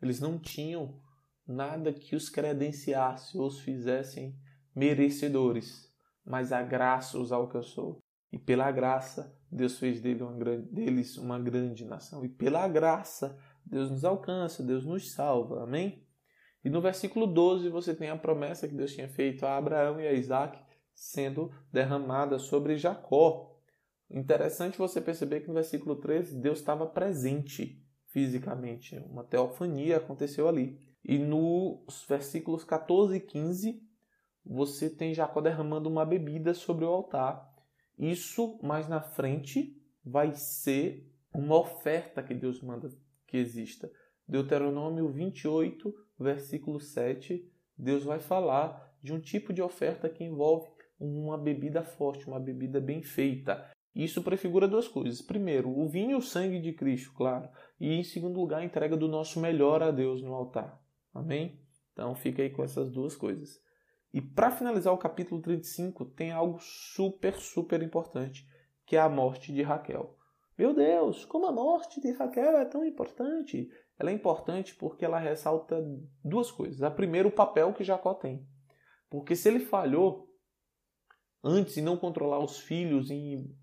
Eles 0.00 0.20
não 0.20 0.38
tinham 0.38 1.00
nada 1.46 1.92
que 1.92 2.16
os 2.16 2.28
credenciasse 2.28 3.36
ou 3.36 3.46
os 3.46 3.60
fizessem 3.60 4.38
merecedores, 4.74 5.92
mas 6.24 6.52
a 6.52 6.62
graça 6.62 7.18
os 7.18 7.32
alcançou. 7.32 8.02
E 8.32 8.38
pela 8.38 8.70
graça, 8.70 9.36
Deus 9.50 9.78
fez 9.78 10.00
dele 10.00 10.22
uma 10.22 10.32
grande, 10.32 10.68
deles 10.68 11.16
uma 11.16 11.38
grande 11.38 11.84
nação. 11.84 12.24
E 12.24 12.28
pela 12.28 12.66
graça, 12.68 13.38
Deus 13.64 13.90
nos 13.90 14.04
alcança, 14.04 14.62
Deus 14.62 14.84
nos 14.84 15.12
salva. 15.12 15.62
Amém? 15.62 16.05
E 16.66 16.68
no 16.68 16.80
versículo 16.80 17.28
12 17.28 17.68
você 17.68 17.94
tem 17.94 18.10
a 18.10 18.16
promessa 18.16 18.66
que 18.66 18.74
Deus 18.74 18.92
tinha 18.92 19.08
feito 19.08 19.46
a 19.46 19.56
Abraão 19.56 20.00
e 20.00 20.08
a 20.08 20.12
Isaac 20.12 20.58
sendo 20.92 21.52
derramada 21.72 22.40
sobre 22.40 22.76
Jacó. 22.76 23.56
Interessante 24.10 24.76
você 24.76 25.00
perceber 25.00 25.42
que 25.42 25.46
no 25.46 25.54
versículo 25.54 25.94
13 25.94 26.34
Deus 26.40 26.58
estava 26.58 26.84
presente 26.84 27.80
fisicamente, 28.08 28.98
uma 29.08 29.22
teofania 29.22 29.98
aconteceu 29.98 30.48
ali. 30.48 30.76
E 31.04 31.16
nos 31.18 32.04
versículos 32.08 32.64
14 32.64 33.14
e 33.14 33.20
15 33.20 33.80
você 34.44 34.90
tem 34.90 35.14
Jacó 35.14 35.40
derramando 35.40 35.88
uma 35.88 36.04
bebida 36.04 36.52
sobre 36.52 36.84
o 36.84 36.88
altar. 36.88 37.48
Isso 37.96 38.58
mais 38.60 38.88
na 38.88 39.00
frente 39.00 39.80
vai 40.04 40.34
ser 40.34 41.08
uma 41.32 41.60
oferta 41.60 42.24
que 42.24 42.34
Deus 42.34 42.60
manda 42.60 42.88
que 43.24 43.36
exista. 43.36 43.88
Deuteronômio 44.28 45.08
28, 45.08 45.94
versículo 46.18 46.80
7, 46.80 47.48
Deus 47.76 48.04
vai 48.04 48.18
falar 48.18 48.94
de 49.02 49.12
um 49.12 49.20
tipo 49.20 49.52
de 49.52 49.62
oferta 49.62 50.08
que 50.08 50.24
envolve 50.24 50.68
uma 50.98 51.38
bebida 51.38 51.82
forte, 51.82 52.26
uma 52.26 52.40
bebida 52.40 52.80
bem 52.80 53.02
feita. 53.02 53.70
Isso 53.94 54.22
prefigura 54.22 54.66
duas 54.66 54.88
coisas. 54.88 55.22
Primeiro, 55.22 55.70
o 55.70 55.86
vinho 55.86 56.12
e 56.12 56.14
o 56.14 56.22
sangue 56.22 56.60
de 56.60 56.72
Cristo, 56.72 57.12
claro. 57.14 57.48
E 57.78 57.94
em 57.94 58.02
segundo 58.02 58.40
lugar, 58.40 58.60
a 58.60 58.64
entrega 58.64 58.96
do 58.96 59.08
nosso 59.08 59.40
melhor 59.40 59.82
a 59.82 59.90
Deus 59.90 60.22
no 60.22 60.34
altar. 60.34 60.80
Amém? 61.14 61.60
Então 61.92 62.14
fica 62.14 62.42
aí 62.42 62.50
com 62.50 62.62
essas 62.62 62.90
duas 62.90 63.14
coisas. 63.14 63.60
E 64.12 64.20
para 64.20 64.50
finalizar 64.50 64.92
o 64.92 64.98
capítulo 64.98 65.40
35, 65.40 66.04
tem 66.06 66.32
algo 66.32 66.58
super, 66.58 67.34
super 67.36 67.82
importante, 67.82 68.48
que 68.84 68.96
é 68.96 69.00
a 69.00 69.08
morte 69.08 69.52
de 69.52 69.62
Raquel. 69.62 70.16
Meu 70.58 70.72
Deus, 70.72 71.24
como 71.26 71.46
a 71.46 71.52
morte 71.52 72.00
de 72.00 72.12
Raquel 72.12 72.56
é 72.56 72.64
tão 72.64 72.84
importante? 72.84 73.70
Ela 73.98 74.10
é 74.10 74.14
importante 74.14 74.74
porque 74.74 75.04
ela 75.04 75.18
ressalta 75.18 75.82
duas 76.22 76.50
coisas. 76.50 76.82
A 76.82 76.90
primeira, 76.90 77.26
o 77.26 77.32
papel 77.32 77.72
que 77.72 77.84
Jacó 77.84 78.14
tem. 78.14 78.46
Porque 79.08 79.34
se 79.34 79.48
ele 79.48 79.60
falhou 79.60 80.28
antes 81.42 81.76
em 81.76 81.82
não 81.82 81.96
controlar 81.96 82.38
os 82.38 82.58
filhos, 82.58 83.10
em 83.10 83.54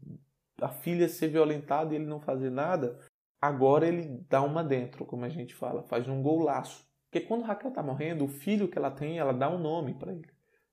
a 0.59 0.69
filha 0.69 1.09
ser 1.09 1.27
violentada 1.27 1.93
e 1.93 1.97
ele 1.97 2.05
não 2.05 2.21
fazer 2.21 2.49
nada, 2.49 2.97
agora 3.39 3.87
ele 3.87 4.23
dá 4.29 4.41
uma 4.41 4.63
dentro, 4.63 5.05
como 5.05 5.25
a 5.25 5.29
gente 5.29 5.53
fala, 5.53 5.83
faz 5.83 6.07
um 6.07 6.21
golaço. 6.21 6.87
Porque 7.11 7.27
quando 7.27 7.43
Raquel 7.43 7.69
está 7.69 7.83
morrendo, 7.83 8.23
o 8.23 8.29
filho 8.29 8.67
que 8.67 8.77
ela 8.77 8.89
tem, 8.89 9.19
ela 9.19 9.33
dá 9.33 9.49
um 9.49 9.59
nome 9.59 9.93
para 9.93 10.13
ele. 10.13 10.31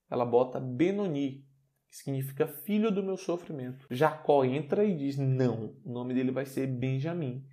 Ela 0.09 0.25
bota 0.25 0.61
Benoni, 0.61 1.45
que 1.89 1.97
significa 1.97 2.47
filho 2.47 2.91
do 2.91 3.03
meu 3.03 3.17
sofrimento. 3.17 3.87
Jacó 3.91 4.45
entra 4.45 4.85
e 4.85 4.97
diz: 4.97 5.19
Não, 5.19 5.75
o 5.85 5.93
nome 5.93 6.15
dele 6.15 6.31
vai 6.31 6.47
ser 6.47 6.67
Benjamim 6.67 7.45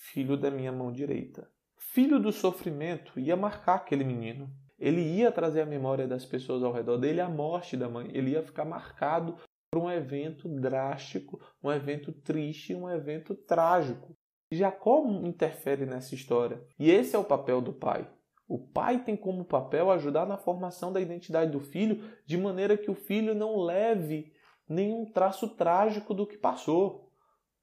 filho 0.00 0.36
da 0.36 0.50
minha 0.50 0.72
mão 0.72 0.90
direita. 0.90 1.48
Filho 1.76 2.18
do 2.18 2.32
sofrimento 2.32 3.20
ia 3.20 3.36
marcar 3.36 3.74
aquele 3.74 4.02
menino. 4.02 4.50
Ele 4.78 5.02
ia 5.02 5.30
trazer 5.30 5.60
a 5.60 5.66
memória 5.66 6.08
das 6.08 6.24
pessoas 6.24 6.62
ao 6.62 6.72
redor 6.72 6.96
dele 6.96 7.20
a 7.20 7.28
morte 7.28 7.76
da 7.76 7.88
mãe. 7.88 8.08
Ele 8.14 8.30
ia 8.30 8.42
ficar 8.42 8.64
marcado 8.64 9.36
por 9.70 9.82
um 9.82 9.90
evento 9.90 10.48
drástico, 10.48 11.38
um 11.62 11.70
evento 11.70 12.12
triste, 12.12 12.74
um 12.74 12.88
evento 12.88 13.34
trágico. 13.34 14.16
Jacó 14.50 15.04
interfere 15.22 15.84
nessa 15.84 16.14
história. 16.14 16.64
E 16.78 16.90
esse 16.90 17.14
é 17.14 17.18
o 17.18 17.24
papel 17.24 17.60
do 17.60 17.72
pai. 17.72 18.10
O 18.48 18.58
pai 18.58 19.04
tem 19.04 19.16
como 19.16 19.44
papel 19.44 19.90
ajudar 19.90 20.26
na 20.26 20.38
formação 20.38 20.92
da 20.92 21.00
identidade 21.00 21.52
do 21.52 21.60
filho, 21.60 22.02
de 22.26 22.36
maneira 22.36 22.76
que 22.76 22.90
o 22.90 22.94
filho 22.94 23.34
não 23.34 23.60
leve 23.60 24.32
nenhum 24.68 25.04
traço 25.04 25.48
trágico 25.56 26.14
do 26.14 26.26
que 26.26 26.36
passou, 26.36 27.12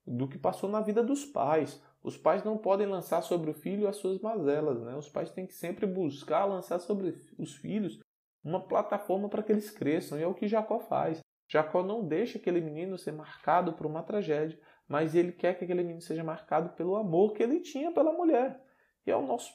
do 0.06 0.28
que 0.28 0.38
passou 0.38 0.70
na 0.70 0.80
vida 0.80 1.02
dos 1.02 1.24
pais. 1.24 1.82
Os 2.08 2.16
pais 2.16 2.42
não 2.42 2.56
podem 2.56 2.86
lançar 2.86 3.20
sobre 3.22 3.50
o 3.50 3.54
filho 3.54 3.86
as 3.86 3.96
suas 3.96 4.18
mazelas, 4.18 4.80
né? 4.80 4.96
Os 4.96 5.10
pais 5.10 5.30
têm 5.30 5.46
que 5.46 5.52
sempre 5.52 5.86
buscar 5.86 6.46
lançar 6.46 6.78
sobre 6.78 7.14
os 7.38 7.54
filhos 7.56 8.00
uma 8.42 8.66
plataforma 8.66 9.28
para 9.28 9.42
que 9.42 9.52
eles 9.52 9.70
cresçam, 9.70 10.18
e 10.18 10.22
é 10.22 10.26
o 10.26 10.32
que 10.32 10.48
Jacó 10.48 10.80
faz. 10.80 11.20
Jacó 11.46 11.82
não 11.82 12.02
deixa 12.02 12.38
aquele 12.38 12.62
menino 12.62 12.96
ser 12.96 13.12
marcado 13.12 13.74
por 13.74 13.84
uma 13.84 14.02
tragédia, 14.02 14.58
mas 14.88 15.14
ele 15.14 15.32
quer 15.32 15.58
que 15.58 15.64
aquele 15.64 15.82
menino 15.82 16.00
seja 16.00 16.24
marcado 16.24 16.70
pelo 16.70 16.96
amor 16.96 17.34
que 17.34 17.42
ele 17.42 17.60
tinha 17.60 17.92
pela 17.92 18.10
mulher. 18.10 18.58
E 19.06 19.10
é 19.10 19.16
o 19.16 19.26
nosso 19.26 19.52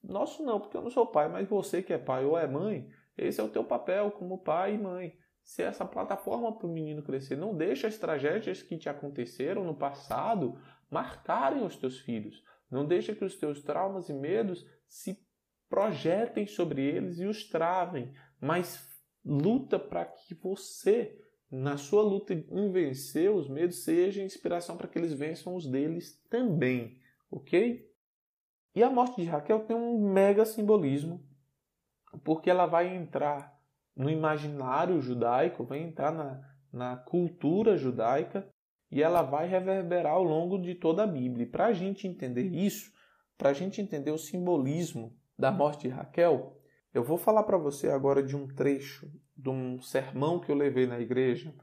nosso 0.00 0.44
não, 0.44 0.60
porque 0.60 0.76
eu 0.76 0.82
não 0.82 0.90
sou 0.90 1.08
pai, 1.08 1.28
mas 1.28 1.48
você 1.48 1.82
que 1.82 1.92
é 1.92 1.98
pai 1.98 2.24
ou 2.24 2.38
é 2.38 2.46
mãe, 2.46 2.88
esse 3.18 3.40
é 3.40 3.42
o 3.42 3.48
teu 3.48 3.64
papel 3.64 4.12
como 4.12 4.38
pai 4.38 4.74
e 4.74 4.78
mãe. 4.78 5.18
Ser 5.42 5.64
essa 5.64 5.84
plataforma 5.84 6.56
para 6.56 6.66
o 6.66 6.70
menino 6.70 7.02
crescer. 7.02 7.36
Não 7.36 7.56
deixa 7.56 7.88
as 7.88 7.98
tragédias 7.98 8.62
que 8.62 8.76
te 8.76 8.88
aconteceram 8.88 9.64
no 9.64 9.74
passado 9.74 10.56
marcarem 10.90 11.64
os 11.64 11.76
teus 11.76 11.98
filhos. 12.00 12.42
Não 12.70 12.86
deixa 12.86 13.14
que 13.14 13.24
os 13.24 13.36
teus 13.36 13.62
traumas 13.62 14.08
e 14.08 14.14
medos 14.14 14.66
se 14.88 15.24
projetem 15.68 16.46
sobre 16.46 16.82
eles 16.82 17.18
e 17.18 17.26
os 17.26 17.48
travem, 17.48 18.12
mas 18.40 18.88
luta 19.24 19.78
para 19.78 20.04
que 20.04 20.34
você, 20.34 21.18
na 21.50 21.76
sua 21.76 22.02
luta 22.02 22.32
em 22.32 22.70
vencer 22.70 23.30
os 23.30 23.48
medos, 23.48 23.82
seja 23.82 24.22
inspiração 24.22 24.76
para 24.76 24.88
que 24.88 24.98
eles 24.98 25.12
vençam 25.12 25.54
os 25.54 25.66
deles 25.66 26.22
também, 26.30 27.00
ok? 27.30 27.84
E 28.74 28.82
a 28.82 28.90
morte 28.90 29.20
de 29.20 29.26
Raquel 29.26 29.64
tem 29.64 29.76
um 29.76 30.12
mega 30.12 30.44
simbolismo, 30.44 31.26
porque 32.22 32.50
ela 32.50 32.66
vai 32.66 32.94
entrar 32.94 33.56
no 33.96 34.10
imaginário 34.10 35.00
judaico, 35.00 35.64
vai 35.64 35.78
entrar 35.78 36.12
na, 36.12 36.40
na 36.72 36.96
cultura 36.96 37.76
judaica 37.76 38.46
e 38.90 39.02
ela 39.02 39.22
vai 39.22 39.48
reverberar 39.48 40.12
ao 40.12 40.22
longo 40.22 40.58
de 40.58 40.74
toda 40.74 41.02
a 41.02 41.06
Bíblia. 41.06 41.46
Para 41.46 41.66
a 41.66 41.72
gente 41.72 42.06
entender 42.06 42.46
isso, 42.46 42.92
para 43.36 43.50
a 43.50 43.52
gente 43.52 43.80
entender 43.80 44.10
o 44.10 44.18
simbolismo 44.18 45.16
da 45.38 45.50
morte 45.50 45.82
de 45.82 45.88
Raquel, 45.88 46.60
eu 46.94 47.04
vou 47.04 47.18
falar 47.18 47.42
para 47.42 47.58
você 47.58 47.88
agora 47.88 48.22
de 48.22 48.36
um 48.36 48.46
trecho 48.46 49.10
de 49.36 49.50
um 49.50 49.80
sermão 49.82 50.40
que 50.40 50.50
eu 50.50 50.56
levei 50.56 50.86
na 50.86 50.98
igreja, 50.98 51.54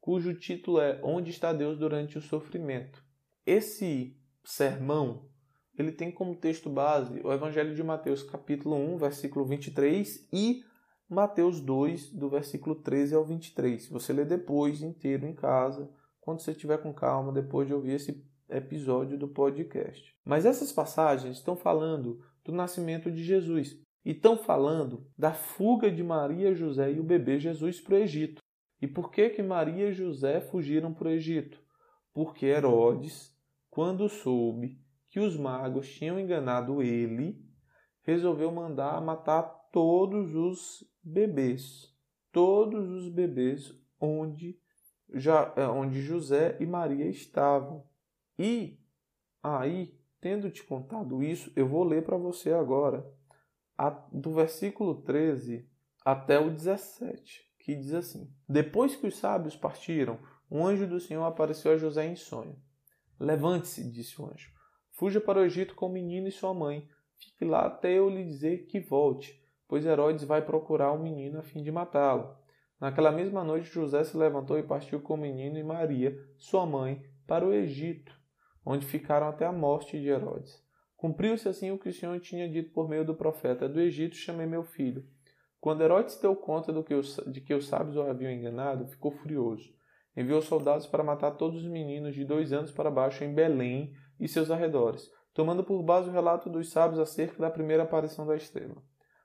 cujo 0.00 0.34
título 0.34 0.80
é 0.80 0.98
Onde 1.02 1.30
está 1.30 1.52
Deus 1.52 1.78
durante 1.78 2.16
o 2.16 2.22
sofrimento. 2.22 3.04
Esse 3.44 4.16
sermão 4.42 5.28
ele 5.76 5.92
tem 5.92 6.10
como 6.10 6.36
texto 6.36 6.68
base 6.68 7.20
o 7.24 7.32
Evangelho 7.32 7.74
de 7.74 7.82
Mateus, 7.82 8.22
capítulo 8.22 8.76
1, 8.76 8.98
versículo 8.98 9.44
23 9.44 10.28
e 10.32 10.62
Mateus 11.08 11.60
2, 11.60 12.12
do 12.12 12.28
versículo 12.28 12.74
13 12.74 13.14
ao 13.14 13.24
23. 13.24 13.88
Você 13.88 14.12
lê 14.12 14.24
depois 14.24 14.82
inteiro 14.82 15.26
em 15.26 15.34
casa, 15.34 15.90
quando 16.30 16.42
você 16.42 16.52
estiver 16.52 16.78
com 16.78 16.94
calma, 16.94 17.32
depois 17.32 17.66
de 17.66 17.74
ouvir 17.74 17.94
esse 17.94 18.24
episódio 18.48 19.18
do 19.18 19.26
podcast. 19.26 20.14
Mas 20.24 20.46
essas 20.46 20.70
passagens 20.70 21.38
estão 21.38 21.56
falando 21.56 22.20
do 22.44 22.52
nascimento 22.52 23.10
de 23.10 23.24
Jesus 23.24 23.76
e 24.04 24.12
estão 24.12 24.36
falando 24.36 25.04
da 25.18 25.32
fuga 25.32 25.90
de 25.90 26.04
Maria, 26.04 26.54
José 26.54 26.92
e 26.92 27.00
o 27.00 27.04
bebê 27.04 27.40
Jesus 27.40 27.80
para 27.80 27.96
o 27.96 27.98
Egito. 27.98 28.40
E 28.80 28.86
por 28.86 29.10
que 29.10 29.30
que 29.30 29.42
Maria 29.42 29.88
e 29.88 29.92
José 29.92 30.40
fugiram 30.40 30.94
para 30.94 31.08
o 31.08 31.10
Egito? 31.10 31.60
Porque 32.14 32.46
Herodes, 32.46 33.36
quando 33.68 34.08
soube 34.08 34.78
que 35.08 35.18
os 35.18 35.36
magos 35.36 35.92
tinham 35.92 36.20
enganado 36.20 36.80
ele, 36.80 37.44
resolveu 38.02 38.52
mandar 38.52 39.00
matar 39.02 39.42
todos 39.72 40.32
os 40.36 40.88
bebês, 41.02 41.92
todos 42.30 42.88
os 42.88 43.08
bebês 43.12 43.74
onde, 44.00 44.56
já, 45.14 45.52
é, 45.56 45.66
onde 45.66 46.00
José 46.00 46.56
e 46.60 46.66
Maria 46.66 47.06
estavam. 47.06 47.84
E 48.38 48.78
aí, 49.42 49.98
tendo 50.20 50.50
te 50.50 50.62
contado 50.62 51.22
isso, 51.22 51.52
eu 51.56 51.66
vou 51.66 51.84
ler 51.84 52.04
para 52.04 52.16
você 52.16 52.52
agora, 52.52 53.06
a, 53.76 53.90
do 54.12 54.32
versículo 54.32 55.02
13 55.02 55.68
até 56.04 56.38
o 56.38 56.50
17, 56.50 57.42
que 57.58 57.74
diz 57.74 57.94
assim: 57.94 58.32
Depois 58.48 58.96
que 58.96 59.06
os 59.06 59.16
sábios 59.16 59.56
partiram, 59.56 60.18
um 60.50 60.66
anjo 60.66 60.86
do 60.86 61.00
Senhor 61.00 61.24
apareceu 61.24 61.72
a 61.72 61.76
José 61.76 62.06
em 62.06 62.16
sonho. 62.16 62.56
Levante-se, 63.18 63.90
disse 63.90 64.20
o 64.20 64.26
anjo 64.26 64.50
Fuja 64.92 65.20
para 65.20 65.40
o 65.40 65.44
Egito 65.44 65.74
com 65.74 65.86
o 65.86 65.92
menino 65.92 66.28
e 66.28 66.32
sua 66.32 66.52
mãe. 66.52 66.88
Fique 67.18 67.44
lá 67.44 67.66
até 67.66 67.92
eu 67.92 68.08
lhe 68.08 68.24
dizer 68.24 68.66
que 68.66 68.80
volte, 68.80 69.42
pois 69.68 69.86
Herodes 69.86 70.24
vai 70.24 70.44
procurar 70.44 70.92
o 70.92 71.02
menino 71.02 71.38
a 71.38 71.42
fim 71.42 71.62
de 71.62 71.70
matá-lo. 71.70 72.36
Naquela 72.80 73.12
mesma 73.12 73.44
noite, 73.44 73.68
José 73.68 74.02
se 74.04 74.16
levantou 74.16 74.58
e 74.58 74.62
partiu 74.62 75.00
com 75.00 75.14
o 75.14 75.18
menino 75.18 75.58
e 75.58 75.62
Maria, 75.62 76.16
sua 76.38 76.64
mãe, 76.64 77.02
para 77.26 77.46
o 77.46 77.52
Egito, 77.52 78.12
onde 78.64 78.86
ficaram 78.86 79.28
até 79.28 79.44
a 79.44 79.52
morte 79.52 80.00
de 80.00 80.08
Herodes. 80.08 80.64
Cumpriu-se 80.96 81.48
assim 81.48 81.70
o 81.70 81.78
que 81.78 81.88
o 81.88 81.92
Senhor 81.92 82.18
tinha 82.20 82.48
dito 82.48 82.72
por 82.72 82.88
meio 82.88 83.04
do 83.04 83.14
profeta: 83.14 83.68
Do 83.68 83.80
Egito 83.80 84.16
chamei 84.16 84.46
meu 84.46 84.64
filho. 84.64 85.04
Quando 85.60 85.82
Herodes 85.82 86.18
deu 86.18 86.34
conta 86.34 86.72
que 86.82 86.94
os, 86.94 87.16
de 87.26 87.40
que 87.42 87.52
os 87.52 87.66
sábios 87.66 87.96
o 87.96 88.02
haviam 88.02 88.32
enganado, 88.32 88.86
ficou 88.86 89.12
furioso. 89.12 89.70
Enviou 90.16 90.40
soldados 90.40 90.86
para 90.86 91.04
matar 91.04 91.32
todos 91.32 91.62
os 91.62 91.68
meninos 91.68 92.14
de 92.14 92.24
dois 92.24 92.52
anos 92.52 92.72
para 92.72 92.90
baixo 92.90 93.22
em 93.24 93.34
Belém, 93.34 93.92
e 94.18 94.26
seus 94.26 94.50
arredores, 94.50 95.10
tomando 95.32 95.64
por 95.64 95.82
base 95.82 96.08
o 96.08 96.12
relato 96.12 96.50
dos 96.50 96.70
sábios 96.70 96.98
acerca 96.98 97.38
da 97.38 97.50
primeira 97.50 97.82
aparição 97.82 98.26
da 98.26 98.36
estrela. 98.36 98.82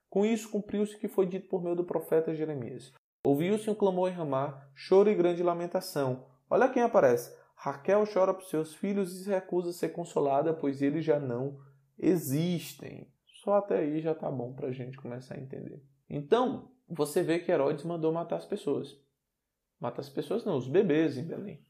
Com 0.10 0.26
isso 0.26 0.50
cumpriu-se 0.50 0.96
o 0.96 1.00
que 1.00 1.08
foi 1.08 1.26
dito 1.26 1.50
por 1.50 1.62
meio 1.62 1.76
do 1.76 1.84
profeta 1.84 2.34
Jeremias. 2.34 2.94
Ouviu-se 3.26 3.68
um 3.72 3.74
clamor 3.74 4.08
em 4.08 4.14
Ramá, 4.14 4.70
choro 4.76 5.10
e 5.10 5.16
grande 5.16 5.42
lamentação. 5.42 6.28
Olha 6.48 6.70
quem 6.70 6.84
aparece. 6.84 7.36
Raquel 7.56 8.06
chora 8.06 8.36
por 8.36 8.44
seus 8.44 8.76
filhos 8.76 9.12
e 9.16 9.24
se 9.24 9.30
recusa 9.32 9.72
a 9.72 9.74
ser 9.74 9.90
consolada, 9.90 10.54
pois 10.54 10.80
eles 10.80 11.04
já 11.04 11.20
não 11.20 11.58
existem. 11.98 13.12
Só 13.44 13.56
até 13.56 13.80
aí 13.80 14.00
já 14.00 14.12
está 14.12 14.30
bom 14.30 14.54
para 14.54 14.68
a 14.68 14.72
gente 14.72 14.96
começar 14.98 15.34
a 15.34 15.40
entender. 15.40 15.84
Então, 16.08 16.72
você 16.88 17.24
vê 17.24 17.40
que 17.40 17.52
Herodes 17.52 17.84
mandou 17.84 18.14
matar 18.14 18.36
as 18.36 18.46
pessoas. 18.46 18.96
Mata 19.80 20.02
as 20.02 20.10
pessoas 20.10 20.46
não, 20.46 20.56
os 20.56 20.68
bebês 20.68 21.18
em 21.18 21.26
Belém. 21.26 21.66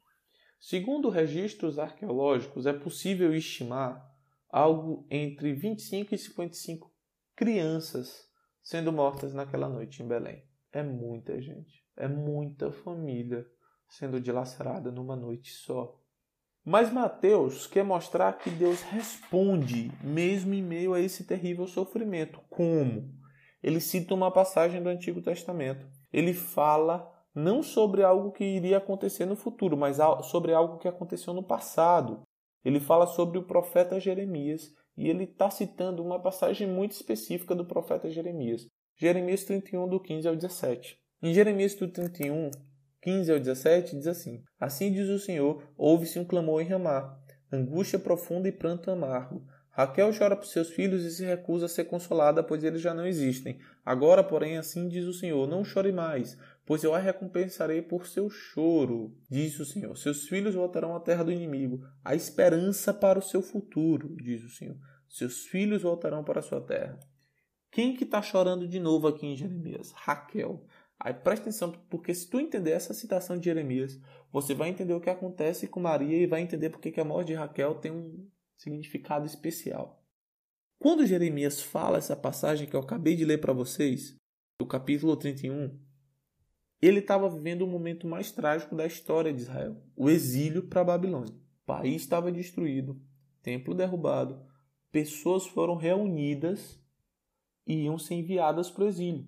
Segundo 0.60 1.08
registros 1.08 1.80
arqueológicos, 1.80 2.66
é 2.66 2.74
possível 2.74 3.34
estimar 3.34 4.06
algo 4.50 5.08
entre 5.10 5.54
25 5.54 6.14
e 6.14 6.18
55 6.18 6.94
crianças 7.34 8.30
sendo 8.62 8.92
mortas 8.92 9.34
naquela 9.34 9.70
noite 9.70 10.04
em 10.04 10.08
Belém. 10.08 10.44
É 10.76 10.84
muita 10.84 11.42
gente, 11.42 11.86
é 11.96 12.06
muita 12.06 12.70
família 12.70 13.48
sendo 13.88 14.20
dilacerada 14.20 14.92
numa 14.92 15.16
noite 15.16 15.54
só. 15.54 15.98
Mas 16.66 16.92
Mateus 16.92 17.66
quer 17.66 17.86
mostrar 17.86 18.34
que 18.34 18.50
Deus 18.50 18.82
responde 18.82 19.90
mesmo 20.04 20.54
em 20.54 20.62
meio 20.62 20.94
a 20.94 21.00
esse 21.00 21.26
terrível 21.26 21.66
sofrimento. 21.66 22.42
Como? 22.50 23.10
Ele 23.64 23.80
cita 23.80 24.14
uma 24.14 24.30
passagem 24.30 24.84
do 24.84 24.90
Antigo 24.90 25.22
Testamento. 25.22 25.88
Ele 26.12 26.34
fala 26.34 27.10
não 27.34 27.64
sobre 27.64 28.04
algo 28.04 28.34
que 28.34 28.44
iria 28.44 28.80
acontecer 28.80 29.26
no 29.26 29.38
futuro, 29.38 29.78
mas 29.78 29.96
sobre 30.24 30.54
algo 30.54 30.78
que 30.78 30.90
aconteceu 30.90 31.34
no 31.34 31.42
passado. 31.42 32.24
Ele 32.66 32.82
fala 32.82 33.08
sobre 33.08 33.38
o 33.38 33.48
profeta 33.48 33.98
Jeremias 33.98 34.74
e 34.98 35.08
ele 35.08 35.24
está 35.24 35.50
citando 35.50 36.04
uma 36.04 36.22
passagem 36.22 36.68
muito 36.68 36.92
específica 36.92 37.56
do 37.56 37.66
profeta 37.66 38.10
Jeremias. 38.10 38.68
Jeremias 38.98 39.44
31, 39.44 39.90
do 39.90 40.00
15 40.00 40.26
ao 40.26 40.36
17. 40.38 40.98
Em 41.22 41.34
Jeremias 41.34 41.74
31, 41.76 42.50
15 43.02 43.30
ao 43.30 43.40
17, 43.40 43.98
diz 43.98 44.08
assim: 44.08 44.42
Assim 44.58 44.90
diz 44.90 45.10
o 45.10 45.20
Senhor: 45.20 45.62
ouve-se 45.78 46.18
um 46.18 46.24
clamor 46.24 46.62
em 46.62 46.66
Ramá, 46.66 47.20
angústia 47.52 48.00
profunda 48.00 48.48
e 48.48 48.54
pranto 48.54 48.90
amargo. 48.90 49.46
Raquel 49.70 50.18
chora 50.18 50.38
por 50.38 50.46
seus 50.46 50.70
filhos 50.70 51.04
e 51.04 51.12
se 51.12 51.26
recusa 51.26 51.66
a 51.66 51.70
ser 51.70 51.84
consolada, 51.84 52.42
pois 52.42 52.64
eles 52.64 52.80
já 52.80 52.94
não 52.94 53.06
existem. 53.06 53.60
Agora, 53.84 54.24
porém, 54.24 54.58
assim 54.58 54.88
diz 54.88 55.04
o 55.04 55.14
Senhor: 55.14 55.46
Não 55.46 55.66
chore 55.66 55.92
mais, 55.92 56.38
pois 56.66 56.82
eu 56.82 56.96
a 56.96 56.98
recompensarei 56.98 57.82
por 57.82 58.08
seu 58.08 58.30
choro, 58.30 59.14
diz 59.30 59.60
o 59.60 59.66
Senhor. 59.66 59.98
Seus 59.98 60.26
filhos 60.26 60.56
voltarão 60.56 60.96
à 60.96 61.02
terra 61.02 61.26
do 61.26 61.34
inimigo, 61.34 61.86
a 62.02 62.16
esperança 62.16 62.94
para 62.94 63.20
o 63.20 63.22
seu 63.22 63.42
futuro, 63.42 64.16
diz 64.16 64.42
o 64.42 64.50
Senhor. 64.50 64.78
Seus 65.10 65.46
filhos 65.48 65.82
voltarão 65.82 66.24
para 66.24 66.40
a 66.40 66.44
sua 66.44 66.62
terra. 66.62 66.98
Quem 67.76 67.94
que 67.94 68.06
está 68.06 68.22
chorando 68.22 68.70
de 68.70 68.80
novo 68.80 69.06
aqui 69.06 69.28
em 69.28 69.36
Jeremias? 69.36 69.92
Raquel. 69.92 70.66
Aí 70.98 71.14
presta 71.14 71.50
atenção, 71.50 71.74
porque 71.90 72.16
se 72.16 72.30
tu 72.30 72.40
entender 72.40 72.72
essa 72.72 72.94
citação 72.94 73.38
de 73.38 73.44
Jeremias, 73.44 74.00
você 74.32 74.54
vai 74.54 74.70
entender 74.70 74.94
o 74.94 75.02
que 75.02 75.10
acontece 75.10 75.68
com 75.68 75.82
Maria 75.82 76.18
e 76.18 76.26
vai 76.26 76.40
entender 76.40 76.70
porque 76.70 76.90
que 76.90 77.02
a 77.02 77.04
morte 77.04 77.28
de 77.28 77.34
Raquel 77.34 77.76
tem 77.76 77.92
um 77.92 78.30
significado 78.56 79.26
especial. 79.26 80.02
Quando 80.80 81.06
Jeremias 81.06 81.62
fala 81.62 81.98
essa 81.98 82.16
passagem 82.16 82.66
que 82.66 82.78
eu 82.78 82.80
acabei 82.80 83.14
de 83.14 83.26
ler 83.26 83.42
para 83.42 83.52
vocês, 83.52 84.16
do 84.58 84.66
capítulo 84.66 85.18
31, 85.18 85.78
ele 86.82 87.00
estava 87.00 87.30
vivendo 87.30 87.64
o 87.64 87.68
momento 87.68 88.08
mais 88.08 88.32
trágico 88.32 88.74
da 88.74 88.86
história 88.86 89.34
de 89.34 89.42
Israel, 89.42 89.84
o 89.98 90.10
exílio 90.10 90.70
para 90.70 90.80
a 90.80 90.86
Babilônia. 90.86 91.34
O 91.34 91.66
país 91.66 92.04
estava 92.04 92.32
destruído, 92.32 93.02
templo 93.42 93.76
derrubado, 93.76 94.42
pessoas 94.94 95.46
foram 95.46 95.76
reunidas 95.76 96.85
iam 97.68 97.98
ser 97.98 98.16
enviadas 98.16 98.70
para 98.70 98.84
o 98.84 98.88
exílio. 98.88 99.28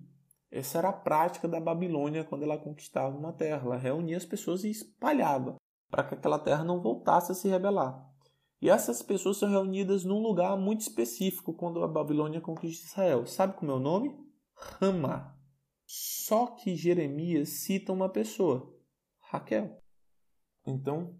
Essa 0.50 0.78
era 0.78 0.88
a 0.88 0.92
prática 0.92 1.46
da 1.46 1.60
Babilônia 1.60 2.24
quando 2.24 2.42
ela 2.42 2.58
conquistava 2.58 3.16
uma 3.16 3.32
terra. 3.32 3.62
Ela 3.64 3.76
reunia 3.76 4.16
as 4.16 4.24
pessoas 4.24 4.64
e 4.64 4.70
espalhava 4.70 5.56
para 5.90 6.04
que 6.04 6.14
aquela 6.14 6.38
terra 6.38 6.64
não 6.64 6.80
voltasse 6.80 7.32
a 7.32 7.34
se 7.34 7.48
rebelar. 7.48 8.06
E 8.60 8.68
essas 8.68 9.02
pessoas 9.02 9.36
são 9.36 9.48
reunidas 9.48 10.04
num 10.04 10.20
lugar 10.20 10.56
muito 10.56 10.80
específico 10.80 11.54
quando 11.54 11.82
a 11.82 11.88
Babilônia 11.88 12.40
conquista 12.40 12.86
Israel. 12.86 13.26
Sabe 13.26 13.56
como 13.56 13.70
é 13.70 13.74
o 13.74 13.80
nome? 13.80 14.16
Ramá. 14.54 15.36
Só 15.86 16.48
que 16.48 16.74
Jeremias 16.74 17.60
cita 17.60 17.92
uma 17.92 18.08
pessoa, 18.08 18.74
Raquel. 19.20 19.80
Então, 20.66 21.16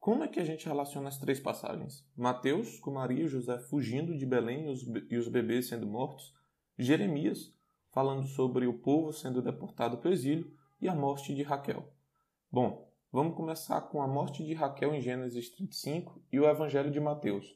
como 0.00 0.24
é 0.24 0.28
que 0.28 0.40
a 0.40 0.44
gente 0.44 0.66
relaciona 0.66 1.08
as 1.08 1.18
três 1.18 1.38
passagens? 1.38 2.02
Mateus, 2.16 2.80
com 2.80 2.90
Maria 2.90 3.24
e 3.24 3.28
José 3.28 3.58
fugindo 3.58 4.16
de 4.16 4.24
Belém 4.24 4.74
e 5.10 5.18
os 5.18 5.28
bebês 5.28 5.68
sendo 5.68 5.86
mortos. 5.86 6.34
Jeremias, 6.78 7.54
falando 7.90 8.26
sobre 8.26 8.66
o 8.66 8.72
povo 8.72 9.12
sendo 9.12 9.42
deportado 9.42 9.98
para 9.98 10.08
o 10.08 10.12
exílio. 10.12 10.50
E 10.80 10.88
a 10.88 10.94
morte 10.94 11.34
de 11.34 11.42
Raquel. 11.42 11.92
Bom, 12.50 12.90
vamos 13.12 13.36
começar 13.36 13.78
com 13.82 14.00
a 14.00 14.08
morte 14.08 14.42
de 14.42 14.54
Raquel 14.54 14.94
em 14.94 15.02
Gênesis 15.02 15.50
35 15.50 16.22
e 16.32 16.40
o 16.40 16.48
Evangelho 16.48 16.90
de 16.90 16.98
Mateus. 16.98 17.54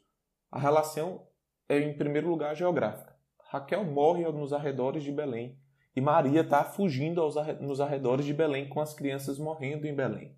A 0.53 0.59
relação 0.59 1.27
é, 1.67 1.79
em 1.81 1.97
primeiro 1.97 2.29
lugar, 2.29 2.55
geográfica. 2.55 3.17
Raquel 3.49 3.83
morre 3.85 4.31
nos 4.31 4.53
arredores 4.53 5.03
de 5.03 5.11
Belém 5.11 5.59
e 5.97 6.01
Maria 6.03 6.43
está 6.43 6.63
fugindo 6.63 7.23
aos, 7.23 7.37
nos 7.63 7.81
arredores 7.81 8.27
de 8.27 8.35
Belém 8.35 8.69
com 8.69 8.81
as 8.83 8.93
crianças 8.93 9.39
morrendo 9.39 9.87
em 9.87 9.95
Belém. 9.95 10.37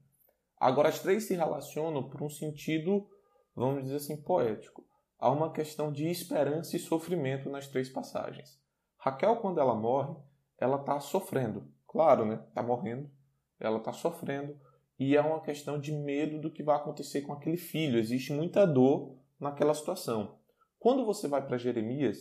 Agora, 0.59 0.89
as 0.89 1.01
três 1.01 1.25
se 1.25 1.35
relacionam 1.35 2.09
por 2.09 2.23
um 2.23 2.31
sentido, 2.31 3.09
vamos 3.55 3.85
dizer 3.85 3.97
assim, 3.97 4.17
poético. 4.17 4.87
Há 5.19 5.31
uma 5.31 5.53
questão 5.53 5.91
de 5.91 6.07
esperança 6.09 6.77
e 6.77 6.81
sofrimento 6.81 7.49
nas 7.49 7.69
três 7.69 7.89
passagens. 7.89 8.61
Raquel, 8.99 9.37
quando 9.37 9.61
ela 9.61 9.75
morre, 9.75 10.15
ela 10.59 10.77
está 10.77 10.99
sofrendo. 11.01 11.71
Claro, 11.87 12.25
né? 12.25 12.43
Está 12.49 12.63
morrendo, 12.63 13.11
ela 13.59 13.79
está 13.79 13.93
sofrendo. 13.93 14.59
E 14.99 15.17
é 15.17 15.21
uma 15.21 15.41
questão 15.41 15.79
de 15.79 15.93
medo 15.93 16.41
do 16.41 16.51
que 16.51 16.63
vai 16.63 16.77
acontecer 16.77 17.23
com 17.23 17.33
aquele 17.33 17.57
filho. 17.57 17.99
Existe 17.99 18.33
muita 18.33 18.67
dor 18.67 19.17
naquela 19.39 19.75
situação. 19.75 20.39
Quando 20.79 21.05
você 21.05 21.29
vai 21.29 21.47
para 21.47 21.59
Jeremias, 21.59 22.19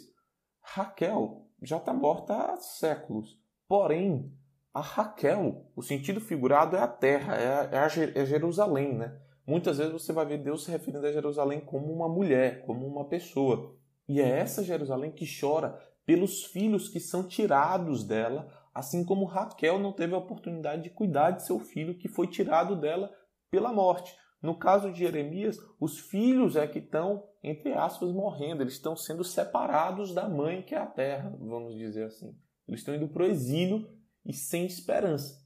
Raquel 0.61 1.47
já 1.61 1.77
está 1.77 1.93
morta 1.93 2.35
há 2.35 2.57
séculos. 2.57 3.39
Porém, 3.67 4.31
a 4.75 4.81
Raquel, 4.81 5.71
o 5.73 5.81
sentido 5.81 6.19
figurado 6.19 6.75
é 6.75 6.81
a 6.81 6.87
terra, 6.87 7.33
é, 7.35 7.47
a, 7.47 7.63
é, 7.71 7.77
a, 7.79 8.21
é 8.21 8.25
Jerusalém, 8.25 8.93
né? 8.93 9.17
Muitas 9.47 9.77
vezes 9.77 9.93
você 9.93 10.11
vai 10.11 10.25
ver 10.25 10.39
Deus 10.39 10.65
se 10.65 10.71
referindo 10.71 11.07
a 11.07 11.13
Jerusalém 11.13 11.61
como 11.61 11.93
uma 11.93 12.09
mulher, 12.09 12.65
como 12.65 12.85
uma 12.85 13.07
pessoa. 13.07 13.73
E 14.05 14.19
é 14.19 14.27
essa 14.27 14.65
Jerusalém 14.65 15.13
que 15.13 15.25
chora 15.25 15.79
pelos 16.05 16.43
filhos 16.43 16.89
que 16.89 16.99
são 16.99 17.25
tirados 17.25 18.03
dela, 18.03 18.51
assim 18.73 19.05
como 19.05 19.23
Raquel 19.23 19.79
não 19.79 19.93
teve 19.93 20.13
a 20.13 20.17
oportunidade 20.17 20.83
de 20.83 20.89
cuidar 20.89 21.31
de 21.31 21.45
seu 21.45 21.57
filho 21.57 21.97
que 21.97 22.09
foi 22.09 22.27
tirado 22.27 22.75
dela 22.75 23.09
pela 23.49 23.71
morte. 23.71 24.13
No 24.41 24.59
caso 24.59 24.91
de 24.91 24.99
Jeremias, 24.99 25.57
os 25.79 25.99
filhos 25.99 26.57
é 26.57 26.67
que 26.67 26.79
estão, 26.79 27.23
entre 27.41 27.71
aspas, 27.71 28.11
morrendo, 28.11 28.61
eles 28.61 28.73
estão 28.73 28.93
sendo 28.93 29.23
separados 29.23 30.13
da 30.13 30.27
mãe 30.27 30.63
que 30.63 30.75
é 30.75 30.79
a 30.79 30.85
terra, 30.85 31.33
vamos 31.39 31.75
dizer 31.75 32.07
assim. 32.07 32.35
Eles 32.67 32.81
estão 32.81 32.93
indo 32.93 33.07
para 33.07 33.23
o 33.23 33.27
exílio 33.27 33.87
e 34.25 34.33
sem 34.33 34.65
esperança. 34.65 35.43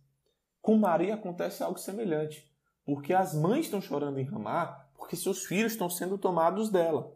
Com 0.61 0.77
Maria 0.77 1.15
acontece 1.15 1.63
algo 1.63 1.79
semelhante, 1.79 2.49
porque 2.85 3.13
as 3.13 3.33
mães 3.33 3.65
estão 3.65 3.81
chorando 3.81 4.19
em 4.19 4.25
Ramá 4.25 4.85
porque 4.99 5.15
seus 5.15 5.45
filhos 5.45 5.71
estão 5.71 5.89
sendo 5.89 6.17
tomados 6.17 6.69
dela. 6.69 7.11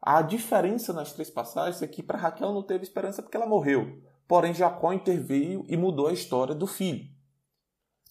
A 0.00 0.22
diferença 0.22 0.92
nas 0.92 1.12
três 1.12 1.28
passagens 1.28 1.82
é 1.82 1.86
que 1.86 2.02
para 2.02 2.18
Raquel 2.18 2.52
não 2.52 2.62
teve 2.62 2.84
esperança 2.84 3.22
porque 3.22 3.36
ela 3.36 3.46
morreu, 3.46 4.02
porém 4.26 4.54
Jacó 4.54 4.92
interveio 4.92 5.64
e 5.68 5.76
mudou 5.76 6.06
a 6.06 6.12
história 6.12 6.54
do 6.54 6.66
filho. 6.66 7.06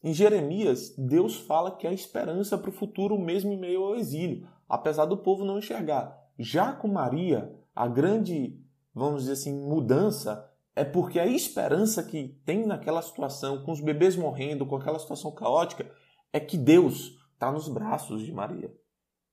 Em 0.03 0.13
Jeremias, 0.13 0.93
Deus 0.97 1.37
fala 1.37 1.75
que 1.75 1.87
há 1.87 1.93
esperança 1.93 2.57
para 2.57 2.69
o 2.69 2.73
futuro 2.73 3.17
mesmo 3.17 3.53
em 3.53 3.57
meio 3.57 3.83
ao 3.83 3.95
exílio, 3.95 4.47
apesar 4.67 5.05
do 5.05 5.17
povo 5.17 5.45
não 5.45 5.57
enxergar. 5.57 6.19
Já 6.37 6.73
com 6.73 6.87
Maria, 6.87 7.55
a 7.75 7.87
grande, 7.87 8.59
vamos 8.93 9.21
dizer 9.21 9.33
assim, 9.33 9.53
mudança 9.53 10.47
é 10.75 10.83
porque 10.83 11.19
a 11.19 11.27
esperança 11.27 12.03
que 12.03 12.29
tem 12.45 12.65
naquela 12.65 13.01
situação, 13.01 13.63
com 13.63 13.71
os 13.71 13.79
bebês 13.79 14.15
morrendo, 14.15 14.65
com 14.65 14.75
aquela 14.75 14.99
situação 14.99 15.31
caótica, 15.31 15.89
é 16.31 16.39
que 16.39 16.57
Deus 16.57 17.17
está 17.33 17.51
nos 17.51 17.67
braços 17.67 18.23
de 18.23 18.31
Maria. 18.31 18.73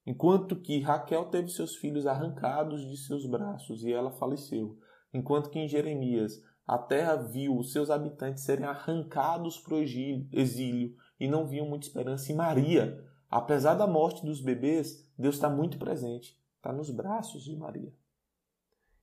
Enquanto 0.07 0.57
que 0.57 0.81
Raquel 0.81 1.27
teve 1.27 1.49
seus 1.49 1.77
filhos 1.77 2.07
arrancados 2.07 2.87
de 2.89 2.97
seus 2.97 3.27
braços 3.27 3.85
e 3.85 3.93
ela 3.93 4.11
faleceu. 4.11 4.79
Enquanto 5.13 5.51
que 5.51 5.59
em 5.59 5.69
Jeremias 5.69 6.43
a 6.67 6.79
terra 6.79 7.17
viu 7.17 7.57
os 7.57 7.73
seus 7.73 7.91
habitantes 7.91 8.45
serem 8.45 8.65
arrancados 8.65 9.59
para 9.59 9.75
o 9.75 9.79
exílio 9.79 10.95
e 11.19 11.27
não 11.27 11.47
viam 11.47 11.67
muita 11.67 11.87
esperança. 11.87 12.31
E 12.31 12.35
Maria, 12.35 13.05
apesar 13.31 13.75
da 13.75 13.87
morte 13.87 14.25
dos 14.25 14.41
bebês, 14.41 15.05
Deus 15.19 15.35
está 15.35 15.51
muito 15.51 15.79
presente, 15.79 16.39
está 16.57 16.73
nos 16.73 16.91
braços 16.91 17.43
de 17.43 17.57
Maria. 17.57 17.93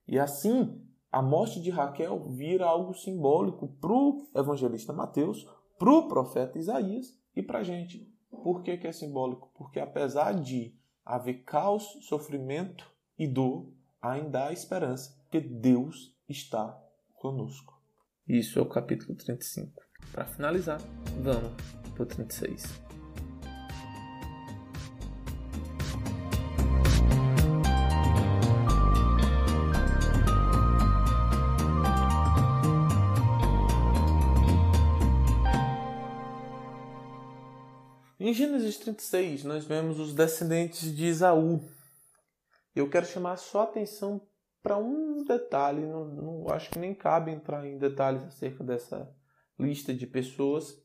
E 0.06 0.18
assim, 0.18 0.82
a 1.10 1.22
morte 1.22 1.60
de 1.60 1.70
Raquel 1.70 2.28
vira 2.30 2.66
algo 2.66 2.92
simbólico 2.94 3.68
para 3.80 3.92
o 3.92 4.28
evangelista 4.34 4.92
Mateus, 4.92 5.48
para 5.78 5.90
o 5.90 6.08
profeta 6.08 6.58
Isaías 6.58 7.18
e 7.34 7.42
para 7.42 7.60
a 7.60 7.62
gente. 7.62 8.12
Por 8.30 8.62
que, 8.62 8.76
que 8.76 8.86
é 8.86 8.92
simbólico? 8.92 9.50
Porque 9.54 9.80
apesar 9.80 10.34
de 10.34 10.74
haver 11.04 11.44
caos, 11.44 11.98
sofrimento 12.02 12.90
e 13.18 13.26
dor, 13.26 13.66
ainda 14.00 14.46
há 14.46 14.52
esperança, 14.52 15.16
porque 15.22 15.40
Deus 15.40 16.14
está 16.28 16.78
conosco. 17.14 17.80
Isso 18.28 18.58
é 18.58 18.62
o 18.62 18.66
capítulo 18.68 19.16
35. 19.16 19.82
Para 20.12 20.26
finalizar, 20.26 20.78
vamos 21.22 21.52
para 21.94 22.02
o 22.02 22.06
36. 22.06 22.97
Em 38.28 38.34
Gênesis 38.34 38.76
36, 38.76 39.44
nós 39.44 39.64
vemos 39.64 39.98
os 39.98 40.12
descendentes 40.12 40.94
de 40.94 41.06
Esaú. 41.06 41.66
Eu 42.76 42.90
quero 42.90 43.06
chamar 43.06 43.38
só 43.38 43.62
atenção 43.62 44.20
para 44.62 44.76
um 44.76 45.24
detalhe, 45.24 45.86
não, 45.86 46.04
não, 46.04 46.48
acho 46.50 46.68
que 46.68 46.78
nem 46.78 46.94
cabe 46.94 47.30
entrar 47.30 47.64
em 47.64 47.78
detalhes 47.78 48.22
acerca 48.22 48.62
dessa 48.62 49.10
lista 49.58 49.94
de 49.94 50.06
pessoas, 50.06 50.78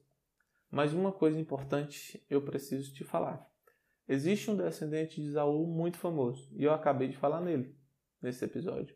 mas 0.71 0.93
uma 0.93 1.11
coisa 1.11 1.37
importante 1.37 2.25
eu 2.29 2.41
preciso 2.41 2.93
te 2.93 3.03
falar. 3.03 3.45
Existe 4.07 4.49
um 4.49 4.55
descendente 4.55 5.21
de 5.21 5.27
Esaú 5.27 5.67
muito 5.67 5.97
famoso, 5.97 6.49
e 6.55 6.63
eu 6.63 6.73
acabei 6.73 7.09
de 7.09 7.17
falar 7.17 7.41
nele, 7.41 7.77
nesse 8.21 8.45
episódio. 8.45 8.95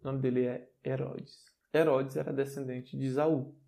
O 0.00 0.06
nome 0.06 0.20
dele 0.20 0.46
é 0.46 0.70
Herodes. 0.84 1.44
Herodes 1.74 2.16
era 2.16 2.32
descendente 2.32 2.96
de 2.96 3.06
Esaú. 3.06 3.58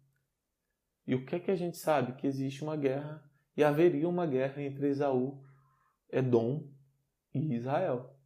E 1.05 1.17
o 1.17 1.27
que 1.27 1.35
é 1.35 1.41
que 1.41 1.51
a 1.51 1.57
gente 1.57 1.79
sabe? 1.79 2.13
Que 2.13 2.29
existe 2.29 2.63
uma 2.63 2.77
guerra 2.77 3.29
e 3.57 3.65
haveria 3.65 4.09
uma 4.09 4.27
guerra 4.27 4.63
entre 4.63 4.89
Esaú, 4.89 5.43
Edom 6.11 6.69
e 7.35 7.55
Israel. 7.55 8.17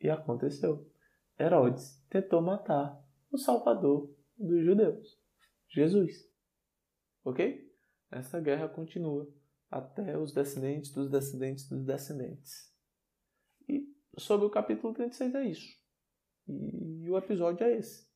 E 0.00 0.10
aconteceu. 0.10 0.90
Herodes 1.38 2.04
tentou 2.08 2.42
matar 2.42 3.02
o 3.30 3.38
Salvador 3.38 4.14
dos 4.36 4.64
judeus, 4.64 5.18
Jesus. 5.68 6.30
Ok? 7.24 7.70
Essa 8.10 8.40
guerra 8.40 8.68
continua 8.68 9.32
até 9.70 10.18
os 10.18 10.32
descendentes 10.32 10.92
dos 10.92 11.08
descendentes 11.08 11.68
dos 11.68 11.84
descendentes. 11.84 12.70
E 13.68 13.88
sobre 14.18 14.46
o 14.46 14.50
capítulo 14.50 14.92
36 14.92 15.34
é 15.34 15.44
isso. 15.44 15.82
E 16.46 17.08
o 17.08 17.16
episódio 17.16 17.64
é 17.64 17.78
esse. 17.78 18.06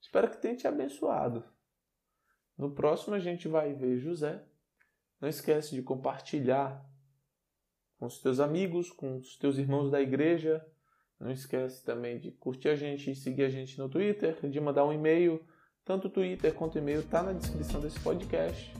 Espero 0.00 0.28
que 0.28 0.40
tenha 0.40 0.56
te 0.56 0.66
abençoado. 0.66 1.44
No 2.58 2.74
próximo 2.74 3.14
a 3.14 3.20
gente 3.20 3.46
vai 3.46 3.72
ver 3.72 3.98
José 3.98 4.44
não 5.22 5.28
esquece 5.28 5.76
de 5.76 5.82
compartilhar 5.82 6.84
com 7.96 8.06
os 8.06 8.18
teus 8.18 8.40
amigos, 8.40 8.90
com 8.90 9.18
os 9.18 9.36
teus 9.36 9.56
irmãos 9.56 9.88
da 9.88 10.00
igreja. 10.00 10.60
Não 11.20 11.30
esquece 11.30 11.84
também 11.84 12.18
de 12.18 12.32
curtir 12.32 12.68
a 12.68 12.74
gente 12.74 13.14
seguir 13.14 13.44
a 13.44 13.48
gente 13.48 13.78
no 13.78 13.88
Twitter, 13.88 14.36
de 14.50 14.60
mandar 14.60 14.84
um 14.84 14.92
e-mail. 14.92 15.40
Tanto 15.84 16.08
o 16.08 16.10
Twitter 16.10 16.52
quanto 16.52 16.74
o 16.74 16.78
e-mail 16.78 17.00
está 17.00 17.22
na 17.22 17.32
descrição 17.32 17.80
desse 17.80 18.00
podcast. 18.00 18.74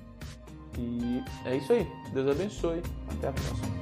E 0.76 1.48
é 1.48 1.56
isso 1.56 1.72
aí. 1.72 1.86
Deus 2.12 2.28
abençoe. 2.28 2.82
Até 3.16 3.28
a 3.28 3.32
próxima. 3.32 3.81